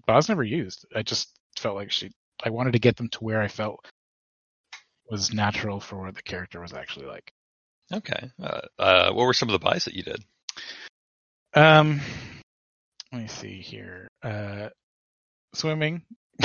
Boz 0.05 0.29
never 0.29 0.43
used. 0.43 0.85
I 0.95 1.01
just 1.01 1.29
felt 1.57 1.75
like 1.75 1.91
she 1.91 2.11
I 2.43 2.49
wanted 2.49 2.73
to 2.73 2.79
get 2.79 2.97
them 2.97 3.09
to 3.09 3.23
where 3.23 3.41
I 3.41 3.47
felt 3.47 3.85
was 5.09 5.33
natural 5.33 5.79
for 5.79 6.03
what 6.03 6.15
the 6.15 6.21
character 6.21 6.59
was 6.59 6.73
actually 6.73 7.05
like. 7.05 7.31
Okay. 7.91 8.29
Uh, 8.41 8.61
uh, 8.77 9.11
what 9.13 9.25
were 9.25 9.33
some 9.33 9.47
of 9.49 9.53
the 9.53 9.65
buys 9.65 9.85
that 9.85 9.93
you 9.93 10.03
did? 10.03 10.21
Um, 11.53 12.01
let 13.13 13.21
me 13.21 13.27
see 13.27 13.61
here. 13.61 14.09
Uh, 14.21 14.69
swimming. 15.53 16.03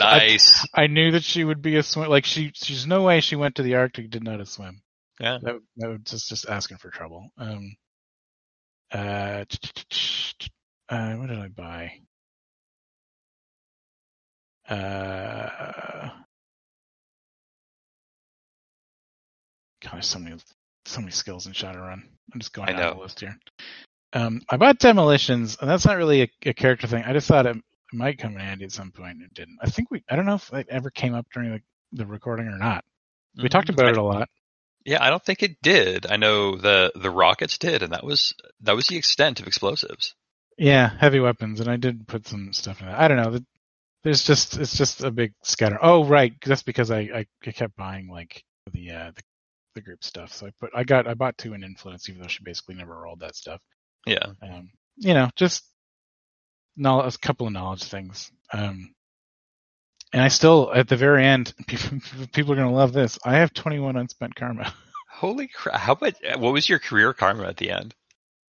Nice. 0.00 0.66
I 0.74 0.86
knew 0.86 1.12
that 1.12 1.24
she 1.24 1.44
would 1.44 1.60
be 1.60 1.76
a 1.76 1.82
swim. 1.82 2.08
Like 2.08 2.24
she, 2.24 2.52
she's 2.54 2.86
no 2.86 3.02
way 3.02 3.20
she 3.20 3.36
went 3.36 3.56
to 3.56 3.62
the 3.62 3.74
Arctic 3.74 4.10
know 4.22 4.32
how 4.32 4.36
to 4.38 4.46
swim. 4.46 4.80
Yeah. 5.20 5.38
That 5.42 5.54
would- 5.54 5.66
that 5.76 5.88
would 5.88 6.06
just 6.06 6.28
just 6.28 6.48
asking 6.48 6.78
for 6.78 6.90
trouble. 6.90 7.30
Um. 7.38 7.76
Uh. 8.92 9.44
Uh. 10.88 11.14
What 11.16 11.28
did 11.28 11.38
I 11.38 11.48
buy? 11.48 12.00
Uh. 14.68 16.10
There's 19.92 20.06
so 20.06 20.18
many, 20.20 20.36
so 20.84 21.00
many 21.00 21.10
skills 21.12 21.46
in 21.46 21.52
Shadowrun. 21.52 22.02
I'm 22.32 22.40
just 22.40 22.52
going 22.52 22.68
I 22.68 22.72
down 22.72 22.80
know. 22.80 22.94
the 22.94 23.00
list 23.00 23.20
here. 23.20 23.36
Um, 24.12 24.40
I 24.48 24.56
bought 24.56 24.78
demolitions, 24.78 25.56
and 25.60 25.68
that's 25.68 25.84
not 25.86 25.96
really 25.96 26.22
a, 26.22 26.28
a 26.46 26.52
character 26.54 26.86
thing. 26.86 27.02
I 27.04 27.12
just 27.12 27.26
thought 27.26 27.46
it, 27.46 27.56
it 27.56 27.62
might 27.92 28.18
come 28.18 28.34
in 28.34 28.40
handy 28.40 28.64
at 28.64 28.72
some 28.72 28.92
point, 28.92 29.14
and 29.16 29.22
it 29.22 29.34
didn't. 29.34 29.58
I 29.60 29.68
think 29.68 29.90
we, 29.90 30.02
I 30.08 30.16
don't 30.16 30.26
know 30.26 30.34
if 30.36 30.52
it 30.52 30.66
ever 30.70 30.90
came 30.90 31.14
up 31.14 31.26
during 31.34 31.50
the, 31.52 31.60
the 31.92 32.06
recording 32.06 32.46
or 32.46 32.56
not. 32.58 32.84
We 33.42 33.48
talked 33.48 33.68
Mhm. 33.68 33.74
about 33.74 33.86
I- 33.86 33.90
it 33.90 33.96
a 33.96 34.02
lot. 34.02 34.28
Yeah, 34.84 35.02
I 35.04 35.10
don't 35.10 35.24
think 35.24 35.42
it 35.42 35.60
did. 35.62 36.06
I 36.06 36.16
know 36.16 36.56
the 36.56 36.92
the 36.94 37.10
rockets 37.10 37.58
did, 37.58 37.82
and 37.82 37.92
that 37.92 38.04
was 38.04 38.34
that 38.60 38.76
was 38.76 38.86
the 38.86 38.96
extent 38.96 39.40
of 39.40 39.46
explosives. 39.46 40.14
Yeah, 40.56 40.90
heavy 40.98 41.20
weapons, 41.20 41.60
and 41.60 41.70
I 41.70 41.76
did 41.76 42.06
put 42.08 42.26
some 42.26 42.52
stuff 42.52 42.80
in 42.80 42.86
that. 42.86 42.98
I 42.98 43.08
don't 43.08 43.16
know. 43.16 43.38
There's 44.02 44.24
just 44.24 44.56
it's 44.58 44.76
just 44.76 45.02
a 45.02 45.10
big 45.10 45.34
scatter. 45.42 45.78
Oh, 45.80 46.04
right, 46.04 46.32
that's 46.44 46.62
because 46.62 46.90
I 46.90 47.00
I, 47.00 47.26
I 47.46 47.50
kept 47.52 47.76
buying 47.76 48.08
like 48.08 48.42
the 48.72 48.90
uh 48.90 49.10
the, 49.14 49.22
the 49.74 49.80
group 49.82 50.02
stuff. 50.02 50.32
So 50.32 50.46
I 50.46 50.50
put 50.58 50.70
I 50.74 50.84
got 50.84 51.06
I 51.06 51.14
bought 51.14 51.36
two 51.36 51.52
in 51.52 51.62
influence, 51.62 52.08
even 52.08 52.22
though 52.22 52.28
she 52.28 52.42
basically 52.42 52.76
never 52.76 52.98
rolled 52.98 53.20
that 53.20 53.36
stuff. 53.36 53.60
Yeah. 54.06 54.26
Um, 54.42 54.70
you 54.96 55.12
know, 55.12 55.28
just 55.36 55.64
knowledge, 56.76 57.14
a 57.14 57.18
couple 57.18 57.46
of 57.46 57.52
knowledge 57.52 57.84
things. 57.84 58.30
Um, 58.52 58.94
and 60.12 60.22
I 60.22 60.28
still 60.28 60.72
at 60.74 60.88
the 60.88 60.96
very 60.96 61.24
end, 61.24 61.54
people, 61.66 62.52
are 62.52 62.56
gonna 62.56 62.72
love 62.72 62.92
this. 62.92 63.18
I 63.24 63.36
have 63.36 63.52
21 63.52 63.96
unspent 63.96 64.34
karma. 64.34 64.74
Holy 65.10 65.48
crap! 65.48 65.78
How 65.78 65.96
much? 66.00 66.16
What 66.38 66.52
was 66.52 66.68
your 66.68 66.78
career 66.78 67.12
karma 67.12 67.44
at 67.44 67.56
the 67.56 67.70
end? 67.70 67.94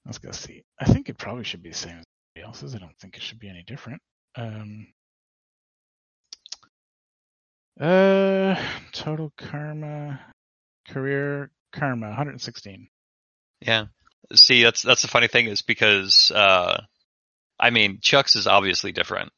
Let's 0.05 0.17
go 0.17 0.31
see. 0.31 0.63
I 0.79 0.85
think 0.85 1.09
it 1.09 1.17
probably 1.17 1.43
should 1.43 1.63
be 1.63 1.69
the 1.69 1.75
same 1.75 1.97
as 1.97 2.05
everybody 2.35 2.47
else's. 2.47 2.75
I 2.75 2.79
don't 2.79 2.97
think 2.99 3.15
it 3.15 3.21
should 3.21 3.39
be 3.39 3.49
any 3.49 3.63
different. 3.63 4.01
Um, 4.35 4.87
uh, 7.79 8.55
total 8.91 9.31
karma, 9.37 10.19
career 10.89 11.51
karma, 11.73 12.07
116. 12.07 12.87
Yeah. 13.61 13.85
See, 14.33 14.63
that's 14.63 14.81
that's 14.81 15.01
the 15.01 15.07
funny 15.07 15.27
thing 15.27 15.47
is 15.47 15.61
because 15.61 16.31
uh, 16.31 16.81
I 17.59 17.69
mean 17.69 17.99
Chuck's 18.01 18.35
is 18.35 18.47
obviously 18.47 18.91
different 18.91 19.31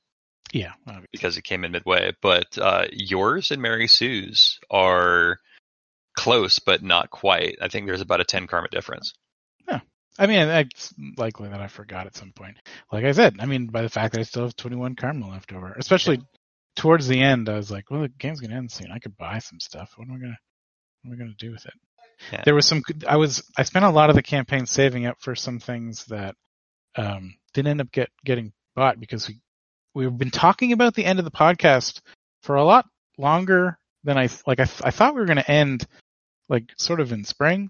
Yeah, 0.54 0.74
obviously. 0.88 1.08
because 1.12 1.38
it 1.38 1.44
came 1.44 1.64
in 1.64 1.72
midway, 1.72 2.12
but 2.22 2.58
uh, 2.58 2.86
yours 2.92 3.52
and 3.52 3.62
Mary 3.62 3.88
Sue's 3.88 4.60
are 4.70 5.40
close, 6.16 6.60
but 6.60 6.82
not 6.82 7.10
quite. 7.10 7.58
I 7.62 7.68
think 7.68 7.86
there's 7.86 8.02
about 8.02 8.22
a 8.22 8.26
ten 8.26 8.48
karma 8.48 8.68
difference. 8.70 9.14
Yeah, 9.68 9.82
I 10.18 10.28
mean, 10.28 10.48
it's 10.48 10.94
likely 11.18 11.50
that 11.50 11.62
I 11.62 11.68
forgot 11.68 12.08
at 12.08 12.16
some 12.16 12.32
point. 12.32 12.58
Like 12.92 13.06
I 13.06 13.12
said, 13.12 13.38
I 13.40 13.46
mean, 13.46 13.68
by 13.68 13.84
the 13.84 13.90
fact 13.90 14.14
that 14.14 14.20
I 14.20 14.24
still 14.24 14.44
have 14.44 14.56
21 14.56 14.96
karma 14.96 15.30
left 15.30 15.54
over, 15.54 15.76
especially 15.78 16.20
towards 16.76 17.08
the 17.08 17.22
end, 17.22 17.48
I 17.48 17.56
was 17.56 17.70
like, 17.70 17.92
well, 17.92 18.02
the 18.02 18.10
game's 18.10 18.40
gonna 18.40 18.56
end 18.56 18.72
soon. 18.72 18.92
I 18.92 19.00
could 19.00 19.18
buy 19.18 19.40
some 19.40 19.60
stuff. 19.60 19.94
What 19.96 20.08
am 20.08 20.16
I 20.16 20.20
gonna, 20.20 20.38
what 21.04 21.12
am 21.12 21.14
I 21.14 21.24
gonna 21.24 21.36
do 21.38 21.52
with 21.52 21.66
it? 21.66 21.74
Yeah. 22.32 22.42
There 22.44 22.56
was 22.56 22.68
some. 22.68 22.82
I 23.08 23.18
was. 23.18 23.44
I 23.58 23.64
spent 23.64 23.86
a 23.86 23.90
lot 23.90 24.10
of 24.10 24.16
the 24.16 24.22
campaign 24.22 24.66
saving 24.66 25.06
up 25.06 25.18
for 25.22 25.36
some 25.36 25.60
things 25.60 26.06
that 26.06 26.36
um, 26.96 27.36
didn't 27.54 27.70
end 27.70 27.82
up 27.82 27.92
get 27.92 28.10
getting 28.26 28.52
bought 28.76 29.00
because 29.00 29.28
we 29.28 29.40
we've 29.94 30.18
been 30.18 30.32
talking 30.32 30.72
about 30.72 30.94
the 30.96 31.06
end 31.06 31.20
of 31.20 31.26
the 31.26 31.32
podcast 31.32 32.02
for 32.44 32.56
a 32.56 32.64
lot 32.64 32.86
longer 33.18 33.78
than 34.04 34.18
I 34.18 34.30
like. 34.48 34.60
I 34.60 34.64
I 34.84 34.92
thought 34.92 35.14
we 35.16 35.22
were 35.22 35.28
gonna 35.28 35.44
end 35.48 35.86
like 36.48 36.72
sort 36.78 37.00
of 37.00 37.12
in 37.12 37.24
spring. 37.26 37.70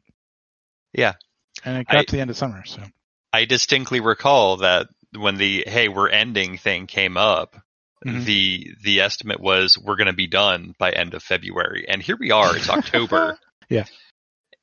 Yeah. 0.93 1.13
And 1.65 1.77
it 1.77 1.87
got 1.87 1.97
I- 1.97 2.03
to 2.05 2.11
the 2.15 2.21
end 2.21 2.29
of 2.29 2.37
summer, 2.37 2.63
so. 2.65 2.81
I 3.31 3.45
distinctly 3.45 3.99
recall 3.99 4.57
that 4.57 4.87
when 5.15 5.35
the 5.37 5.63
hey 5.67 5.87
we're 5.87 6.09
ending 6.09 6.57
thing 6.57 6.87
came 6.87 7.15
up, 7.17 7.55
Mhm. 8.05 8.23
the 8.25 8.73
the 8.83 9.01
estimate 9.01 9.39
was 9.39 9.77
we're 9.77 9.97
going 9.97 10.07
to 10.07 10.13
be 10.13 10.27
done 10.27 10.73
by 10.79 10.91
end 10.91 11.13
of 11.13 11.21
February, 11.21 11.85
and 11.87 12.01
here 12.01 12.15
we 12.17 12.31
are. 12.31 12.55
It's 12.55 12.69
October. 12.69 13.37
Yeah. 13.69 13.85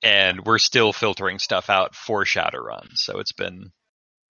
and 0.03 0.45
we're 0.45 0.59
still 0.59 0.93
filtering 0.93 1.39
stuff 1.39 1.71
out 1.71 1.95
for 1.95 2.25
Shadowrun. 2.25 2.89
So 2.95 3.19
it's 3.21 3.33
been 3.33 3.71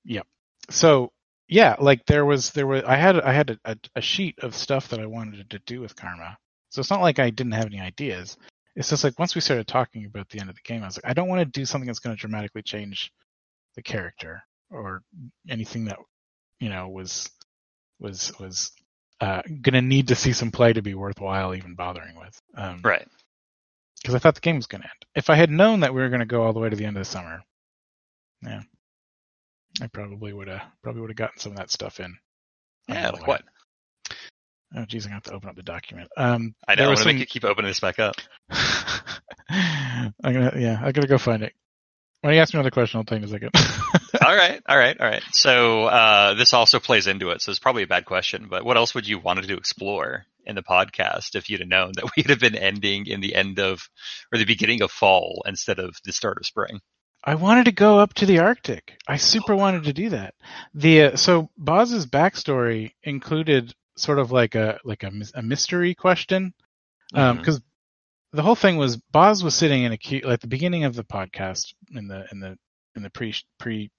Yeah. 0.05 0.23
so 0.69 1.13
yeah, 1.49 1.77
like 1.79 2.05
there 2.07 2.25
was 2.25 2.51
there 2.51 2.67
was 2.67 2.83
I 2.85 2.97
had 2.97 3.21
I 3.21 3.33
had 3.33 3.59
a, 3.65 3.77
a, 3.95 4.01
sheet 4.01 4.39
of 4.41 4.55
stuff 4.55 4.89
that 4.89 5.01
I 5.01 5.07
wanted 5.07 5.49
to 5.51 5.59
do 5.61 5.81
with 5.81 5.95
Karma. 5.95 6.37
So 6.71 6.81
it's 6.81 6.91
not 6.91 7.03
like 7.03 7.19
I 7.19 7.31
didn't 7.31 7.53
have 7.53 7.67
any 7.67 7.81
ideas. 7.81 8.37
It's 8.75 8.91
just 8.91 9.05
like 9.05 9.19
once 9.19 9.35
we 9.35 9.41
started 9.41 9.67
talking 9.67 10.05
about 10.05 10.29
the 10.29 10.41
end 10.41 10.51
of 10.51 10.57
the 10.57 10.63
game, 10.63 10.83
I 10.83 10.87
was 10.87 10.99
like, 10.99 11.11
I 11.11 11.15
don't 11.15 11.29
want 11.29 11.41
to 11.41 11.61
do 11.61 11.65
something 11.65 11.87
that's 11.87 12.01
going 12.01 12.15
to 12.15 12.21
dramatically 12.21 12.63
change 12.63 13.13
the 13.77 13.83
character 13.83 14.43
or 14.71 15.03
anything 15.49 15.85
that 15.87 15.99
you 16.59 16.69
know 16.69 16.89
was 16.89 17.31
was 18.01 18.33
was 18.41 18.73
uh, 19.21 19.43
going 19.47 19.75
to 19.75 19.83
need 19.83 20.09
to 20.09 20.15
see 20.15 20.33
some 20.33 20.51
play 20.51 20.73
to 20.73 20.83
be 20.83 20.95
worthwhile 20.95 21.55
even 21.55 21.75
bothering 21.75 22.17
with. 22.19 22.41
Um, 22.57 22.81
right. 22.85 23.07
because 24.03 24.15
I 24.15 24.19
thought 24.19 24.35
the 24.35 24.41
game 24.41 24.57
was 24.57 24.67
going 24.67 24.83
to 24.83 24.89
end. 24.89 25.07
If 25.15 25.31
I 25.31 25.37
had 25.37 25.51
known 25.51 25.81
that 25.81 25.95
we 25.95 26.03
were 26.03 26.11
going 26.11 26.21
to 26.21 26.27
go 26.27 26.43
all 26.43 26.53
the 26.53 26.61
way 26.61 26.69
to 26.69 26.77
the 26.77 26.85
end 26.85 26.97
of 26.97 27.01
the 27.01 27.11
summer, 27.11 27.43
yeah, 28.43 28.61
I 29.81 29.87
probably 29.89 30.33
would 30.33 30.49
have 30.49 30.63
probably 30.83 31.01
would 31.03 31.11
have 31.11 31.17
gotten 31.17 31.39
some 31.39 31.53
of 31.53 31.59
that 31.59 31.71
stuff 31.71 32.01
in. 32.01 32.17
Yeah, 32.89 33.11
like 33.11 33.27
what? 33.27 33.43
Oh, 34.75 34.85
geez, 34.85 35.07
I 35.07 35.11
have 35.11 35.23
to 35.25 35.33
open 35.33 35.49
up 35.49 35.57
the 35.57 35.63
document. 35.63 36.09
Um, 36.17 36.55
I 36.67 36.75
know. 36.75 36.85
I'm 36.85 36.87
gonna 36.89 36.97
some- 36.97 37.07
make 37.07 37.19
you 37.19 37.27
keep 37.27 37.45
opening 37.45 37.69
this 37.71 37.81
back 37.81 37.99
up. 37.99 38.17
I'm 39.49 40.13
gonna, 40.23 40.53
yeah, 40.57 40.81
I 40.83 40.93
gotta 40.93 41.07
go 41.07 41.19
find 41.19 41.43
it. 41.43 41.53
When 42.23 42.35
you 42.35 42.41
ask 42.41 42.53
me 42.53 42.59
another 42.59 42.71
question, 42.71 42.99
I'll 42.99 43.05
take 43.05 43.21
you 43.21 43.29
in 43.29 43.45
a 43.45 43.51
second. 43.51 43.51
all 44.27 44.35
right, 44.35 44.61
all 44.69 44.77
right, 44.77 45.01
all 45.01 45.07
right. 45.07 45.23
So 45.33 45.85
uh, 45.85 46.35
this 46.35 46.55
also 46.55 46.81
plays 46.81 47.07
into 47.07 47.31
it. 47.31 47.41
So 47.41 47.51
it's 47.51 47.61
probably 47.61 47.85
a 47.85 47.87
bad 47.87 48.05
question, 48.05 48.49
but 48.51 48.65
what 48.65 48.77
else 48.77 48.95
would 48.95 49.07
you 49.07 49.21
wanted 49.21 49.47
to 49.49 49.57
explore 49.57 50.25
in 50.45 50.57
the 50.57 50.63
podcast 50.63 51.37
if 51.37 51.49
you'd 51.49 51.61
have 51.61 51.69
known 51.69 51.93
that 51.95 52.11
we'd 52.17 52.31
have 52.31 52.41
been 52.41 52.57
ending 52.57 53.07
in 53.07 53.21
the 53.21 53.35
end 53.35 53.61
of 53.61 53.89
or 54.33 54.39
the 54.39 54.45
beginning 54.45 54.83
of 54.83 54.91
fall 54.91 55.45
instead 55.47 55.79
of 55.79 55.95
the 56.05 56.13
start 56.13 56.39
of 56.39 56.47
spring? 56.47 56.81
I 57.27 57.35
wanted 57.35 57.65
to 57.65 57.73
go 57.73 57.99
up 57.99 58.15
to 58.15 58.27
the 58.27 58.39
Arctic. 58.39 58.97
I 59.09 59.17
super 59.17 59.57
wanted 59.57 59.85
to 59.85 59.93
do 59.93 60.11
that. 60.11 60.35
The 60.75 61.03
uh, 61.03 61.17
so 61.17 61.51
Boz's 61.59 62.07
backstory 62.07 62.93
included 63.03 63.75
sort 63.97 64.21
of 64.21 64.31
like 64.31 64.55
a 64.55 64.79
like 64.85 65.03
a, 65.03 65.11
a 65.35 65.43
mystery 65.43 65.95
question 65.95 66.55
because 67.39 67.61
the 68.33 68.43
whole 68.43 68.55
thing 68.55 68.77
was 68.77 68.97
Boz 68.97 69.43
was 69.43 69.57
sitting 69.57 69.83
in 69.83 69.93
a 69.93 69.99
cu- 69.99 70.29
at 70.29 70.41
the 70.41 70.47
beginning 70.47 70.85
of 70.85 70.95
the 70.95 71.03
podcast 71.03 71.75
in 71.91 72.07
the 72.07 72.27
in 72.31 72.39
the 72.39 72.57
in 72.95 73.03
the 73.03 73.11
pre 73.11 73.35
pre 73.59 73.91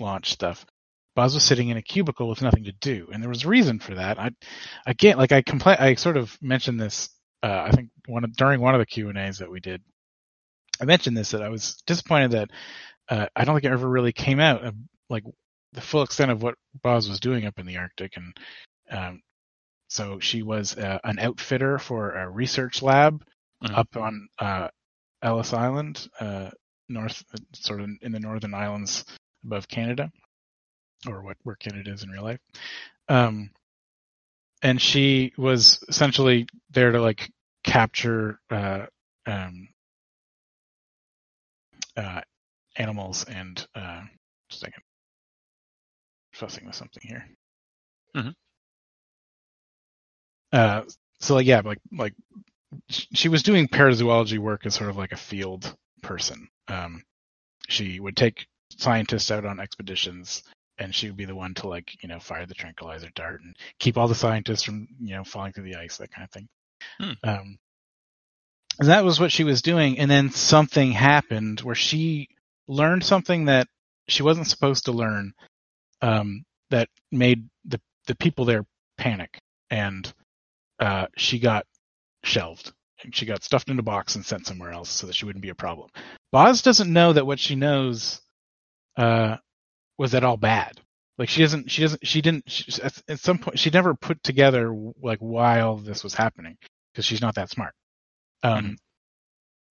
launch 0.00 0.32
stuff. 0.32 0.66
Boz 1.14 1.34
was 1.34 1.44
sitting 1.44 1.68
in 1.68 1.76
a 1.76 1.82
cubicle 1.82 2.28
with 2.28 2.42
nothing 2.42 2.64
to 2.64 2.72
do, 2.72 3.08
and 3.12 3.22
there 3.22 3.30
was 3.30 3.44
a 3.44 3.48
reason 3.48 3.78
for 3.78 3.94
that. 3.94 4.18
I 4.18 4.30
again, 4.84 5.16
like 5.16 5.32
I 5.32 5.42
complain, 5.42 5.76
I 5.78 5.94
sort 5.94 6.16
of 6.16 6.36
mentioned 6.42 6.80
this. 6.80 7.08
Uh, 7.40 7.66
I 7.66 7.70
think 7.70 7.90
one 8.06 8.24
of, 8.24 8.36
during 8.36 8.60
one 8.60 8.74
of 8.74 8.80
the 8.80 8.86
Q 8.86 9.10
and 9.10 9.18
A's 9.18 9.38
that 9.38 9.50
we 9.50 9.60
did, 9.60 9.80
I 10.80 10.84
mentioned 10.84 11.16
this 11.16 11.32
that 11.32 11.42
I 11.42 11.48
was 11.48 11.82
disappointed 11.86 12.32
that 12.32 12.50
uh, 13.08 13.26
I 13.34 13.44
don't 13.44 13.54
think 13.54 13.64
it 13.64 13.72
ever 13.72 13.88
really 13.88 14.12
came 14.12 14.40
out 14.40 14.64
uh, 14.64 14.72
like 15.08 15.24
the 15.72 15.80
full 15.80 16.02
extent 16.02 16.30
of 16.30 16.42
what 16.42 16.54
Boz 16.82 17.08
was 17.08 17.20
doing 17.20 17.44
up 17.46 17.58
in 17.58 17.66
the 17.66 17.76
Arctic, 17.78 18.16
and 18.16 18.36
um, 18.90 19.22
so 19.88 20.18
she 20.20 20.42
was 20.42 20.76
uh, 20.76 20.98
an 21.04 21.18
outfitter 21.18 21.78
for 21.78 22.12
a 22.12 22.28
research 22.28 22.82
lab 22.82 23.24
Mhm. 23.62 23.76
up 23.76 23.96
on 23.96 24.28
uh, 24.38 24.68
Ellis 25.22 25.52
Island, 25.52 26.08
uh, 26.20 26.50
north, 26.88 27.24
sort 27.54 27.80
of 27.80 27.90
in 28.02 28.12
the 28.12 28.20
northern 28.20 28.54
islands 28.54 29.04
above 29.44 29.66
Canada, 29.66 30.12
or 31.08 31.22
what 31.22 31.36
where 31.42 31.56
Canada 31.56 31.92
is 31.92 32.04
in 32.04 32.10
real 32.10 32.22
life. 32.22 32.40
Um, 33.08 33.50
and 34.62 34.80
she 34.80 35.32
was 35.36 35.82
essentially 35.88 36.46
there 36.70 36.92
to 36.92 37.00
like 37.00 37.30
capture 37.64 38.38
uh, 38.50 38.86
um, 39.26 39.68
uh, 41.98 42.20
animals 42.76 43.24
and 43.24 43.66
uh, 43.74 44.02
just 44.48 44.62
a 44.62 44.66
second, 44.66 44.82
fussing 46.32 46.64
with 46.66 46.76
something 46.76 47.02
here. 47.02 47.28
Mhm. 48.16 48.34
Uh, 50.52 50.82
so 51.20 51.34
like 51.34 51.46
yeah, 51.46 51.60
like 51.64 51.80
like 51.92 52.14
she 52.88 53.28
was 53.28 53.42
doing 53.42 53.68
parazoology 53.68 54.38
work 54.38 54.64
as 54.64 54.74
sort 54.74 54.90
of 54.90 54.96
like 54.96 55.12
a 55.12 55.16
field 55.16 55.74
person. 56.02 56.48
Um, 56.68 57.02
she 57.68 58.00
would 58.00 58.16
take 58.16 58.46
scientists 58.76 59.30
out 59.30 59.44
on 59.44 59.60
expeditions, 59.60 60.42
and 60.78 60.94
she 60.94 61.08
would 61.08 61.16
be 61.16 61.24
the 61.24 61.34
one 61.34 61.54
to 61.54 61.68
like 61.68 62.02
you 62.02 62.08
know 62.08 62.20
fire 62.20 62.46
the 62.46 62.54
tranquilizer 62.54 63.10
dart 63.14 63.40
and 63.42 63.56
keep 63.80 63.98
all 63.98 64.08
the 64.08 64.14
scientists 64.14 64.62
from 64.62 64.86
you 65.00 65.16
know 65.16 65.24
falling 65.24 65.52
through 65.52 65.64
the 65.64 65.76
ice, 65.76 65.96
that 65.98 66.12
kind 66.12 66.24
of 66.24 66.30
thing. 66.30 66.48
Hmm. 67.00 67.28
Um, 67.28 67.58
and 68.78 68.88
that 68.88 69.04
was 69.04 69.20
what 69.20 69.32
she 69.32 69.44
was 69.44 69.62
doing, 69.62 69.98
and 69.98 70.10
then 70.10 70.30
something 70.30 70.92
happened 70.92 71.60
where 71.60 71.74
she 71.74 72.28
learned 72.68 73.04
something 73.04 73.46
that 73.46 73.68
she 74.08 74.22
wasn't 74.22 74.46
supposed 74.46 74.86
to 74.86 74.92
learn. 74.92 75.32
Um, 76.00 76.44
that 76.70 76.88
made 77.10 77.48
the 77.64 77.80
the 78.06 78.14
people 78.16 78.44
there 78.44 78.64
panic, 78.96 79.38
and 79.70 80.12
uh, 80.78 81.06
she 81.16 81.38
got 81.38 81.66
shelved. 82.24 82.72
She 83.12 83.26
got 83.26 83.44
stuffed 83.44 83.70
in 83.70 83.78
a 83.78 83.82
box 83.82 84.16
and 84.16 84.26
sent 84.26 84.46
somewhere 84.46 84.72
else 84.72 84.90
so 84.90 85.06
that 85.06 85.14
she 85.14 85.24
wouldn't 85.24 85.42
be 85.42 85.50
a 85.50 85.54
problem. 85.54 85.88
Boz 86.32 86.62
doesn't 86.62 86.92
know 86.92 87.12
that 87.12 87.26
what 87.26 87.38
she 87.38 87.54
knows 87.54 88.20
uh, 88.96 89.36
was 89.98 90.14
at 90.14 90.24
all 90.24 90.36
bad. 90.36 90.80
Like 91.16 91.28
she 91.28 91.42
doesn't, 91.42 91.70
she 91.70 91.82
doesn't, 91.82 92.06
she 92.06 92.20
didn't. 92.22 92.50
She, 92.50 92.82
at, 92.82 93.00
at 93.08 93.20
some 93.20 93.38
point, 93.38 93.58
she 93.58 93.70
never 93.70 93.94
put 93.94 94.22
together 94.22 94.74
like 95.02 95.18
why 95.20 95.60
all 95.60 95.76
this 95.76 96.02
was 96.04 96.14
happening 96.14 96.56
because 96.92 97.04
she's 97.04 97.20
not 97.20 97.36
that 97.36 97.50
smart. 97.50 97.74
Um, 98.42 98.76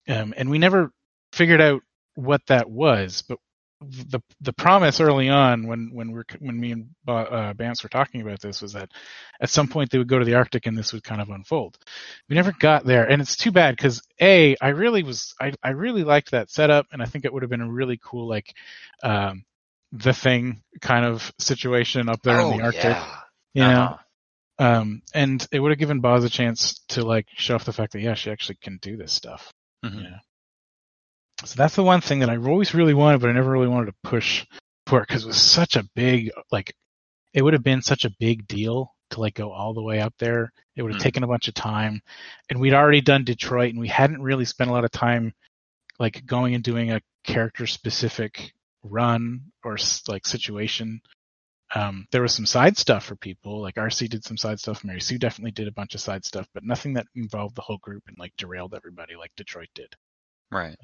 um, 0.08 0.34
and 0.36 0.50
we 0.50 0.58
never 0.58 0.90
figured 1.32 1.60
out 1.60 1.82
what 2.14 2.42
that 2.46 2.70
was. 2.70 3.22
But 3.28 3.38
the 3.80 4.20
the 4.40 4.52
promise 4.52 5.00
early 5.00 5.28
on 5.28 5.66
when 5.66 5.90
when 5.92 6.10
we're 6.10 6.24
when 6.40 6.58
me 6.58 6.72
and 6.72 6.88
uh, 7.06 7.54
Bamps 7.54 7.82
were 7.82 7.88
talking 7.88 8.20
about 8.20 8.40
this 8.40 8.60
was 8.60 8.72
that 8.72 8.90
at 9.40 9.50
some 9.50 9.68
point 9.68 9.90
they 9.90 9.98
would 9.98 10.08
go 10.08 10.18
to 10.18 10.24
the 10.24 10.34
Arctic 10.34 10.66
and 10.66 10.76
this 10.76 10.92
would 10.92 11.04
kind 11.04 11.20
of 11.20 11.30
unfold. 11.30 11.78
We 12.28 12.34
never 12.34 12.52
got 12.52 12.84
there, 12.84 13.08
and 13.08 13.22
it's 13.22 13.36
too 13.36 13.52
bad 13.52 13.76
because 13.76 14.02
a 14.20 14.56
I 14.60 14.70
really 14.70 15.04
was 15.04 15.34
I 15.40 15.52
I 15.62 15.70
really 15.70 16.02
liked 16.02 16.32
that 16.32 16.50
setup, 16.50 16.86
and 16.90 17.00
I 17.00 17.04
think 17.04 17.24
it 17.24 17.32
would 17.32 17.42
have 17.42 17.50
been 17.50 17.60
a 17.60 17.70
really 17.70 18.00
cool 18.02 18.28
like 18.28 18.52
um 19.02 19.44
the 19.92 20.12
thing 20.12 20.62
kind 20.80 21.04
of 21.04 21.32
situation 21.38 22.08
up 22.08 22.20
there 22.22 22.40
in 22.40 22.58
the 22.58 22.64
Arctic, 22.64 22.84
yeah. 22.84 23.16
you 23.54 23.62
know. 23.62 23.82
Uh-huh. 23.82 23.96
Um, 24.58 25.02
and 25.14 25.46
it 25.52 25.60
would 25.60 25.70
have 25.70 25.78
given 25.78 26.00
Boz 26.00 26.24
a 26.24 26.30
chance 26.30 26.80
to 26.88 27.04
like 27.04 27.26
show 27.36 27.54
off 27.54 27.64
the 27.64 27.72
fact 27.72 27.92
that 27.92 28.00
yeah, 28.00 28.14
she 28.14 28.30
actually 28.30 28.56
can 28.60 28.78
do 28.82 28.96
this 28.96 29.12
stuff. 29.12 29.52
Mhm. 29.84 30.02
Yeah. 30.02 30.18
So 31.44 31.54
that's 31.56 31.76
the 31.76 31.84
one 31.84 32.00
thing 32.00 32.18
that 32.20 32.30
I 32.30 32.36
always 32.36 32.74
really 32.74 32.94
wanted, 32.94 33.20
but 33.20 33.30
I 33.30 33.32
never 33.32 33.50
really 33.52 33.68
wanted 33.68 33.86
to 33.86 33.94
push 34.02 34.44
for 34.86 35.00
because 35.00 35.24
it 35.24 35.28
was 35.28 35.40
such 35.40 35.76
a 35.76 35.84
big 35.94 36.30
like 36.50 36.74
it 37.32 37.42
would 37.42 37.52
have 37.52 37.62
been 37.62 37.82
such 37.82 38.04
a 38.04 38.10
big 38.18 38.46
deal 38.48 38.94
to 39.10 39.20
like 39.20 39.34
go 39.34 39.52
all 39.52 39.74
the 39.74 39.82
way 39.82 40.00
up 40.00 40.14
there. 40.18 40.52
It 40.74 40.82
would 40.82 40.92
have 40.92 41.00
Hmm. 41.00 41.04
taken 41.04 41.22
a 41.22 41.28
bunch 41.28 41.46
of 41.48 41.54
time, 41.54 42.00
and 42.50 42.58
we'd 42.60 42.74
already 42.74 43.00
done 43.00 43.24
Detroit, 43.24 43.70
and 43.70 43.78
we 43.80 43.88
hadn't 43.88 44.22
really 44.22 44.44
spent 44.44 44.70
a 44.70 44.72
lot 44.72 44.84
of 44.84 44.90
time 44.90 45.32
like 46.00 46.24
going 46.26 46.54
and 46.54 46.64
doing 46.64 46.90
a 46.90 47.00
character 47.24 47.66
specific 47.66 48.52
run 48.82 49.40
or 49.64 49.76
like 50.08 50.26
situation. 50.26 51.00
Um, 51.74 52.06
there 52.12 52.22
was 52.22 52.34
some 52.34 52.46
side 52.46 52.78
stuff 52.78 53.04
for 53.04 53.16
people, 53.16 53.60
like 53.60 53.74
RC 53.74 54.08
did 54.08 54.24
some 54.24 54.38
side 54.38 54.58
stuff, 54.58 54.84
Mary 54.84 55.00
Sue 55.00 55.18
definitely 55.18 55.50
did 55.50 55.68
a 55.68 55.72
bunch 55.72 55.94
of 55.94 56.00
side 56.00 56.24
stuff, 56.24 56.48
but 56.54 56.64
nothing 56.64 56.94
that 56.94 57.06
involved 57.14 57.56
the 57.56 57.62
whole 57.62 57.78
group 57.78 58.04
and 58.08 58.16
like 58.18 58.32
derailed 58.38 58.74
everybody 58.74 59.16
like 59.16 59.32
Detroit 59.36 59.68
did 59.74 59.94
Right. 60.50 60.76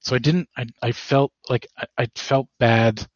so 0.00 0.16
I 0.16 0.18
didn't. 0.18 0.48
I 0.56 0.66
I 0.82 0.92
felt 0.92 1.32
like 1.48 1.66
I, 1.78 1.86
I 1.96 2.06
felt 2.16 2.48
bad 2.58 3.06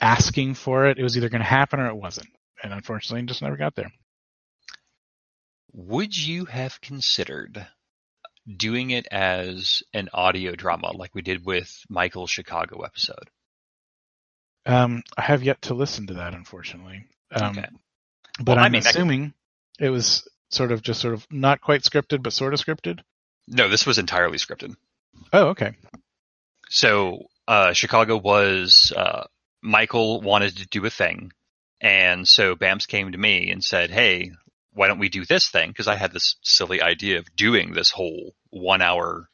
asking 0.00 0.54
for 0.54 0.86
it. 0.86 0.98
It 0.98 1.02
was 1.02 1.16
either 1.16 1.28
going 1.28 1.42
to 1.42 1.46
happen 1.46 1.80
or 1.80 1.88
it 1.88 1.96
wasn't, 1.96 2.28
and 2.62 2.72
unfortunately, 2.72 3.22
it 3.22 3.26
just 3.26 3.42
never 3.42 3.56
got 3.56 3.74
there. 3.74 3.90
Would 5.72 6.16
you 6.16 6.44
have 6.46 6.80
considered 6.80 7.66
doing 8.56 8.90
it 8.90 9.06
as 9.10 9.82
an 9.92 10.08
audio 10.12 10.54
drama 10.54 10.92
like 10.92 11.14
we 11.14 11.22
did 11.22 11.44
with 11.44 11.84
Michael's 11.88 12.30
Chicago 12.30 12.82
episode? 12.82 13.30
Um, 14.66 15.02
I 15.16 15.22
have 15.22 15.42
yet 15.42 15.62
to 15.62 15.74
listen 15.74 16.06
to 16.08 16.14
that, 16.14 16.34
unfortunately. 16.34 17.06
Um, 17.32 17.58
Okay. 17.58 17.68
But 18.38 18.56
Well, 18.56 18.58
I 18.58 18.66
I'm 18.66 18.72
mean, 18.72 18.82
that 18.82 18.92
could- 18.92 18.96
assuming 19.00 19.34
it 19.78 19.90
was 19.90 20.26
sort 20.50 20.72
of 20.72 20.82
just 20.82 21.00
sort 21.00 21.14
of 21.14 21.26
not 21.30 21.60
quite 21.60 21.82
scripted, 21.82 22.22
but 22.22 22.32
sort 22.32 22.54
of 22.54 22.60
scripted. 22.60 23.00
No, 23.46 23.68
this 23.68 23.86
was 23.86 23.98
entirely 23.98 24.38
scripted. 24.38 24.76
Oh, 25.32 25.48
okay. 25.48 25.74
So 26.68 27.26
uh, 27.48 27.72
Chicago 27.72 28.16
was 28.16 28.92
uh, 28.96 29.24
Michael 29.62 30.20
wanted 30.20 30.56
to 30.58 30.66
do 30.68 30.84
a 30.86 30.90
thing, 30.90 31.32
and 31.80 32.26
so 32.26 32.54
Bamps 32.56 32.86
came 32.86 33.12
to 33.12 33.18
me 33.18 33.50
and 33.50 33.62
said, 33.62 33.90
"Hey, 33.90 34.32
why 34.72 34.86
don't 34.88 34.98
we 34.98 35.08
do 35.08 35.24
this 35.24 35.48
thing?" 35.48 35.68
Because 35.70 35.88
I 35.88 35.96
had 35.96 36.12
this 36.12 36.36
silly 36.42 36.80
idea 36.80 37.18
of 37.18 37.34
doing 37.34 37.72
this 37.72 37.90
whole 37.90 38.34
one-hour 38.50 39.28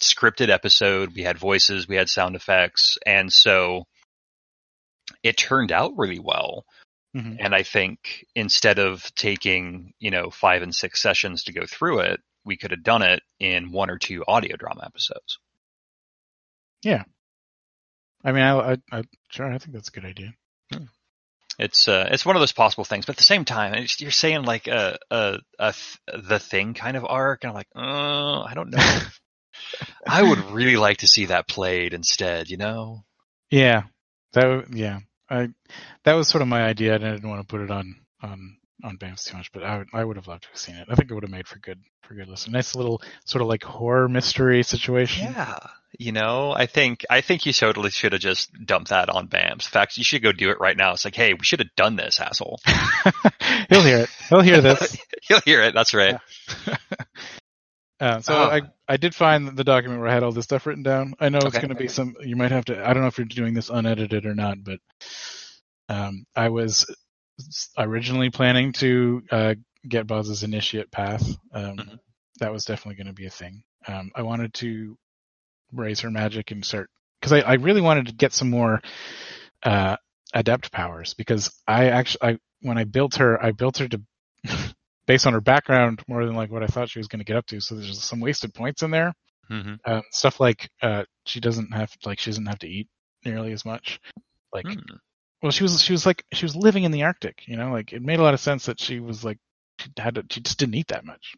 scripted 0.00 0.50
episode. 0.50 1.14
We 1.14 1.22
had 1.22 1.38
voices, 1.38 1.88
we 1.88 1.96
had 1.96 2.08
sound 2.10 2.36
effects, 2.36 2.98
and 3.06 3.32
so 3.32 3.86
it 5.24 5.36
turned 5.36 5.72
out 5.72 5.96
really 5.96 6.20
well. 6.20 6.64
Mhm. 7.16 7.38
And 7.40 7.54
I 7.54 7.64
think 7.64 8.24
instead 8.34 8.78
of 8.78 9.12
taking, 9.14 9.94
you 9.98 10.10
know, 10.10 10.30
five 10.30 10.62
and 10.62 10.74
six 10.74 11.00
sessions 11.00 11.44
to 11.44 11.52
go 11.52 11.66
through 11.66 12.00
it, 12.00 12.20
we 12.44 12.56
could 12.56 12.70
have 12.70 12.82
done 12.82 13.02
it 13.02 13.22
in 13.40 13.72
one 13.72 13.90
or 13.90 13.98
two 13.98 14.24
audio 14.28 14.56
drama 14.56 14.84
episodes. 14.84 15.38
Yeah. 16.82 17.04
I 18.24 18.32
mean, 18.32 18.42
I, 18.42 18.72
I, 18.72 18.76
I 18.92 19.02
sure, 19.30 19.50
I 19.52 19.58
think 19.58 19.72
that's 19.72 19.88
a 19.88 19.92
good 19.92 20.04
idea. 20.04 20.34
It's 21.58 21.86
uh, 21.86 22.08
it's 22.10 22.26
one 22.26 22.34
of 22.34 22.40
those 22.40 22.52
possible 22.52 22.84
things, 22.84 23.06
but 23.06 23.12
at 23.14 23.18
the 23.18 23.22
same 23.22 23.44
time, 23.44 23.86
you're 23.98 24.10
saying 24.10 24.42
like 24.42 24.66
a 24.66 24.98
a, 25.10 25.38
a 25.58 25.72
th- 25.72 26.24
the 26.28 26.38
thing 26.40 26.74
kind 26.74 26.96
of 26.96 27.04
arc, 27.04 27.44
and 27.44 27.50
I'm 27.50 27.54
like, 27.54 27.68
oh, 27.76 28.42
I 28.42 28.54
don't 28.54 28.70
know. 28.70 28.98
I 30.06 30.22
would 30.22 30.50
really 30.50 30.76
like 30.76 30.98
to 30.98 31.06
see 31.06 31.26
that 31.26 31.46
played 31.46 31.94
instead. 31.94 32.48
You 32.48 32.56
know? 32.56 33.04
Yeah, 33.50 33.84
that 34.32 34.66
yeah, 34.72 34.98
I 35.34 35.48
that 36.04 36.14
was 36.14 36.28
sort 36.28 36.42
of 36.42 36.48
my 36.48 36.62
idea. 36.62 36.94
and 36.94 37.04
I 37.04 37.12
didn't 37.12 37.28
want 37.28 37.40
to 37.40 37.46
put 37.46 37.60
it 37.60 37.70
on 37.70 37.96
on 38.22 38.56
on 38.82 38.98
BAMPS 38.98 39.24
too 39.24 39.36
much, 39.36 39.50
but 39.52 39.62
I 39.62 39.78
would 39.78 39.88
I 39.92 40.04
would 40.04 40.16
have 40.16 40.28
loved 40.28 40.42
to 40.44 40.48
have 40.50 40.58
seen 40.58 40.76
it. 40.76 40.88
I 40.90 40.94
think 40.94 41.10
it 41.10 41.14
would 41.14 41.22
have 41.22 41.30
made 41.30 41.48
for 41.48 41.58
good 41.58 41.80
for 42.02 42.14
good 42.14 42.28
listen. 42.28 42.52
Nice 42.52 42.74
little 42.74 43.02
sort 43.24 43.42
of 43.42 43.48
like 43.48 43.62
horror 43.62 44.08
mystery 44.08 44.62
situation. 44.62 45.32
Yeah. 45.32 45.58
You 45.98 46.12
know, 46.12 46.52
I 46.52 46.66
think 46.66 47.04
I 47.08 47.20
think 47.20 47.46
you 47.46 47.52
totally 47.52 47.90
should 47.90 48.12
have 48.12 48.20
just 48.20 48.50
dumped 48.64 48.90
that 48.90 49.08
on 49.08 49.28
BAMPS. 49.28 49.66
In 49.66 49.70
fact, 49.70 49.96
you 49.96 50.04
should 50.04 50.22
go 50.22 50.32
do 50.32 50.50
it 50.50 50.58
right 50.60 50.76
now. 50.76 50.92
It's 50.92 51.04
like, 51.04 51.14
hey, 51.14 51.34
we 51.34 51.44
should 51.44 51.60
have 51.60 51.74
done 51.76 51.96
this, 51.96 52.18
asshole. 52.20 52.58
He'll 53.68 53.82
hear 53.82 53.98
it. 53.98 54.10
He'll 54.28 54.40
hear 54.40 54.60
this. 54.60 54.96
He'll 55.22 55.40
hear 55.40 55.62
it. 55.62 55.74
That's 55.74 55.94
right. 55.94 56.18
Uh, 58.00 58.20
so 58.20 58.34
Oh. 58.34 58.50
I 58.50 58.60
I 58.88 58.96
did 58.96 59.14
find 59.14 59.56
the 59.56 59.64
document 59.64 60.00
where 60.00 60.10
I 60.10 60.14
had 60.14 60.22
all 60.22 60.32
this 60.32 60.44
stuff 60.44 60.66
written 60.66 60.82
down. 60.82 61.14
I 61.20 61.28
know 61.28 61.38
it's 61.38 61.56
going 61.56 61.68
to 61.70 61.74
be 61.74 61.88
some. 61.88 62.14
You 62.20 62.36
might 62.36 62.50
have 62.50 62.66
to. 62.66 62.86
I 62.86 62.92
don't 62.92 63.02
know 63.02 63.08
if 63.08 63.18
you're 63.18 63.24
doing 63.26 63.54
this 63.54 63.70
unedited 63.70 64.26
or 64.26 64.34
not, 64.34 64.62
but 64.62 64.78
um, 65.88 66.24
I 66.36 66.48
was 66.48 66.84
originally 67.78 68.30
planning 68.30 68.72
to 68.74 69.22
uh, 69.30 69.54
get 69.88 70.06
Boz's 70.06 70.42
initiate 70.42 70.90
path. 70.90 71.26
Um, 71.52 71.76
Mhm. 71.76 71.98
That 72.40 72.52
was 72.52 72.64
definitely 72.64 72.96
going 72.96 73.06
to 73.06 73.12
be 73.12 73.26
a 73.26 73.30
thing. 73.30 73.62
Um, 73.86 74.10
I 74.14 74.22
wanted 74.22 74.54
to 74.54 74.98
raise 75.72 76.00
her 76.00 76.10
magic 76.10 76.50
and 76.50 76.64
start 76.64 76.90
because 77.20 77.32
I, 77.32 77.40
I 77.40 77.54
really 77.54 77.80
wanted 77.80 78.06
to 78.06 78.12
get 78.12 78.32
some 78.32 78.50
more 78.50 78.82
uh, 79.62 79.96
adept 80.32 80.72
powers 80.72 81.14
because 81.14 81.54
I 81.66 81.86
actually 81.90 82.28
I 82.32 82.38
when 82.60 82.76
I 82.76 82.84
built 82.84 83.16
her 83.16 83.40
I 83.42 83.52
built 83.52 83.78
her 83.78 83.88
to 83.88 84.00
based 85.06 85.26
on 85.26 85.32
her 85.32 85.40
background 85.40 86.02
more 86.08 86.24
than 86.24 86.34
like 86.34 86.50
what 86.50 86.62
I 86.62 86.66
thought 86.66 86.88
she 86.90 86.98
was 86.98 87.08
going 87.08 87.20
to 87.20 87.24
get 87.24 87.36
up 87.36 87.46
to. 87.46 87.60
So 87.60 87.74
there's 87.74 88.02
some 88.02 88.20
wasted 88.20 88.54
points 88.54 88.82
in 88.82 88.90
there. 88.90 89.12
hmm 89.48 89.74
Um, 89.84 90.02
stuff 90.10 90.40
like 90.40 90.70
uh, 90.82 91.04
she 91.26 91.40
doesn't 91.40 91.72
have 91.72 91.90
like 92.04 92.18
she 92.18 92.30
doesn't 92.30 92.46
have 92.46 92.58
to 92.60 92.68
eat 92.68 92.88
nearly 93.24 93.52
as 93.52 93.64
much. 93.64 94.00
Like 94.52 94.66
Hmm. 94.66 94.96
well 95.42 95.52
she 95.52 95.62
was 95.62 95.82
she 95.82 95.92
was 95.92 96.06
like 96.06 96.24
she 96.32 96.44
was 96.44 96.56
living 96.56 96.84
in 96.84 96.92
the 96.92 97.02
Arctic. 97.04 97.42
You 97.46 97.56
know 97.56 97.70
like 97.72 97.92
it 97.92 98.02
made 98.02 98.18
a 98.18 98.22
lot 98.22 98.34
of 98.34 98.40
sense 98.40 98.66
that 98.66 98.80
she 98.80 99.00
was 99.00 99.24
like 99.24 99.38
she 99.78 99.90
had 99.98 100.14
to, 100.14 100.24
she 100.30 100.40
just 100.40 100.58
didn't 100.58 100.76
eat 100.76 100.88
that 100.88 101.04
much. 101.04 101.34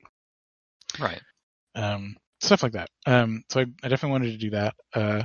Right. 0.99 1.21
Um, 1.75 2.17
stuff 2.41 2.63
like 2.63 2.73
that. 2.73 2.89
Um, 3.07 3.43
so 3.51 3.61
I, 3.61 3.65
I 3.83 3.89
definitely 3.89 4.13
wanted 4.13 4.33
to 4.33 4.39
do 4.39 4.51
that. 4.51 4.75
Uh, 4.95 5.23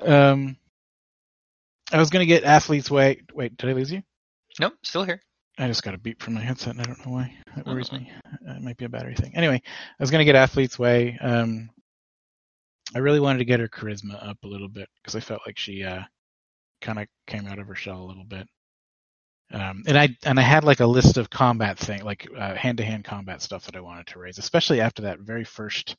um, 0.00 0.56
I 1.92 1.98
was 1.98 2.10
gonna 2.10 2.26
get 2.26 2.44
athletes 2.44 2.90
way. 2.90 3.22
Wait, 3.34 3.56
did 3.56 3.68
I 3.68 3.72
lose 3.72 3.92
you? 3.92 4.02
Nope. 4.58 4.74
Still 4.82 5.04
here. 5.04 5.22
I 5.60 5.68
just 5.68 5.82
got 5.82 5.94
a 5.94 5.98
beep 5.98 6.22
from 6.22 6.34
my 6.34 6.40
headset, 6.40 6.72
and 6.72 6.80
I 6.80 6.84
don't 6.84 7.04
know 7.06 7.12
why. 7.12 7.34
That 7.54 7.66
worries 7.66 7.92
me. 7.92 8.10
Uh, 8.26 8.54
it 8.54 8.62
might 8.62 8.78
be 8.78 8.86
a 8.86 8.88
battery 8.88 9.14
thing. 9.14 9.32
Anyway, 9.34 9.60
I 9.64 10.02
was 10.02 10.10
gonna 10.10 10.24
get 10.24 10.34
athletes 10.34 10.78
way. 10.78 11.18
Um, 11.20 11.68
I 12.94 12.98
really 12.98 13.20
wanted 13.20 13.40
to 13.40 13.44
get 13.44 13.60
her 13.60 13.68
charisma 13.68 14.26
up 14.26 14.38
a 14.42 14.48
little 14.48 14.68
bit 14.68 14.88
because 14.96 15.14
I 15.14 15.20
felt 15.20 15.42
like 15.46 15.58
she 15.58 15.84
uh, 15.84 16.02
kind 16.80 16.98
of 16.98 17.06
came 17.26 17.46
out 17.46 17.58
of 17.58 17.66
her 17.66 17.74
shell 17.74 18.00
a 18.00 18.08
little 18.08 18.24
bit. 18.24 18.48
Um, 19.52 19.82
and 19.86 19.98
I 19.98 20.16
and 20.24 20.38
I 20.38 20.42
had 20.42 20.64
like 20.64 20.80
a 20.80 20.86
list 20.86 21.18
of 21.18 21.28
combat 21.28 21.78
thing, 21.78 22.04
like 22.04 22.26
uh, 22.36 22.54
hand-to-hand 22.54 23.04
combat 23.04 23.42
stuff 23.42 23.64
that 23.66 23.76
I 23.76 23.80
wanted 23.80 24.06
to 24.08 24.18
raise, 24.18 24.38
especially 24.38 24.80
after 24.80 25.02
that 25.02 25.20
very 25.20 25.44
first, 25.44 25.96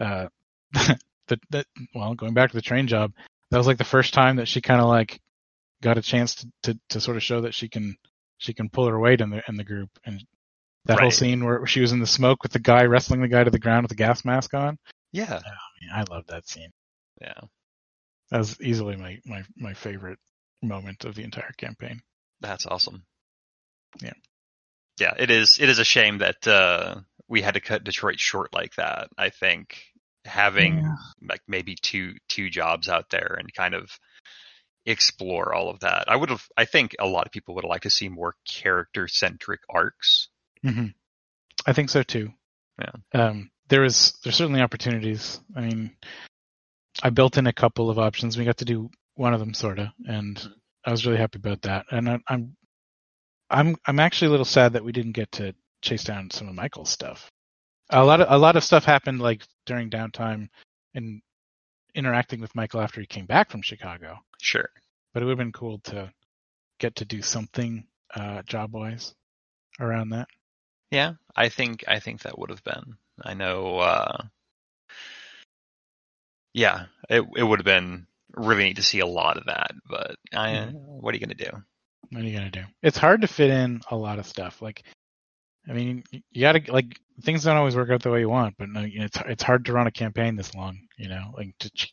uh, 0.00 0.26
the, 0.72 1.38
the 1.50 1.64
well, 1.94 2.14
going 2.14 2.34
back 2.34 2.50
to 2.50 2.56
the 2.56 2.62
train 2.62 2.86
job, 2.86 3.12
that 3.50 3.58
was 3.58 3.66
like 3.66 3.78
the 3.78 3.84
first 3.84 4.14
time 4.14 4.36
that 4.36 4.48
she 4.48 4.60
kind 4.60 4.80
of 4.80 4.88
like 4.88 5.20
got 5.82 5.98
a 5.98 6.02
chance 6.02 6.34
to, 6.36 6.50
to 6.62 6.80
to 6.88 7.00
sort 7.00 7.16
of 7.16 7.22
show 7.22 7.42
that 7.42 7.54
she 7.54 7.68
can 7.68 7.96
she 8.40 8.52
can 8.52 8.68
pull 8.68 8.88
her 8.88 8.98
weight 8.98 9.20
in 9.20 9.30
the 9.30 9.42
in 9.48 9.56
the 9.56 9.64
group, 9.64 9.90
and 10.04 10.24
that 10.86 10.98
whole 10.98 11.10
scene 11.10 11.44
where 11.44 11.66
she 11.66 11.80
was 11.80 11.92
in 11.92 12.00
the 12.00 12.06
smoke 12.06 12.42
with 12.42 12.52
the 12.52 12.58
guy 12.58 12.84
wrestling 12.84 13.20
the 13.20 13.28
guy 13.28 13.44
to 13.44 13.50
the 13.50 13.58
ground 13.58 13.84
with 13.84 13.90
the 13.90 13.94
gas 13.94 14.24
mask 14.24 14.52
on. 14.54 14.78
Yeah. 15.12 15.34
I 15.34 15.70
mean, 15.80 15.90
I 15.94 16.04
love 16.10 16.24
that 16.28 16.48
scene. 16.48 16.70
Yeah. 17.20 17.38
That 18.30 18.38
was 18.38 18.60
easily 18.60 18.96
my 18.96 19.18
my 19.24 19.42
my 19.56 19.74
favorite 19.74 20.18
moment 20.62 21.04
of 21.04 21.14
the 21.14 21.22
entire 21.22 21.52
campaign. 21.58 22.00
That's 22.40 22.66
awesome. 22.66 23.04
Yeah. 24.02 24.12
Yeah. 24.98 25.14
It 25.18 25.30
is. 25.30 25.58
It 25.60 25.68
is 25.68 25.78
a 25.78 25.84
shame 25.84 26.18
that 26.18 26.46
uh, 26.46 26.96
we 27.28 27.42
had 27.42 27.54
to 27.54 27.60
cut 27.60 27.84
Detroit 27.84 28.18
short 28.18 28.54
like 28.54 28.74
that. 28.76 29.08
I 29.18 29.30
think 29.30 29.76
having 30.24 30.78
Yeah. 30.78 30.94
like 31.28 31.40
maybe 31.48 31.74
two 31.80 32.14
two 32.28 32.48
jobs 32.50 32.88
out 32.88 33.10
there 33.10 33.36
and 33.38 33.52
kind 33.52 33.74
of 33.74 33.90
explore 34.90 35.52
all 35.54 35.70
of 35.70 35.80
that. 35.80 36.04
I 36.08 36.16
would 36.16 36.30
have. 36.30 36.46
I 36.56 36.64
think 36.64 36.94
a 36.98 37.06
lot 37.06 37.26
of 37.26 37.32
people 37.32 37.54
would 37.54 37.64
liked 37.64 37.84
to 37.84 37.90
see 37.90 38.08
more 38.08 38.34
character 38.46 39.08
centric 39.08 39.60
arcs. 39.68 40.28
hmm 40.62 40.86
I 41.66 41.72
think 41.72 41.90
so 41.90 42.02
too. 42.02 42.30
Yeah. 42.78 42.92
Um, 43.26 43.50
there 43.68 43.82
was 43.82 44.18
there's 44.24 44.36
certainly 44.36 44.62
opportunities. 44.62 45.40
I 45.54 45.60
mean, 45.60 45.96
I 47.02 47.10
built 47.10 47.36
in 47.36 47.46
a 47.46 47.52
couple 47.52 47.90
of 47.90 47.98
options. 47.98 48.38
We 48.38 48.44
got 48.44 48.58
to 48.58 48.64
do 48.64 48.90
one 49.14 49.34
of 49.34 49.40
them 49.40 49.54
sorta, 49.54 49.92
and. 50.06 50.40
I 50.84 50.90
was 50.90 51.04
really 51.04 51.18
happy 51.18 51.38
about 51.38 51.62
that. 51.62 51.86
And 51.90 52.08
I, 52.08 52.18
I'm 52.28 52.56
I'm 53.50 53.76
I'm 53.86 54.00
actually 54.00 54.28
a 54.28 54.30
little 54.30 54.44
sad 54.44 54.72
that 54.72 54.84
we 54.84 54.92
didn't 54.92 55.12
get 55.12 55.30
to 55.32 55.54
chase 55.82 56.04
down 56.04 56.30
some 56.30 56.48
of 56.48 56.54
Michael's 56.54 56.90
stuff. 56.90 57.30
A 57.90 58.04
lot 58.04 58.20
of 58.20 58.28
a 58.30 58.38
lot 58.38 58.56
of 58.56 58.64
stuff 58.64 58.84
happened 58.84 59.20
like 59.20 59.42
during 59.66 59.90
downtime 59.90 60.48
and 60.94 61.20
interacting 61.94 62.40
with 62.40 62.54
Michael 62.54 62.80
after 62.80 63.00
he 63.00 63.06
came 63.06 63.26
back 63.26 63.50
from 63.50 63.62
Chicago. 63.62 64.18
Sure. 64.40 64.70
But 65.12 65.22
it 65.22 65.26
would 65.26 65.32
have 65.32 65.38
been 65.38 65.52
cool 65.52 65.78
to 65.84 66.12
get 66.78 66.96
to 66.96 67.04
do 67.04 67.22
something 67.22 67.86
uh, 68.14 68.42
job 68.42 68.72
wise 68.72 69.14
around 69.80 70.10
that. 70.10 70.28
Yeah, 70.90 71.14
I 71.36 71.48
think 71.48 71.84
I 71.88 72.00
think 72.00 72.22
that 72.22 72.38
would 72.38 72.50
have 72.50 72.64
been. 72.64 72.96
I 73.22 73.34
know. 73.34 73.78
uh 73.78 74.22
Yeah, 76.54 76.86
it 77.08 77.24
it 77.36 77.42
would 77.42 77.60
have 77.60 77.64
been 77.64 78.06
really 78.34 78.64
neat 78.64 78.76
to 78.76 78.82
see 78.82 79.00
a 79.00 79.06
lot 79.06 79.36
of 79.36 79.46
that, 79.46 79.72
but 79.88 80.16
I, 80.32 80.66
what 80.72 81.12
are 81.12 81.16
you 81.16 81.20
gonna 81.26 81.34
do? 81.34 81.50
What 82.10 82.22
are 82.22 82.26
you 82.26 82.36
gonna 82.36 82.50
do? 82.50 82.64
It's 82.82 82.98
hard 82.98 83.20
to 83.22 83.28
fit 83.28 83.50
in 83.50 83.80
a 83.90 83.96
lot 83.96 84.18
of 84.18 84.26
stuff. 84.26 84.60
Like, 84.60 84.82
I 85.68 85.72
mean, 85.72 86.02
you 86.32 86.40
gotta 86.40 86.62
like 86.72 86.98
things 87.22 87.44
don't 87.44 87.56
always 87.56 87.76
work 87.76 87.90
out 87.90 88.02
the 88.02 88.10
way 88.10 88.20
you 88.20 88.28
want, 88.28 88.56
but 88.58 88.68
no, 88.68 88.84
it's 88.84 89.18
it's 89.26 89.42
hard 89.42 89.64
to 89.66 89.72
run 89.72 89.86
a 89.86 89.92
campaign 89.92 90.36
this 90.36 90.54
long. 90.54 90.78
You 90.96 91.08
know, 91.08 91.32
like 91.36 91.54
to 91.60 91.70
ch- 91.70 91.92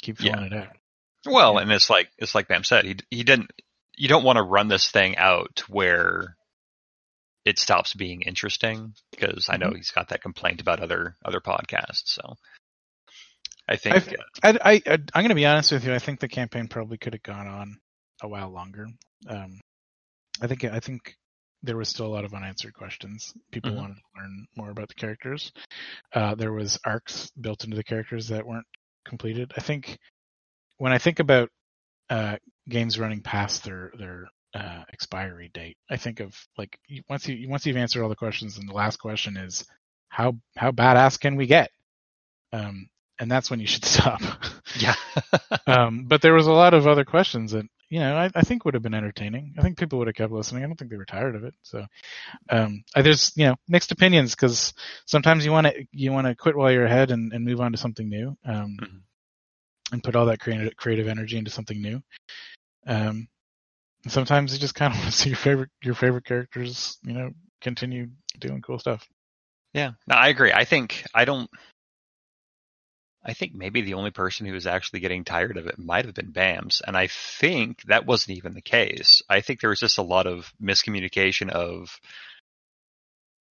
keep 0.00 0.20
Yeah. 0.20 0.32
filling 0.32 0.52
it 0.52 0.52
out. 0.52 0.76
Well, 1.26 1.58
and 1.58 1.70
it's 1.72 1.88
like 1.90 2.10
it's 2.18 2.34
like 2.34 2.48
Bam 2.48 2.64
said, 2.64 2.84
he 2.84 2.96
he 3.10 3.22
didn't. 3.24 3.50
You 3.96 4.08
don't 4.08 4.24
want 4.24 4.36
to 4.38 4.42
run 4.42 4.68
this 4.68 4.90
thing 4.90 5.16
out 5.18 5.62
where 5.68 6.36
it 7.44 7.58
stops 7.58 7.94
being 7.94 8.22
interesting 8.22 8.94
because 9.10 9.46
I 9.48 9.56
know 9.56 9.66
Mm-hmm. 9.66 9.76
he's 9.76 9.90
got 9.90 10.08
that 10.08 10.22
complaint 10.22 10.60
about 10.60 10.80
other 10.80 11.16
other 11.24 11.40
podcasts. 11.40 12.04
So 12.06 12.22
I 13.68 13.76
think 13.76 13.96
I've- 13.96 14.16
I, 14.42 14.48
I, 14.64 14.82
I 14.86 14.98
I'm 15.14 15.22
gonna 15.24 15.34
be 15.34 15.46
honest 15.46 15.72
with 15.72 15.84
you. 15.84 15.94
I 15.94 15.98
think 15.98 16.20
the 16.20 16.28
campaign 16.28 16.68
probably 16.68 16.98
could 16.98 17.12
have 17.14 17.22
gone 17.22 17.46
on 17.46 17.76
a 18.22 18.28
while 18.28 18.50
longer. 18.50 18.86
Um, 19.28 19.60
I 20.40 20.46
think 20.46 20.64
I 20.64 20.80
think 20.80 21.16
there 21.62 21.76
was 21.76 21.88
still 21.88 22.06
a 22.06 22.14
lot 22.14 22.24
of 22.24 22.34
unanswered 22.34 22.74
questions. 22.74 23.32
People 23.52 23.70
Mhm. 23.72 23.76
wanted 23.76 23.94
to 23.94 24.20
learn 24.20 24.46
more 24.56 24.70
about 24.70 24.88
the 24.88 24.94
characters. 24.94 25.52
Uh, 26.12 26.34
there 26.34 26.52
was 26.52 26.78
arcs 26.84 27.30
built 27.40 27.62
into 27.62 27.76
the 27.76 27.84
characters 27.84 28.28
that 28.28 28.44
weren't 28.46 28.66
completed. 29.04 29.52
I 29.56 29.60
think 29.60 29.96
when 30.82 30.92
I 30.92 30.98
think 30.98 31.20
about 31.20 31.48
uh, 32.10 32.38
games 32.68 32.98
running 32.98 33.20
past 33.20 33.62
their 33.62 33.92
their 33.96 34.26
uh, 34.52 34.82
expiry 34.92 35.48
date, 35.54 35.76
I 35.88 35.96
think 35.96 36.18
of 36.18 36.36
like 36.58 36.76
once 37.08 37.28
you 37.28 37.48
once 37.48 37.64
you've 37.64 37.76
answered 37.76 38.02
all 38.02 38.08
the 38.08 38.16
questions, 38.16 38.58
and 38.58 38.68
the 38.68 38.72
last 38.74 38.96
question 38.96 39.36
is 39.36 39.64
how 40.08 40.34
how 40.56 40.72
badass 40.72 41.20
can 41.20 41.36
we 41.36 41.46
get? 41.46 41.70
Um, 42.52 42.88
and 43.20 43.30
that's 43.30 43.48
when 43.48 43.60
you 43.60 43.66
should 43.68 43.84
stop. 43.96 44.22
yeah, 44.76 44.96
um, 45.68 46.06
but 46.08 46.20
there 46.20 46.34
was 46.34 46.48
a 46.48 46.52
lot 46.52 46.74
of 46.74 46.88
other 46.88 47.04
questions 47.04 47.52
that 47.52 47.66
you 47.88 48.00
know 48.00 48.16
I, 48.16 48.30
I 48.34 48.42
think 48.42 48.64
would 48.64 48.74
have 48.74 48.82
been 48.82 48.92
entertaining. 48.92 49.54
I 49.56 49.62
think 49.62 49.78
people 49.78 50.00
would 50.00 50.08
have 50.08 50.16
kept 50.16 50.32
listening. 50.32 50.64
I 50.64 50.66
don't 50.66 50.76
think 50.76 50.90
they 50.90 50.96
were 50.96 51.04
tired 51.04 51.36
of 51.36 51.44
it. 51.44 51.54
So 51.62 51.86
um, 52.50 52.82
I, 52.96 53.02
there's 53.02 53.30
you 53.36 53.46
know 53.46 53.54
mixed 53.68 53.92
opinions 53.92 54.34
because 54.34 54.74
sometimes 55.06 55.44
you 55.44 55.52
want 55.52 55.68
to 55.68 55.86
you 55.92 56.10
want 56.10 56.26
to 56.26 56.34
quit 56.34 56.56
while 56.56 56.72
you're 56.72 56.86
ahead 56.86 57.12
and, 57.12 57.32
and 57.32 57.44
move 57.44 57.60
on 57.60 57.70
to 57.70 57.78
something 57.78 58.08
new. 58.08 58.36
Um, 58.44 58.78
Mhm. 58.82 59.00
And 59.92 60.02
put 60.02 60.16
all 60.16 60.26
that 60.26 60.40
creative 60.40 60.74
creative 60.76 61.06
energy 61.06 61.36
into 61.36 61.50
something 61.50 61.80
new. 61.80 62.02
Um, 62.86 63.28
sometimes 64.08 64.52
you 64.52 64.58
just 64.58 64.74
kind 64.74 64.92
of 64.92 64.98
want 64.98 65.12
to 65.12 65.16
see 65.16 65.30
your 65.30 65.36
favorite 65.36 65.70
your 65.82 65.94
favorite 65.94 66.24
characters, 66.24 66.98
you 67.04 67.12
know, 67.12 67.30
continue 67.60 68.08
doing 68.38 68.62
cool 68.62 68.78
stuff. 68.78 69.06
yeah. 69.72 69.92
No, 70.06 70.16
I 70.16 70.28
agree. 70.28 70.52
I 70.52 70.64
think 70.64 71.04
I 71.14 71.24
don't. 71.24 71.50
I 73.24 73.34
think 73.34 73.54
maybe 73.54 73.82
the 73.82 73.94
only 73.94 74.10
person 74.10 74.46
who 74.46 74.52
was 74.52 74.66
actually 74.66 74.98
getting 74.98 75.22
tired 75.22 75.56
of 75.56 75.68
it 75.68 75.78
might 75.78 76.06
have 76.06 76.14
been 76.14 76.32
Bamps, 76.32 76.80
and 76.84 76.96
I 76.96 77.06
think 77.06 77.82
that 77.84 78.04
wasn't 78.04 78.36
even 78.36 78.54
the 78.54 78.60
case. 78.60 79.22
I 79.28 79.42
think 79.42 79.60
there 79.60 79.70
was 79.70 79.78
just 79.78 79.98
a 79.98 80.02
lot 80.02 80.26
of 80.26 80.52
miscommunication 80.60 81.48
of 81.50 82.00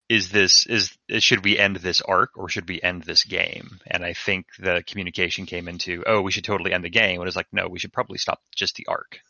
is 0.08 0.30
this 0.30 0.66
is 0.66 0.96
should 1.18 1.44
we 1.44 1.58
end 1.58 1.76
this 1.76 2.00
arc 2.00 2.36
or 2.36 2.48
should 2.48 2.68
we 2.68 2.80
end 2.80 3.02
this 3.02 3.24
game? 3.24 3.80
And 3.86 4.04
I 4.04 4.12
think 4.12 4.46
the 4.58 4.82
communication 4.86 5.46
came 5.46 5.68
into 5.68 6.04
oh 6.06 6.22
we 6.22 6.30
should 6.30 6.44
totally 6.44 6.72
end 6.72 6.84
the 6.84 6.90
game, 6.90 7.20
and 7.20 7.26
it's 7.26 7.36
like 7.36 7.48
no 7.52 7.68
we 7.68 7.78
should 7.78 7.92
probably 7.92 8.18
stop 8.18 8.40
just 8.54 8.76
the 8.76 8.86
arc. 8.86 9.20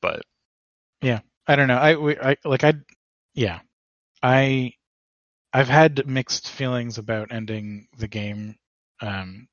But 0.00 0.22
yeah, 1.02 1.20
I 1.46 1.56
don't 1.56 1.68
know. 1.68 1.78
I, 1.78 1.96
we, 1.96 2.18
I 2.18 2.36
like 2.44 2.64
I 2.64 2.74
yeah, 3.34 3.60
I 4.22 4.72
I've 5.52 5.68
had 5.68 6.06
mixed 6.06 6.50
feelings 6.50 6.98
about 6.98 7.32
ending 7.32 7.88
the 7.98 8.08
game. 8.08 8.56
Um, 9.00 9.48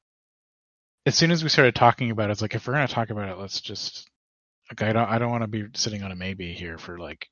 as 1.06 1.16
soon 1.16 1.32
as 1.32 1.44
we 1.44 1.50
started 1.50 1.76
talking 1.76 2.12
about 2.12 2.30
it, 2.30 2.34
it's 2.34 2.42
like 2.42 2.56
if 2.56 2.68
we're 2.68 2.74
gonna 2.74 2.88
talk 2.88 3.10
about 3.10 3.30
it, 3.30 3.38
let's 3.38 3.62
just 3.62 4.10
like 4.72 4.82
I 4.82 4.94
don't 4.94 5.10
I 5.10 5.20
don't 5.20 5.32
want 5.32 5.44
to 5.44 5.48
be 5.48 5.66
sitting 5.76 6.02
on 6.02 6.12
a 6.12 6.16
maybe 6.16 6.54
here 6.54 6.78
for 6.78 6.98
like 6.98 7.28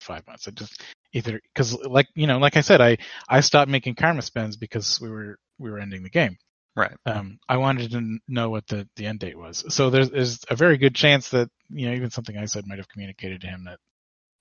five 0.00 0.26
months. 0.26 0.48
I 0.48 0.50
just 0.50 0.82
either 1.12 1.40
because 1.54 1.74
like 1.74 2.08
you 2.14 2.26
know 2.26 2.38
like 2.38 2.56
I 2.56 2.60
said 2.62 2.80
I 2.80 2.98
I 3.28 3.40
stopped 3.40 3.70
making 3.70 3.94
karma 3.96 4.22
spends 4.22 4.56
because 4.56 5.00
we 5.00 5.10
were 5.10 5.38
we 5.58 5.70
were 5.70 5.78
ending 5.78 6.02
the 6.02 6.10
game. 6.10 6.36
Right. 6.74 6.96
Um, 7.04 7.38
I 7.48 7.58
wanted 7.58 7.90
to 7.92 8.18
know 8.28 8.50
what 8.50 8.66
the 8.66 8.88
the 8.96 9.06
end 9.06 9.20
date 9.20 9.38
was. 9.38 9.64
So 9.74 9.90
there's 9.90 10.10
there's 10.10 10.40
a 10.48 10.56
very 10.56 10.78
good 10.78 10.94
chance 10.94 11.30
that 11.30 11.50
you 11.70 11.88
know 11.88 11.94
even 11.94 12.10
something 12.10 12.36
I 12.36 12.46
said 12.46 12.66
might 12.66 12.78
have 12.78 12.88
communicated 12.88 13.42
to 13.42 13.46
him 13.46 13.64
that 13.64 13.78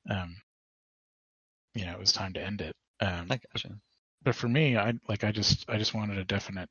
um 0.10 0.36
you 1.74 1.86
know 1.86 1.94
it 1.94 2.00
was 2.00 2.12
time 2.12 2.34
to 2.34 2.42
end 2.44 2.62
it. 2.62 2.76
Um, 3.02 3.28
I 3.32 3.40
gotcha. 3.54 3.70
but 4.24 4.36
for 4.36 4.48
me, 4.48 4.78
I 4.78 4.94
like 5.10 5.24
I 5.24 5.32
just 5.32 5.66
I 5.70 5.78
just 5.78 5.94
wanted 5.94 6.18
a 6.18 6.24
definite. 6.26 6.70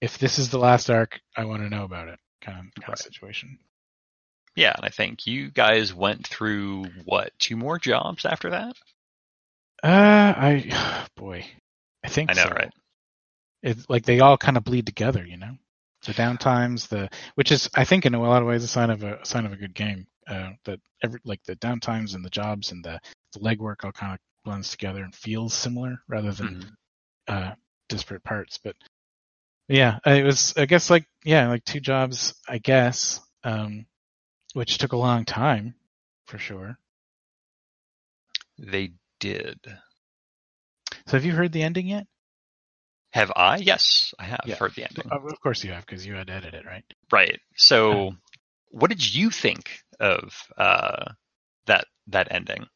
If 0.00 0.18
this 0.18 0.38
is 0.38 0.50
the 0.50 0.58
last 0.58 0.90
arc, 0.90 1.20
I 1.36 1.44
want 1.44 1.62
to 1.62 1.70
know 1.70 1.84
about 1.84 2.08
it. 2.08 2.18
Kind 2.42 2.58
of 2.58 2.64
kind 2.82 2.88
Right. 2.88 2.98
of 2.98 2.98
situation. 2.98 3.58
Yeah, 4.56 4.72
and 4.76 4.84
I 4.84 4.90
think 4.90 5.26
you 5.26 5.50
guys 5.50 5.94
went 5.94 6.26
through 6.26 6.84
what 7.04 7.32
two 7.38 7.56
more 7.56 7.78
jobs 7.78 8.24
after 8.24 8.50
that? 8.50 8.76
Uh, 9.82 10.34
I 10.36 11.08
boy, 11.16 11.44
I 12.04 12.08
think 12.08 12.30
I 12.30 12.34
know, 12.34 12.44
so. 12.44 12.50
right? 12.50 12.70
It's 13.62 13.88
like 13.88 14.04
they 14.04 14.20
all 14.20 14.36
kind 14.36 14.56
of 14.56 14.64
bleed 14.64 14.86
together, 14.86 15.24
you 15.24 15.36
know. 15.36 15.56
The 16.04 16.12
downtimes, 16.14 16.88
the 16.88 17.08
which 17.36 17.52
is 17.52 17.68
I 17.74 17.84
think 17.84 18.06
in 18.06 18.14
a 18.14 18.20
lot 18.20 18.42
of 18.42 18.48
ways 18.48 18.64
a 18.64 18.68
sign 18.68 18.90
of 18.90 19.04
a, 19.04 19.18
a 19.18 19.26
sign 19.26 19.46
of 19.46 19.52
a 19.52 19.56
good 19.56 19.74
game. 19.74 20.06
Uh, 20.26 20.50
that 20.64 20.80
every 21.02 21.20
like 21.24 21.42
the 21.44 21.56
downtimes 21.56 22.14
and 22.14 22.24
the 22.24 22.30
jobs 22.30 22.70
and 22.72 22.84
the, 22.84 23.00
the 23.32 23.40
legwork 23.40 23.84
all 23.84 23.92
kind 23.92 24.12
of 24.14 24.18
blends 24.44 24.70
together 24.70 25.02
and 25.02 25.14
feels 25.14 25.52
similar 25.54 26.00
rather 26.08 26.32
than 26.32 26.48
Mhm. 26.48 26.70
uh 27.28 27.54
disparate 27.88 28.24
parts. 28.24 28.58
But 28.62 28.76
yeah, 29.68 29.98
it 30.06 30.24
was 30.24 30.54
I 30.56 30.66
guess 30.66 30.90
like 30.90 31.06
yeah 31.24 31.48
like 31.48 31.64
two 31.64 31.80
jobs 31.80 32.34
I 32.48 32.58
guess, 32.58 33.20
um, 33.44 33.86
which 34.54 34.78
took 34.78 34.92
a 34.92 34.96
long 34.96 35.24
time 35.24 35.74
for 36.26 36.38
sure. 36.38 36.76
They 38.58 38.92
did. 39.22 39.58
So 41.06 41.16
have 41.16 41.24
you 41.24 41.32
heard 41.32 41.52
the 41.52 41.62
ending 41.62 41.86
yet? 41.86 42.06
Have 43.12 43.32
I? 43.36 43.58
Yes, 43.58 44.12
I 44.18 44.24
have 44.24 44.44
Yeah. 44.46 44.56
heard 44.56 44.74
the 44.74 44.84
ending. 44.84 45.10
Of 45.12 45.24
of 45.26 45.40
course 45.40 45.62
you 45.64 45.72
have 45.72 45.86
because 45.86 46.04
you 46.04 46.14
had 46.14 46.26
to 46.26 46.32
edit 46.32 46.54
it, 46.54 46.66
right? 46.66 46.84
Right. 47.10 47.38
So, 47.56 48.14
what 48.70 48.88
did 48.88 49.14
you 49.14 49.30
think 49.30 49.70
of 50.00 50.34
uh, 50.56 51.12
that 51.66 51.86
that 52.08 52.28
ending? 52.32 52.66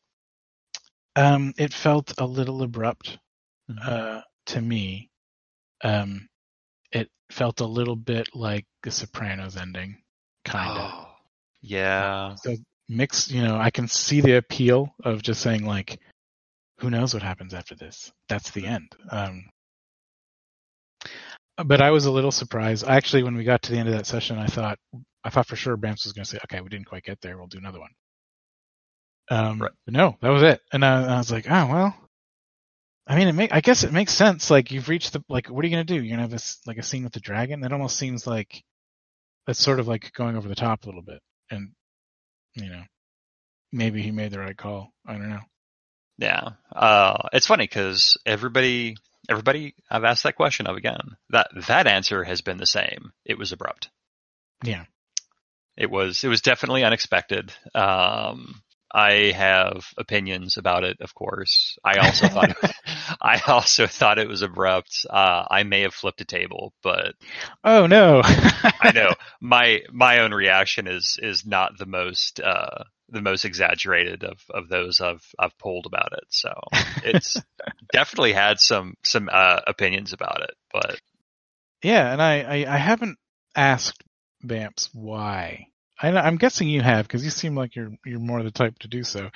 Um, 1.17 1.55
it 1.59 1.73
felt 1.73 2.13
a 2.19 2.27
little 2.27 2.63
abrupt 2.63 3.19
Mm-hmm. 3.69 3.89
uh, 3.89 4.21
to 4.47 4.61
me. 4.61 5.11
Um, 5.83 6.29
it 6.93 7.11
felt 7.33 7.61
a 7.61 7.67
little 7.67 7.97
bit 7.97 8.29
like 8.35 8.65
the 8.85 8.93
Sopranos 8.93 9.57
ending, 9.57 9.97
kind 10.45 10.79
of. 10.79 10.91
Oh, 10.91 11.09
yeah. 11.61 12.37
So 12.37 12.57
mix, 12.89 13.29
you 13.31 13.43
know, 13.43 13.57
I 13.57 13.71
can 13.71 13.89
see 13.89 14.21
the 14.21 14.37
appeal 14.37 14.95
of 15.03 15.23
just 15.23 15.41
saying 15.43 15.67
like, 15.67 15.99
who 16.79 16.91
knows 16.91 17.15
what 17.15 17.23
happens 17.23 17.55
after 17.55 17.75
this? 17.75 18.13
That's 18.29 18.51
the 18.51 18.67
end. 18.67 18.93
Um, 19.11 19.45
but 21.65 21.81
I 21.81 21.91
was 21.91 22.07
a 22.07 22.11
little 22.11 22.33
surprised. 22.33 22.87
Actually, 22.87 23.23
when 23.23 23.37
we 23.37 23.45
got 23.45 23.63
to 23.63 23.73
the 23.73 23.79
end 23.79 23.89
of 23.89 23.95
that 23.95 24.07
session, 24.07 24.39
I 24.39 24.47
thought, 24.47 24.79
I 25.25 25.31
thought 25.31 25.47
for 25.47 25.57
sure 25.57 25.77
Bamps 25.77 26.05
was 26.05 26.13
going 26.13 26.25
to 26.25 26.31
say, 26.31 26.39
okay, 26.45 26.61
we 26.61 26.69
didn't 26.69 26.87
quite 26.87 27.05
get 27.05 27.21
there. 27.21 27.39
We'll 27.39 27.47
do 27.47 27.59
another 27.59 27.81
one. 27.81 27.91
Um, 29.31 29.61
Right. 29.63 29.73
but 29.87 29.95
no, 29.95 30.17
that 30.21 30.29
was 30.29 30.43
it. 30.43 30.61
And 30.73 30.85
I, 30.85 31.15
I 31.15 31.19
was 31.19 31.33
like, 31.33 31.47
oh, 31.51 31.67
well, 31.67 31.97
I 33.07 33.17
mean, 33.17 33.29
it 33.29 33.33
make, 33.33 33.53
I 33.55 33.61
guess 33.61 33.85
it 33.85 33.93
makes 33.93 34.13
sense. 34.13 34.51
Like 34.51 34.71
you've 34.71 34.89
reached 34.89 35.13
the, 35.15 35.23
like, 35.29 35.49
what 35.49 35.65
are 35.65 35.69
you 35.69 35.75
going 35.75 35.87
to 35.87 35.95
do? 35.95 35.97
You're 35.97 36.17
going 36.17 36.19
to 36.19 36.23
have 36.23 36.31
this, 36.31 36.59
like 36.67 36.79
a 36.79 36.83
scene 36.83 37.05
with 37.05 37.13
the 37.13 37.21
dragon. 37.21 37.61
That 37.61 37.73
almost 37.73 37.97
seems 37.97 38.27
like, 38.27 38.63
that's 39.47 39.61
sort 39.61 39.81
of 39.81 39.89
like 39.89 40.13
going 40.13 40.37
over 40.37 40.49
the 40.49 40.55
top 40.55 40.85
a 40.85 40.87
little 40.87 41.03
bit. 41.03 41.21
And, 41.51 41.71
you 42.55 42.69
know, 42.69 42.83
maybe 43.73 44.03
he 44.03 44.11
made 44.11 44.33
the 44.33 44.41
right 44.41 44.57
call. 44.57 44.91
I 45.07 45.13
don't 45.15 45.31
know. 45.31 45.41
Yeah. 46.19 46.51
Uh, 46.75 47.29
it's 47.33 47.47
funny 47.47 47.65
because 47.65 48.17
everybody, 48.25 48.97
everybody 49.29 49.75
I've 49.91 50.05
asked 50.05 50.23
that 50.23 50.37
question 50.37 50.67
of 50.67 50.77
again. 50.77 51.17
That 51.31 51.49
that 51.67 51.87
answer 51.87 52.25
has 52.25 52.41
been 52.41 52.59
the 52.59 52.67
same. 52.67 53.13
It 53.25 53.39
was 53.39 53.53
abrupt. 53.53 53.89
Yeah. 54.63 54.85
It 55.77 55.91
was 55.91 56.25
it 56.25 56.29
was 56.29 56.41
definitely 56.41 56.85
unexpected. 56.85 57.53
Um, 57.75 58.63
I 58.93 59.33
have 59.37 59.85
opinions 59.99 60.57
about 60.57 60.85
it, 60.85 61.01
of 61.01 61.15
course. 61.15 61.77
I 61.85 61.99
also 61.99 62.29
thought 62.29 62.57
I 63.21 63.43
also 63.47 63.87
thought 63.87 64.19
it 64.19 64.29
was 64.29 64.41
abrupt. 64.41 65.05
Uh, 65.09 65.45
I 65.51 65.65
may 65.65 65.83
have 65.83 65.93
flipped 65.93 66.23
a 66.23 66.25
table, 66.25 66.73
but 66.83 67.15
Oh 67.63 67.87
no. 67.87 68.23
I 68.25 68.93
know 68.95 69.11
my 69.41 69.83
my 69.93 70.21
own 70.21 70.33
reaction 70.33 70.87
is 70.87 71.19
is 71.21 71.45
not 71.45 71.77
the 71.77 71.85
most 71.87 72.41
uh, 72.41 72.85
the 73.09 73.23
most 73.23 73.45
exaggerated 73.45 74.25
of, 74.25 74.39
of 74.51 74.69
those 74.69 75.01
I've 75.01 75.25
I've 75.39 75.57
pulled 75.59 75.87
about 75.87 76.13
it. 76.13 76.25
So 76.31 76.53
it's 77.05 77.41
definitely 77.93 78.33
had 78.33 78.59
some 78.59 78.95
some 79.05 79.29
uh, 79.33 79.61
opinions 79.67 80.13
about 80.13 80.43
it, 80.43 80.55
but 80.73 81.01
Yeah, 81.83 82.13
and 82.13 82.23
I, 82.23 82.41
I, 82.41 82.75
I 82.75 82.77
haven't 82.79 83.19
asked 83.55 84.03
Bamps 84.45 84.91
why. 84.93 85.69
I, 86.01 86.09
I'm 86.09 86.37
guessing 86.37 86.69
you 86.69 86.83
have 86.83 87.07
because 87.07 87.25
you 87.25 87.31
seem 87.31 87.55
like 87.55 87.77
you're 87.77 87.93
you're 88.05 88.21
more 88.21 88.43
the 88.43 88.51
type 88.51 88.79
to 88.81 88.89
do 88.89 89.03
so. 89.03 89.31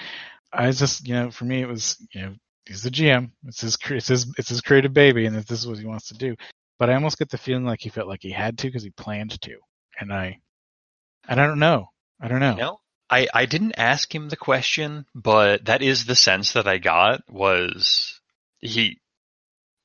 I 0.53 0.71
just 0.73 1.07
you 1.07 1.15
know 1.15 1.31
for 1.31 1.45
me 1.45 1.63
it 1.63 1.69
was 1.69 1.97
you 2.13 2.23
know 2.23 2.35
he's 2.67 2.83
the 2.83 2.91
GM 2.91 3.31
it's 3.47 3.61
his 3.61 3.79
it's 3.89 4.09
his 4.09 4.33
it's 4.37 4.49
his 4.49 4.61
creative 4.61 4.93
baby 4.93 5.27
and 5.27 5.37
this 5.37 5.61
is 5.61 5.67
what 5.67 5.79
he 5.79 5.87
wants 5.87 6.09
to 6.09 6.15
do. 6.15 6.35
But 6.79 6.91
I 6.91 6.95
almost 6.95 7.19
get 7.19 7.31
the 7.31 7.39
feeling 7.39 7.65
like 7.65 7.81
he 7.81 7.91
felt 7.91 8.09
like 8.09 8.23
he 8.23 8.31
had 8.31 8.59
to 8.59 8.67
because 8.67 8.83
he 8.83 8.91
planned 8.91 9.39
to, 9.43 9.59
and 10.01 10.13
I 10.13 10.41
and 11.29 11.41
I 11.41 11.47
don't 11.47 11.59
know 11.59 11.91
I 12.21 12.29
don't 12.29 12.41
know. 12.41 12.55
No, 12.55 12.80
I, 13.11 13.27
I 13.35 13.47
didn't 13.47 13.75
ask 13.77 14.15
him 14.15 14.29
the 14.29 14.37
question, 14.37 15.05
but 15.15 15.65
that 15.65 15.83
is 15.83 16.05
the 16.05 16.15
sense 16.15 16.53
that 16.53 16.69
I 16.69 16.79
got 16.79 17.23
was 17.29 18.21
he 18.61 19.01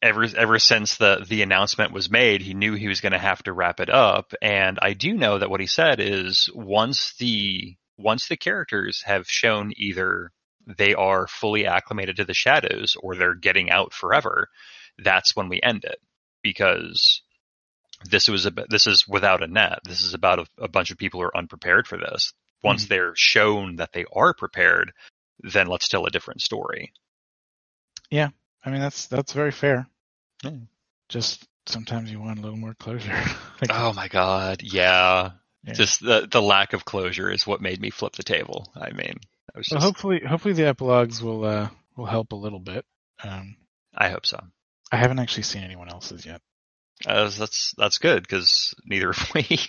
ever 0.02 0.26
ever 0.38 0.60
since 0.60 0.98
the 0.98 1.26
the 1.28 1.42
announcement 1.42 1.92
was 1.92 2.12
made, 2.12 2.42
he 2.42 2.54
knew 2.54 2.74
he 2.74 2.88
was 2.88 3.02
going 3.02 3.14
to 3.14 3.20
have 3.20 3.42
to 3.44 3.54
wrap 3.54 3.80
it 3.80 3.90
up, 3.90 4.34
and 4.42 4.78
I 4.82 4.94
do 4.94 5.14
know 5.14 5.40
that 5.40 5.50
what 5.50 5.60
he 5.60 5.68
said 5.68 6.00
is 6.00 6.50
once 6.54 7.16
the 7.18 7.76
once 7.98 8.28
the 8.28 8.38
characters 8.38 9.02
have 9.06 9.26
shown 9.28 9.72
either 9.76 10.32
they 10.78 10.94
are 10.94 11.28
fully 11.28 11.66
acclimated 11.66 12.18
to 12.18 12.26
the 12.26 12.34
shadows 12.34 12.96
or 13.00 13.16
they're 13.16 13.36
getting 13.36 13.70
out 13.70 13.94
forever, 13.94 14.50
that's 15.00 15.36
when 15.36 15.50
we 15.50 15.62
end 15.62 15.84
it 15.84 16.00
because 16.44 17.22
this 18.04 18.28
was 18.28 18.46
a 18.46 18.52
this 18.70 18.86
is 18.86 19.08
without 19.08 19.42
a 19.42 19.48
net. 19.48 19.80
This 19.84 20.02
is 20.02 20.14
about 20.14 20.40
a, 20.40 20.46
a 20.60 20.68
bunch 20.68 20.92
of 20.92 20.98
people 20.98 21.20
who 21.20 21.26
are 21.26 21.38
unprepared 21.38 21.88
for 21.88 21.98
this. 21.98 22.34
Once 22.64 22.88
they're 22.88 23.14
shown 23.16 23.76
that 23.78 23.94
they 23.94 24.06
are 24.14 24.34
prepared, 24.34 24.92
then 25.40 25.68
let's 25.68 25.88
tell 25.88 26.06
a 26.06 26.10
different 26.12 26.42
story. 26.42 26.92
Yeah, 28.10 28.30
I 28.64 28.72
mean 28.72 28.82
that's 28.82 29.08
that's 29.08 29.34
very 29.34 29.52
fair. 29.52 29.88
Yeah. 30.44 30.52
Just 31.10 31.48
sometimes 31.68 32.12
you 32.12 32.20
want 32.20 32.40
a 32.40 32.42
little 32.42 32.58
more 32.58 32.74
closure. 32.74 33.14
Like, 33.62 33.70
Oh 33.72 33.94
my 33.94 34.10
god, 34.10 34.62
yeah. 34.64 35.32
yeah. 35.64 35.74
Just 35.74 36.02
the 36.02 36.28
the 36.30 36.42
lack 36.42 36.74
of 36.74 36.84
closure 36.84 37.32
is 37.32 37.48
what 37.48 37.62
made 37.62 37.80
me 37.80 37.90
flip 37.90 38.14
the 38.14 38.24
table. 38.24 38.72
I 38.76 38.92
mean, 38.92 39.18
I 39.56 39.58
was 39.58 39.68
Well, 39.72 39.80
hopefully, 39.80 40.22
hopefully 40.28 40.54
the 40.54 40.68
epilogues 40.68 41.22
will 41.22 41.46
uh, 41.46 41.70
will 41.96 42.06
help 42.06 42.34
a 42.34 42.36
little 42.36 42.60
bit. 42.60 42.86
Um, 43.24 43.56
I 43.96 44.10
hope 44.10 44.26
so. 44.26 44.40
I 44.92 44.98
haven't 44.98 45.20
actually 45.20 45.44
seen 45.44 45.64
anyone 45.64 45.90
else's 45.90 46.26
yet. 46.26 46.42
Uh, 47.06 47.30
that's 47.30 47.74
that's 47.78 47.98
good 47.98 48.24
because 48.24 48.74
neither 48.86 49.14
have 49.14 49.32
we. 49.36 49.60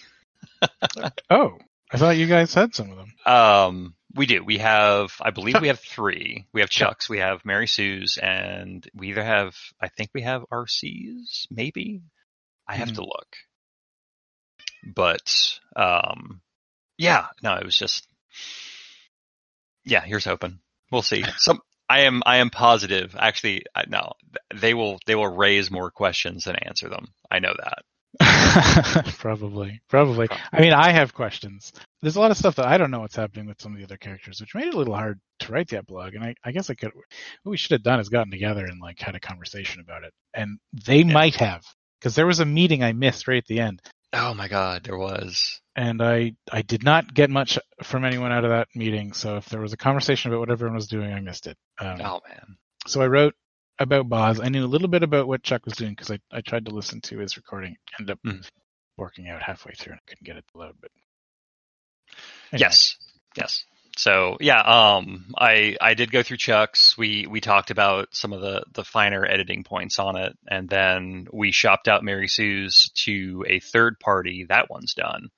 Oh, 1.30 1.58
I 1.90 1.98
thought 1.98 2.16
you 2.16 2.26
guys 2.26 2.52
had 2.54 2.74
some 2.74 2.90
of 2.90 2.96
them. 2.96 3.14
Um, 3.32 3.94
we 4.14 4.26
do. 4.26 4.42
We 4.44 4.58
have, 4.58 5.12
I 5.20 5.30
believe, 5.30 5.60
we 5.60 5.68
have 5.68 5.80
three. 5.80 6.46
We 6.52 6.60
have 6.62 6.70
Chucks, 6.70 7.08
we 7.08 7.18
have 7.18 7.44
Mary 7.44 7.66
Sue's, 7.68 8.18
and 8.20 8.86
we 8.94 9.10
either 9.10 9.22
have, 9.24 9.54
I 9.80 9.88
think 9.88 10.10
we 10.14 10.22
have 10.22 10.44
RC's, 10.52 11.46
maybe. 11.50 12.02
I 12.66 12.76
have 12.76 12.88
Mhm. 12.88 12.94
to 12.96 13.02
look. 13.02 13.36
But, 14.94 15.58
um, 15.76 16.40
yeah, 16.98 17.26
no, 17.42 17.54
it 17.56 17.64
was 17.64 17.76
just, 17.76 18.06
yeah. 19.84 20.00
Here's 20.00 20.24
hoping. 20.24 20.58
We'll 20.90 21.02
see. 21.02 21.22
Some 21.38 21.60
I 21.88 22.00
am 22.00 22.22
I 22.26 22.38
am 22.38 22.50
positive. 22.50 23.14
Actually, 23.16 23.64
no, 23.86 24.12
they 24.54 24.74
will 24.74 24.98
they 25.06 25.14
will 25.14 25.28
raise 25.28 25.70
more 25.70 25.90
questions 25.92 26.44
than 26.44 26.56
answer 26.56 26.88
them. 26.88 27.14
I 27.30 27.38
know 27.38 27.54
that. 27.56 27.84
probably, 29.18 29.80
probably. 29.88 30.28
I 30.52 30.60
mean, 30.60 30.72
I 30.72 30.92
have 30.92 31.14
questions. 31.14 31.72
There's 32.02 32.16
a 32.16 32.20
lot 32.20 32.30
of 32.30 32.36
stuff 32.36 32.56
that 32.56 32.66
I 32.66 32.78
don't 32.78 32.90
know 32.90 33.00
what's 33.00 33.16
happening 33.16 33.46
with 33.46 33.60
some 33.60 33.72
of 33.72 33.78
the 33.78 33.84
other 33.84 33.96
characters, 33.96 34.40
which 34.40 34.54
made 34.54 34.66
it 34.66 34.74
a 34.74 34.78
little 34.78 34.94
hard 34.94 35.20
to 35.40 35.52
write 35.52 35.68
that 35.68 35.86
blog. 35.86 36.14
And 36.14 36.24
I, 36.24 36.34
I 36.44 36.52
guess 36.52 36.70
I 36.70 36.74
could. 36.74 36.92
What 36.94 37.50
we 37.50 37.56
should 37.56 37.72
have 37.72 37.82
done 37.82 38.00
is 38.00 38.08
gotten 38.08 38.30
together 38.30 38.64
and 38.64 38.80
like 38.80 39.00
had 39.00 39.14
a 39.14 39.20
conversation 39.20 39.80
about 39.80 40.04
it. 40.04 40.12
And 40.34 40.58
they 40.86 40.98
yeah. 40.98 41.12
might 41.12 41.36
have, 41.36 41.64
because 42.00 42.14
there 42.14 42.26
was 42.26 42.40
a 42.40 42.46
meeting 42.46 42.82
I 42.82 42.92
missed 42.92 43.28
right 43.28 43.38
at 43.38 43.46
the 43.46 43.60
end. 43.60 43.82
Oh 44.12 44.34
my 44.34 44.48
god, 44.48 44.84
there 44.84 44.98
was. 44.98 45.60
And 45.74 46.00
I, 46.00 46.32
I 46.50 46.62
did 46.62 46.84
not 46.84 47.12
get 47.12 47.28
much 47.28 47.58
from 47.82 48.04
anyone 48.04 48.32
out 48.32 48.44
of 48.44 48.50
that 48.50 48.68
meeting. 48.74 49.12
So 49.12 49.36
if 49.36 49.46
there 49.46 49.60
was 49.60 49.72
a 49.72 49.76
conversation 49.78 50.30
about 50.30 50.40
what 50.40 50.50
everyone 50.50 50.76
was 50.76 50.86
doing, 50.86 51.12
I 51.12 51.20
missed 51.20 51.46
it. 51.46 51.56
Um, 51.78 52.00
oh 52.00 52.20
man. 52.26 52.56
So 52.86 53.02
I 53.02 53.08
wrote 53.08 53.34
about 53.78 54.08
Boz. 54.08 54.40
I 54.40 54.48
knew 54.48 54.64
a 54.64 54.66
little 54.66 54.88
bit 54.88 55.02
about 55.02 55.28
what 55.28 55.42
Chuck 55.42 55.64
was 55.64 55.74
doing 55.74 55.92
because 55.92 56.10
I, 56.10 56.18
I 56.32 56.40
tried 56.40 56.66
to 56.66 56.74
listen 56.74 57.00
to 57.02 57.18
his 57.18 57.36
recording. 57.36 57.76
Ended 57.98 58.12
up 58.12 58.18
mm. 58.24 58.48
working 58.96 59.28
out 59.28 59.42
halfway 59.42 59.72
through 59.72 59.92
and 59.92 60.00
I 60.00 60.08
couldn't 60.08 60.26
get 60.26 60.36
it 60.36 60.44
to 60.52 60.58
load. 60.58 60.74
But 60.80 60.90
anyway. 62.52 62.60
yes, 62.64 62.96
yes. 63.36 63.64
So 63.96 64.36
yeah, 64.40 64.60
um, 64.60 65.32
I 65.38 65.76
I 65.80 65.94
did 65.94 66.12
go 66.12 66.22
through 66.22 66.36
Chuck's. 66.36 66.98
We 66.98 67.26
we 67.26 67.40
talked 67.40 67.70
about 67.70 68.08
some 68.12 68.34
of 68.34 68.42
the 68.42 68.64
the 68.72 68.84
finer 68.84 69.24
editing 69.24 69.64
points 69.64 69.98
on 69.98 70.16
it, 70.16 70.36
and 70.46 70.68
then 70.68 71.28
we 71.32 71.50
shopped 71.50 71.88
out 71.88 72.04
Mary 72.04 72.28
Sue's 72.28 72.90
to 73.04 73.44
a 73.48 73.58
third 73.60 73.98
party. 73.98 74.44
That 74.48 74.68
one's 74.68 74.92
done. 74.92 75.30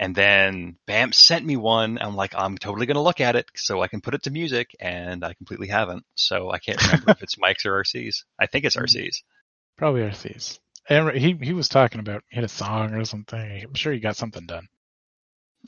And 0.00 0.14
then 0.14 0.76
BAMP 0.86 1.12
sent 1.12 1.44
me 1.44 1.56
one. 1.56 1.98
I'm 2.00 2.14
like, 2.14 2.34
I'm 2.36 2.56
totally 2.56 2.86
going 2.86 2.94
to 2.94 3.02
look 3.02 3.20
at 3.20 3.34
it 3.34 3.50
so 3.56 3.82
I 3.82 3.88
can 3.88 4.00
put 4.00 4.14
it 4.14 4.22
to 4.24 4.30
music, 4.30 4.76
and 4.78 5.24
I 5.24 5.34
completely 5.34 5.68
haven't. 5.68 6.04
So 6.14 6.50
I 6.50 6.58
can't 6.58 6.80
remember 6.84 7.10
if 7.10 7.22
it's 7.22 7.38
Mike's 7.38 7.66
or 7.66 7.82
RC's. 7.82 8.24
I 8.38 8.46
think 8.46 8.64
it's 8.64 8.76
mm-hmm. 8.76 8.84
RC's. 8.84 9.22
Probably 9.76 10.02
RC's. 10.02 10.60
And 10.88 11.10
he 11.10 11.36
he 11.40 11.52
was 11.52 11.68
talking 11.68 12.00
about 12.00 12.24
he 12.30 12.36
had 12.36 12.44
a 12.44 12.48
song 12.48 12.94
or 12.94 13.04
something. 13.04 13.38
I'm 13.38 13.74
sure 13.74 13.92
he 13.92 14.00
got 14.00 14.16
something 14.16 14.46
done. 14.46 14.68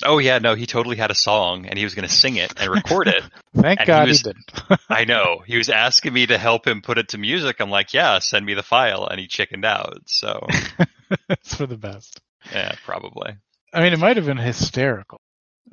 Oh 0.03 0.18
yeah, 0.18 0.39
no, 0.39 0.55
he 0.55 0.66
totally 0.66 0.97
had 0.97 1.11
a 1.11 1.16
song 1.16 1.66
and 1.66 1.76
he 1.78 1.85
was 1.85 1.95
going 1.95 2.09
to 2.09 2.14
sing 2.14 2.37
it 2.37 2.55
and 2.59 2.70
record 2.70 3.09
it. 3.09 3.22
Thank 3.55 3.85
God 3.85 4.05
he, 4.05 4.11
was, 4.11 4.22
he 4.22 4.33
didn't. 4.33 4.81
I 4.89 5.05
know. 5.05 5.43
He 5.47 5.59
was 5.59 5.68
asking 5.68 6.12
me 6.12 6.26
to 6.26 6.39
help 6.39 6.66
him 6.66 6.81
put 6.81 6.97
it 6.97 7.09
to 7.09 7.18
music. 7.18 7.61
I'm 7.61 7.70
like, 7.70 7.93
yeah, 7.93 8.18
send 8.20 8.47
me 8.47 8.55
the 8.55 8.62
file, 8.62 9.07
and 9.07 9.20
he 9.20 9.26
chickened 9.26 9.64
out. 9.64 9.99
So 10.07 10.47
it's 11.28 11.55
for 11.55 11.66
the 11.66 11.76
best. 11.76 12.20
Yeah, 12.53 12.72
probably. 12.85 13.37
I 13.72 13.80
mean, 13.80 13.92
it 13.92 13.98
might 13.98 14.16
have 14.16 14.26
been 14.26 14.36
hysterical, 14.36 15.20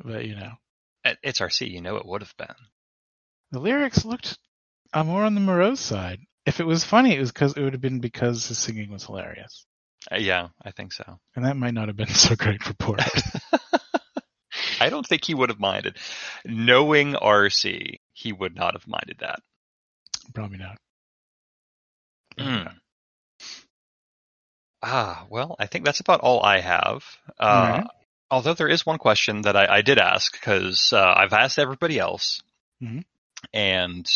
but 0.04 0.26
you 0.26 0.36
know, 0.36 0.52
it's 1.24 1.40
RC. 1.40 1.70
You 1.72 1.82
know, 1.82 1.98
it 1.98 2.06
would 2.06 2.22
have 2.22 2.36
been. 2.38 2.56
The 3.52 3.60
lyrics 3.60 4.06
looked 4.06 4.38
uh, 4.94 5.04
more 5.04 5.24
on 5.24 5.36
the 5.36 5.42
morose 5.42 5.80
side. 5.80 6.20
If 6.46 6.60
it 6.60 6.68
was 6.68 6.84
funny, 6.84 7.16
it 7.16 7.20
was 7.20 7.32
because 7.32 7.56
it 7.58 7.62
would 7.62 7.74
have 7.74 7.82
been 7.82 8.00
because 8.00 8.48
his 8.48 8.58
singing 8.58 8.92
was 8.92 9.06
hilarious. 9.06 9.66
Uh, 10.12 10.18
yeah, 10.18 10.50
I 10.64 10.72
think 10.72 10.94
so. 10.94 11.20
And 11.36 11.46
that 11.46 11.58
might 11.58 11.74
not 11.74 11.88
have 11.88 11.98
been 11.98 12.08
so 12.14 12.36
great 12.36 12.64
for 12.64 12.74
Port. 12.74 13.02
I 14.80 14.90
don't 14.90 15.06
think 15.06 15.26
he 15.26 15.34
would 15.34 15.50
have 15.50 15.60
minded. 15.60 15.98
Knowing 16.46 17.14
RC, 17.14 17.96
he 18.14 18.32
would 18.32 18.56
not 18.56 18.74
have 18.74 18.88
minded 18.88 19.18
that. 19.20 19.40
Probably 20.34 20.58
not. 20.58 20.78
Mm. 22.38 22.74
Ah, 24.82 25.26
well, 25.30 25.56
I 25.60 25.66
think 25.66 25.86
that's 25.86 26.00
about 26.00 26.22
all 26.22 26.44
I 26.44 26.60
have. 26.60 27.04
Uh, 27.40 27.80
right. 27.80 27.88
Although 28.30 28.54
there 28.54 28.68
is 28.68 28.86
one 28.86 28.98
question 28.98 29.44
that 29.44 29.56
I, 29.56 29.78
I 29.78 29.82
did 29.82 29.98
ask 29.98 30.32
because 30.32 30.92
uh, 30.94 31.14
I've 31.16 31.34
asked 31.34 31.60
everybody 31.60 31.98
else, 31.98 32.42
mm-hmm. 32.84 33.00
and 33.54 34.10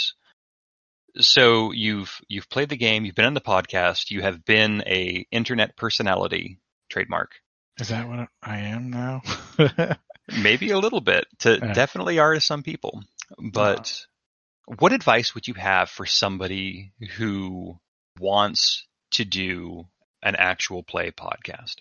so 1.20 1.72
you've 1.72 2.22
you've 2.28 2.50
played 2.50 2.70
the 2.70 2.78
game, 2.78 3.06
you've 3.06 3.16
been 3.16 3.26
on 3.26 3.34
the 3.34 3.42
podcast, 3.42 4.12
you 4.12 4.22
have 4.22 4.46
been 4.46 4.84
a 4.86 5.26
internet 5.32 5.78
personality 5.78 6.60
trademark. 6.90 7.32
Is 7.80 7.90
that 7.90 8.08
what 8.08 8.28
I 8.44 8.58
am 8.60 8.90
now? 8.90 9.22
Maybe 10.42 10.72
a 10.72 10.80
little 10.80 11.02
bit. 11.02 11.26
To 11.40 11.58
yeah. 11.62 11.74
definitely 11.74 12.20
are 12.20 12.34
to 12.34 12.42
some 12.42 12.64
people. 12.64 13.04
But 13.40 14.06
what 14.66 14.94
advice 14.94 15.34
would 15.34 15.48
you 15.48 15.54
have 15.56 15.90
for 15.90 16.06
somebody 16.06 16.92
who 17.18 17.80
wants 18.20 18.86
to 19.12 19.26
do 19.26 19.86
an 20.24 20.36
actual 20.36 20.84
play 20.84 21.12
podcast. 21.12 21.76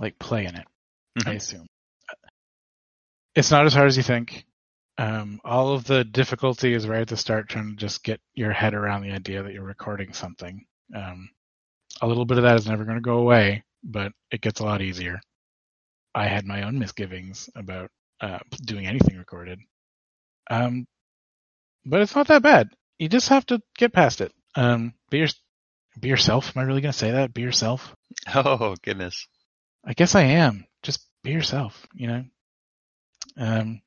Like 0.00 0.18
play 0.18 0.44
in 0.46 0.56
it, 0.56 0.66
mm-hmm. 1.18 1.28
I 1.28 1.32
assume. 1.34 1.66
It's 3.34 3.50
not 3.50 3.66
as 3.66 3.74
hard 3.74 3.88
as 3.88 3.96
you 3.96 4.02
think. 4.02 4.44
Um, 4.96 5.40
all 5.44 5.72
of 5.72 5.84
the 5.84 6.04
difficulty 6.04 6.72
is 6.72 6.86
right 6.86 7.00
at 7.00 7.08
the 7.08 7.16
start, 7.16 7.48
trying 7.48 7.70
to 7.70 7.76
just 7.76 8.04
get 8.04 8.20
your 8.34 8.52
head 8.52 8.74
around 8.74 9.02
the 9.02 9.12
idea 9.12 9.42
that 9.42 9.52
you're 9.52 9.64
recording 9.64 10.12
something. 10.12 10.64
Um, 10.94 11.30
a 12.00 12.06
little 12.06 12.24
bit 12.24 12.38
of 12.38 12.44
that 12.44 12.56
is 12.56 12.66
never 12.66 12.84
going 12.84 12.96
to 12.96 13.02
go 13.02 13.18
away, 13.18 13.64
but 13.82 14.12
it 14.30 14.40
gets 14.40 14.60
a 14.60 14.64
lot 14.64 14.82
easier. 14.82 15.20
I 16.14 16.26
had 16.26 16.46
my 16.46 16.62
own 16.62 16.78
misgivings 16.78 17.50
about 17.56 17.90
uh, 18.20 18.38
doing 18.64 18.86
anything 18.86 19.16
recorded, 19.16 19.58
um, 20.48 20.86
but 21.84 22.00
it's 22.00 22.14
not 22.14 22.28
that 22.28 22.42
bad. 22.42 22.68
You 22.98 23.08
just 23.08 23.28
have 23.28 23.46
to 23.46 23.60
get 23.76 23.92
past 23.92 24.20
it. 24.20 24.32
Um, 24.54 24.94
be 25.10 25.18
your, 25.18 25.28
be 25.98 26.08
yourself. 26.08 26.52
Am 26.56 26.62
I 26.62 26.66
really 26.66 26.80
going 26.80 26.92
to 26.92 26.98
say 26.98 27.12
that? 27.12 27.34
Be 27.34 27.42
yourself. 27.42 27.94
Oh 28.34 28.74
goodness. 28.82 29.26
I 29.84 29.92
guess 29.92 30.14
I 30.14 30.22
am. 30.22 30.64
Just 30.82 31.06
be 31.22 31.32
yourself. 31.32 31.86
You 31.94 32.06
know. 32.06 32.24
Um. 33.36 33.82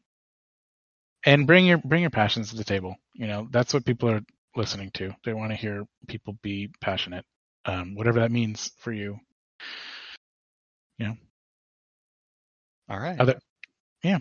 And 1.26 1.47
bring 1.47 1.66
your 1.66 1.80
bring 1.80 2.01
your 2.01 2.12
passions 2.12 2.51
to 2.51 2.55
the 2.55 2.64
table. 2.64 2.95
You 3.14 3.28
know 3.28 3.47
that's 3.51 3.74
what 3.74 3.86
people 3.86 4.10
are 4.10 4.22
listening 4.55 4.91
to. 4.95 5.16
They 5.26 5.34
want 5.34 5.51
to 5.51 5.55
hear 5.58 5.86
people 6.08 6.38
be 6.41 6.70
passionate. 6.82 7.26
Um, 7.66 7.95
whatever 7.95 8.20
that 8.20 8.32
means 8.32 8.72
for 8.80 8.91
you. 8.91 9.18
You 10.97 11.08
know. 11.08 11.14
All 12.89 12.99
right. 12.99 13.20
Other, 13.20 13.39
yeah. 14.03 14.20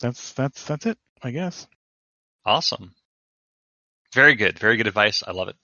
That's 0.00 0.32
that's 0.32 0.64
that's 0.64 0.86
it. 0.86 0.98
I 1.22 1.30
guess. 1.30 1.66
Awesome. 2.44 2.94
Very 4.12 4.34
good. 4.34 4.58
Very 4.58 4.76
good 4.76 4.86
advice. 4.86 5.22
I 5.26 5.32
love 5.32 5.48
it. 5.48 5.56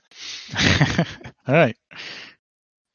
all 1.48 1.54
right. 1.54 1.76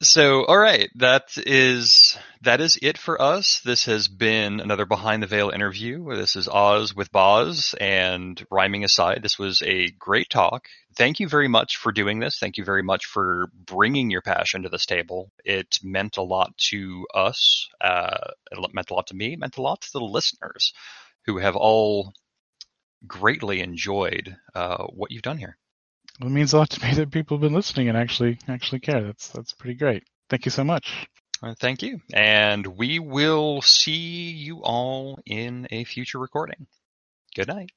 So, 0.02 0.44
all 0.46 0.58
right, 0.58 0.90
that 0.96 1.28
is 1.36 2.18
that 2.40 2.60
is 2.60 2.76
it 2.82 2.98
for 2.98 3.22
us. 3.22 3.60
This 3.64 3.84
has 3.84 4.08
been 4.08 4.58
another 4.58 4.84
behind 4.84 5.22
the 5.22 5.28
veil 5.28 5.50
interview. 5.50 6.12
This 6.16 6.34
is 6.34 6.48
Oz 6.48 6.92
with 6.92 7.12
Boz, 7.12 7.76
and 7.80 8.44
rhyming 8.50 8.82
aside, 8.82 9.22
this 9.22 9.38
was 9.38 9.62
a 9.62 9.90
great 9.92 10.28
talk. 10.28 10.66
Thank 10.96 11.20
you 11.20 11.28
very 11.28 11.46
much 11.46 11.76
for 11.76 11.92
doing 11.92 12.18
this. 12.18 12.38
Thank 12.40 12.56
you 12.56 12.64
very 12.64 12.82
much 12.82 13.06
for 13.06 13.46
bringing 13.54 14.10
your 14.10 14.22
passion 14.22 14.64
to 14.64 14.68
this 14.68 14.86
table. 14.86 15.30
It 15.44 15.78
meant 15.84 16.16
a 16.16 16.22
lot 16.22 16.56
to 16.70 17.06
us. 17.14 17.68
Uh, 17.80 18.32
it 18.50 18.74
meant 18.74 18.90
a 18.90 18.94
lot 18.94 19.06
to 19.06 19.14
me. 19.14 19.34
It 19.34 19.38
meant 19.38 19.56
a 19.56 19.62
lot 19.62 19.82
to 19.82 19.92
the 19.92 20.00
listeners, 20.00 20.72
who 21.26 21.38
have 21.38 21.54
all 21.54 22.12
greatly 23.06 23.60
enjoyed 23.60 24.36
uh, 24.54 24.84
what 24.84 25.10
you've 25.10 25.22
done 25.22 25.38
here. 25.38 25.56
Well, 26.20 26.30
it 26.30 26.32
means 26.32 26.52
a 26.52 26.58
lot 26.58 26.70
to 26.70 26.86
me 26.86 26.94
that 26.94 27.10
people 27.10 27.36
have 27.36 27.42
been 27.42 27.54
listening 27.54 27.88
and 27.88 27.96
actually 27.96 28.38
actually 28.48 28.80
care. 28.80 29.02
That's 29.02 29.28
that's 29.28 29.52
pretty 29.52 29.74
great. 29.74 30.04
Thank 30.28 30.44
you 30.44 30.50
so 30.50 30.64
much. 30.64 31.08
Uh, 31.42 31.54
thank 31.58 31.82
you, 31.82 32.00
and 32.12 32.66
we 32.66 32.98
will 32.98 33.62
see 33.62 34.30
you 34.30 34.62
all 34.62 35.18
in 35.26 35.66
a 35.70 35.84
future 35.84 36.18
recording. 36.18 36.66
Good 37.34 37.48
night. 37.48 37.70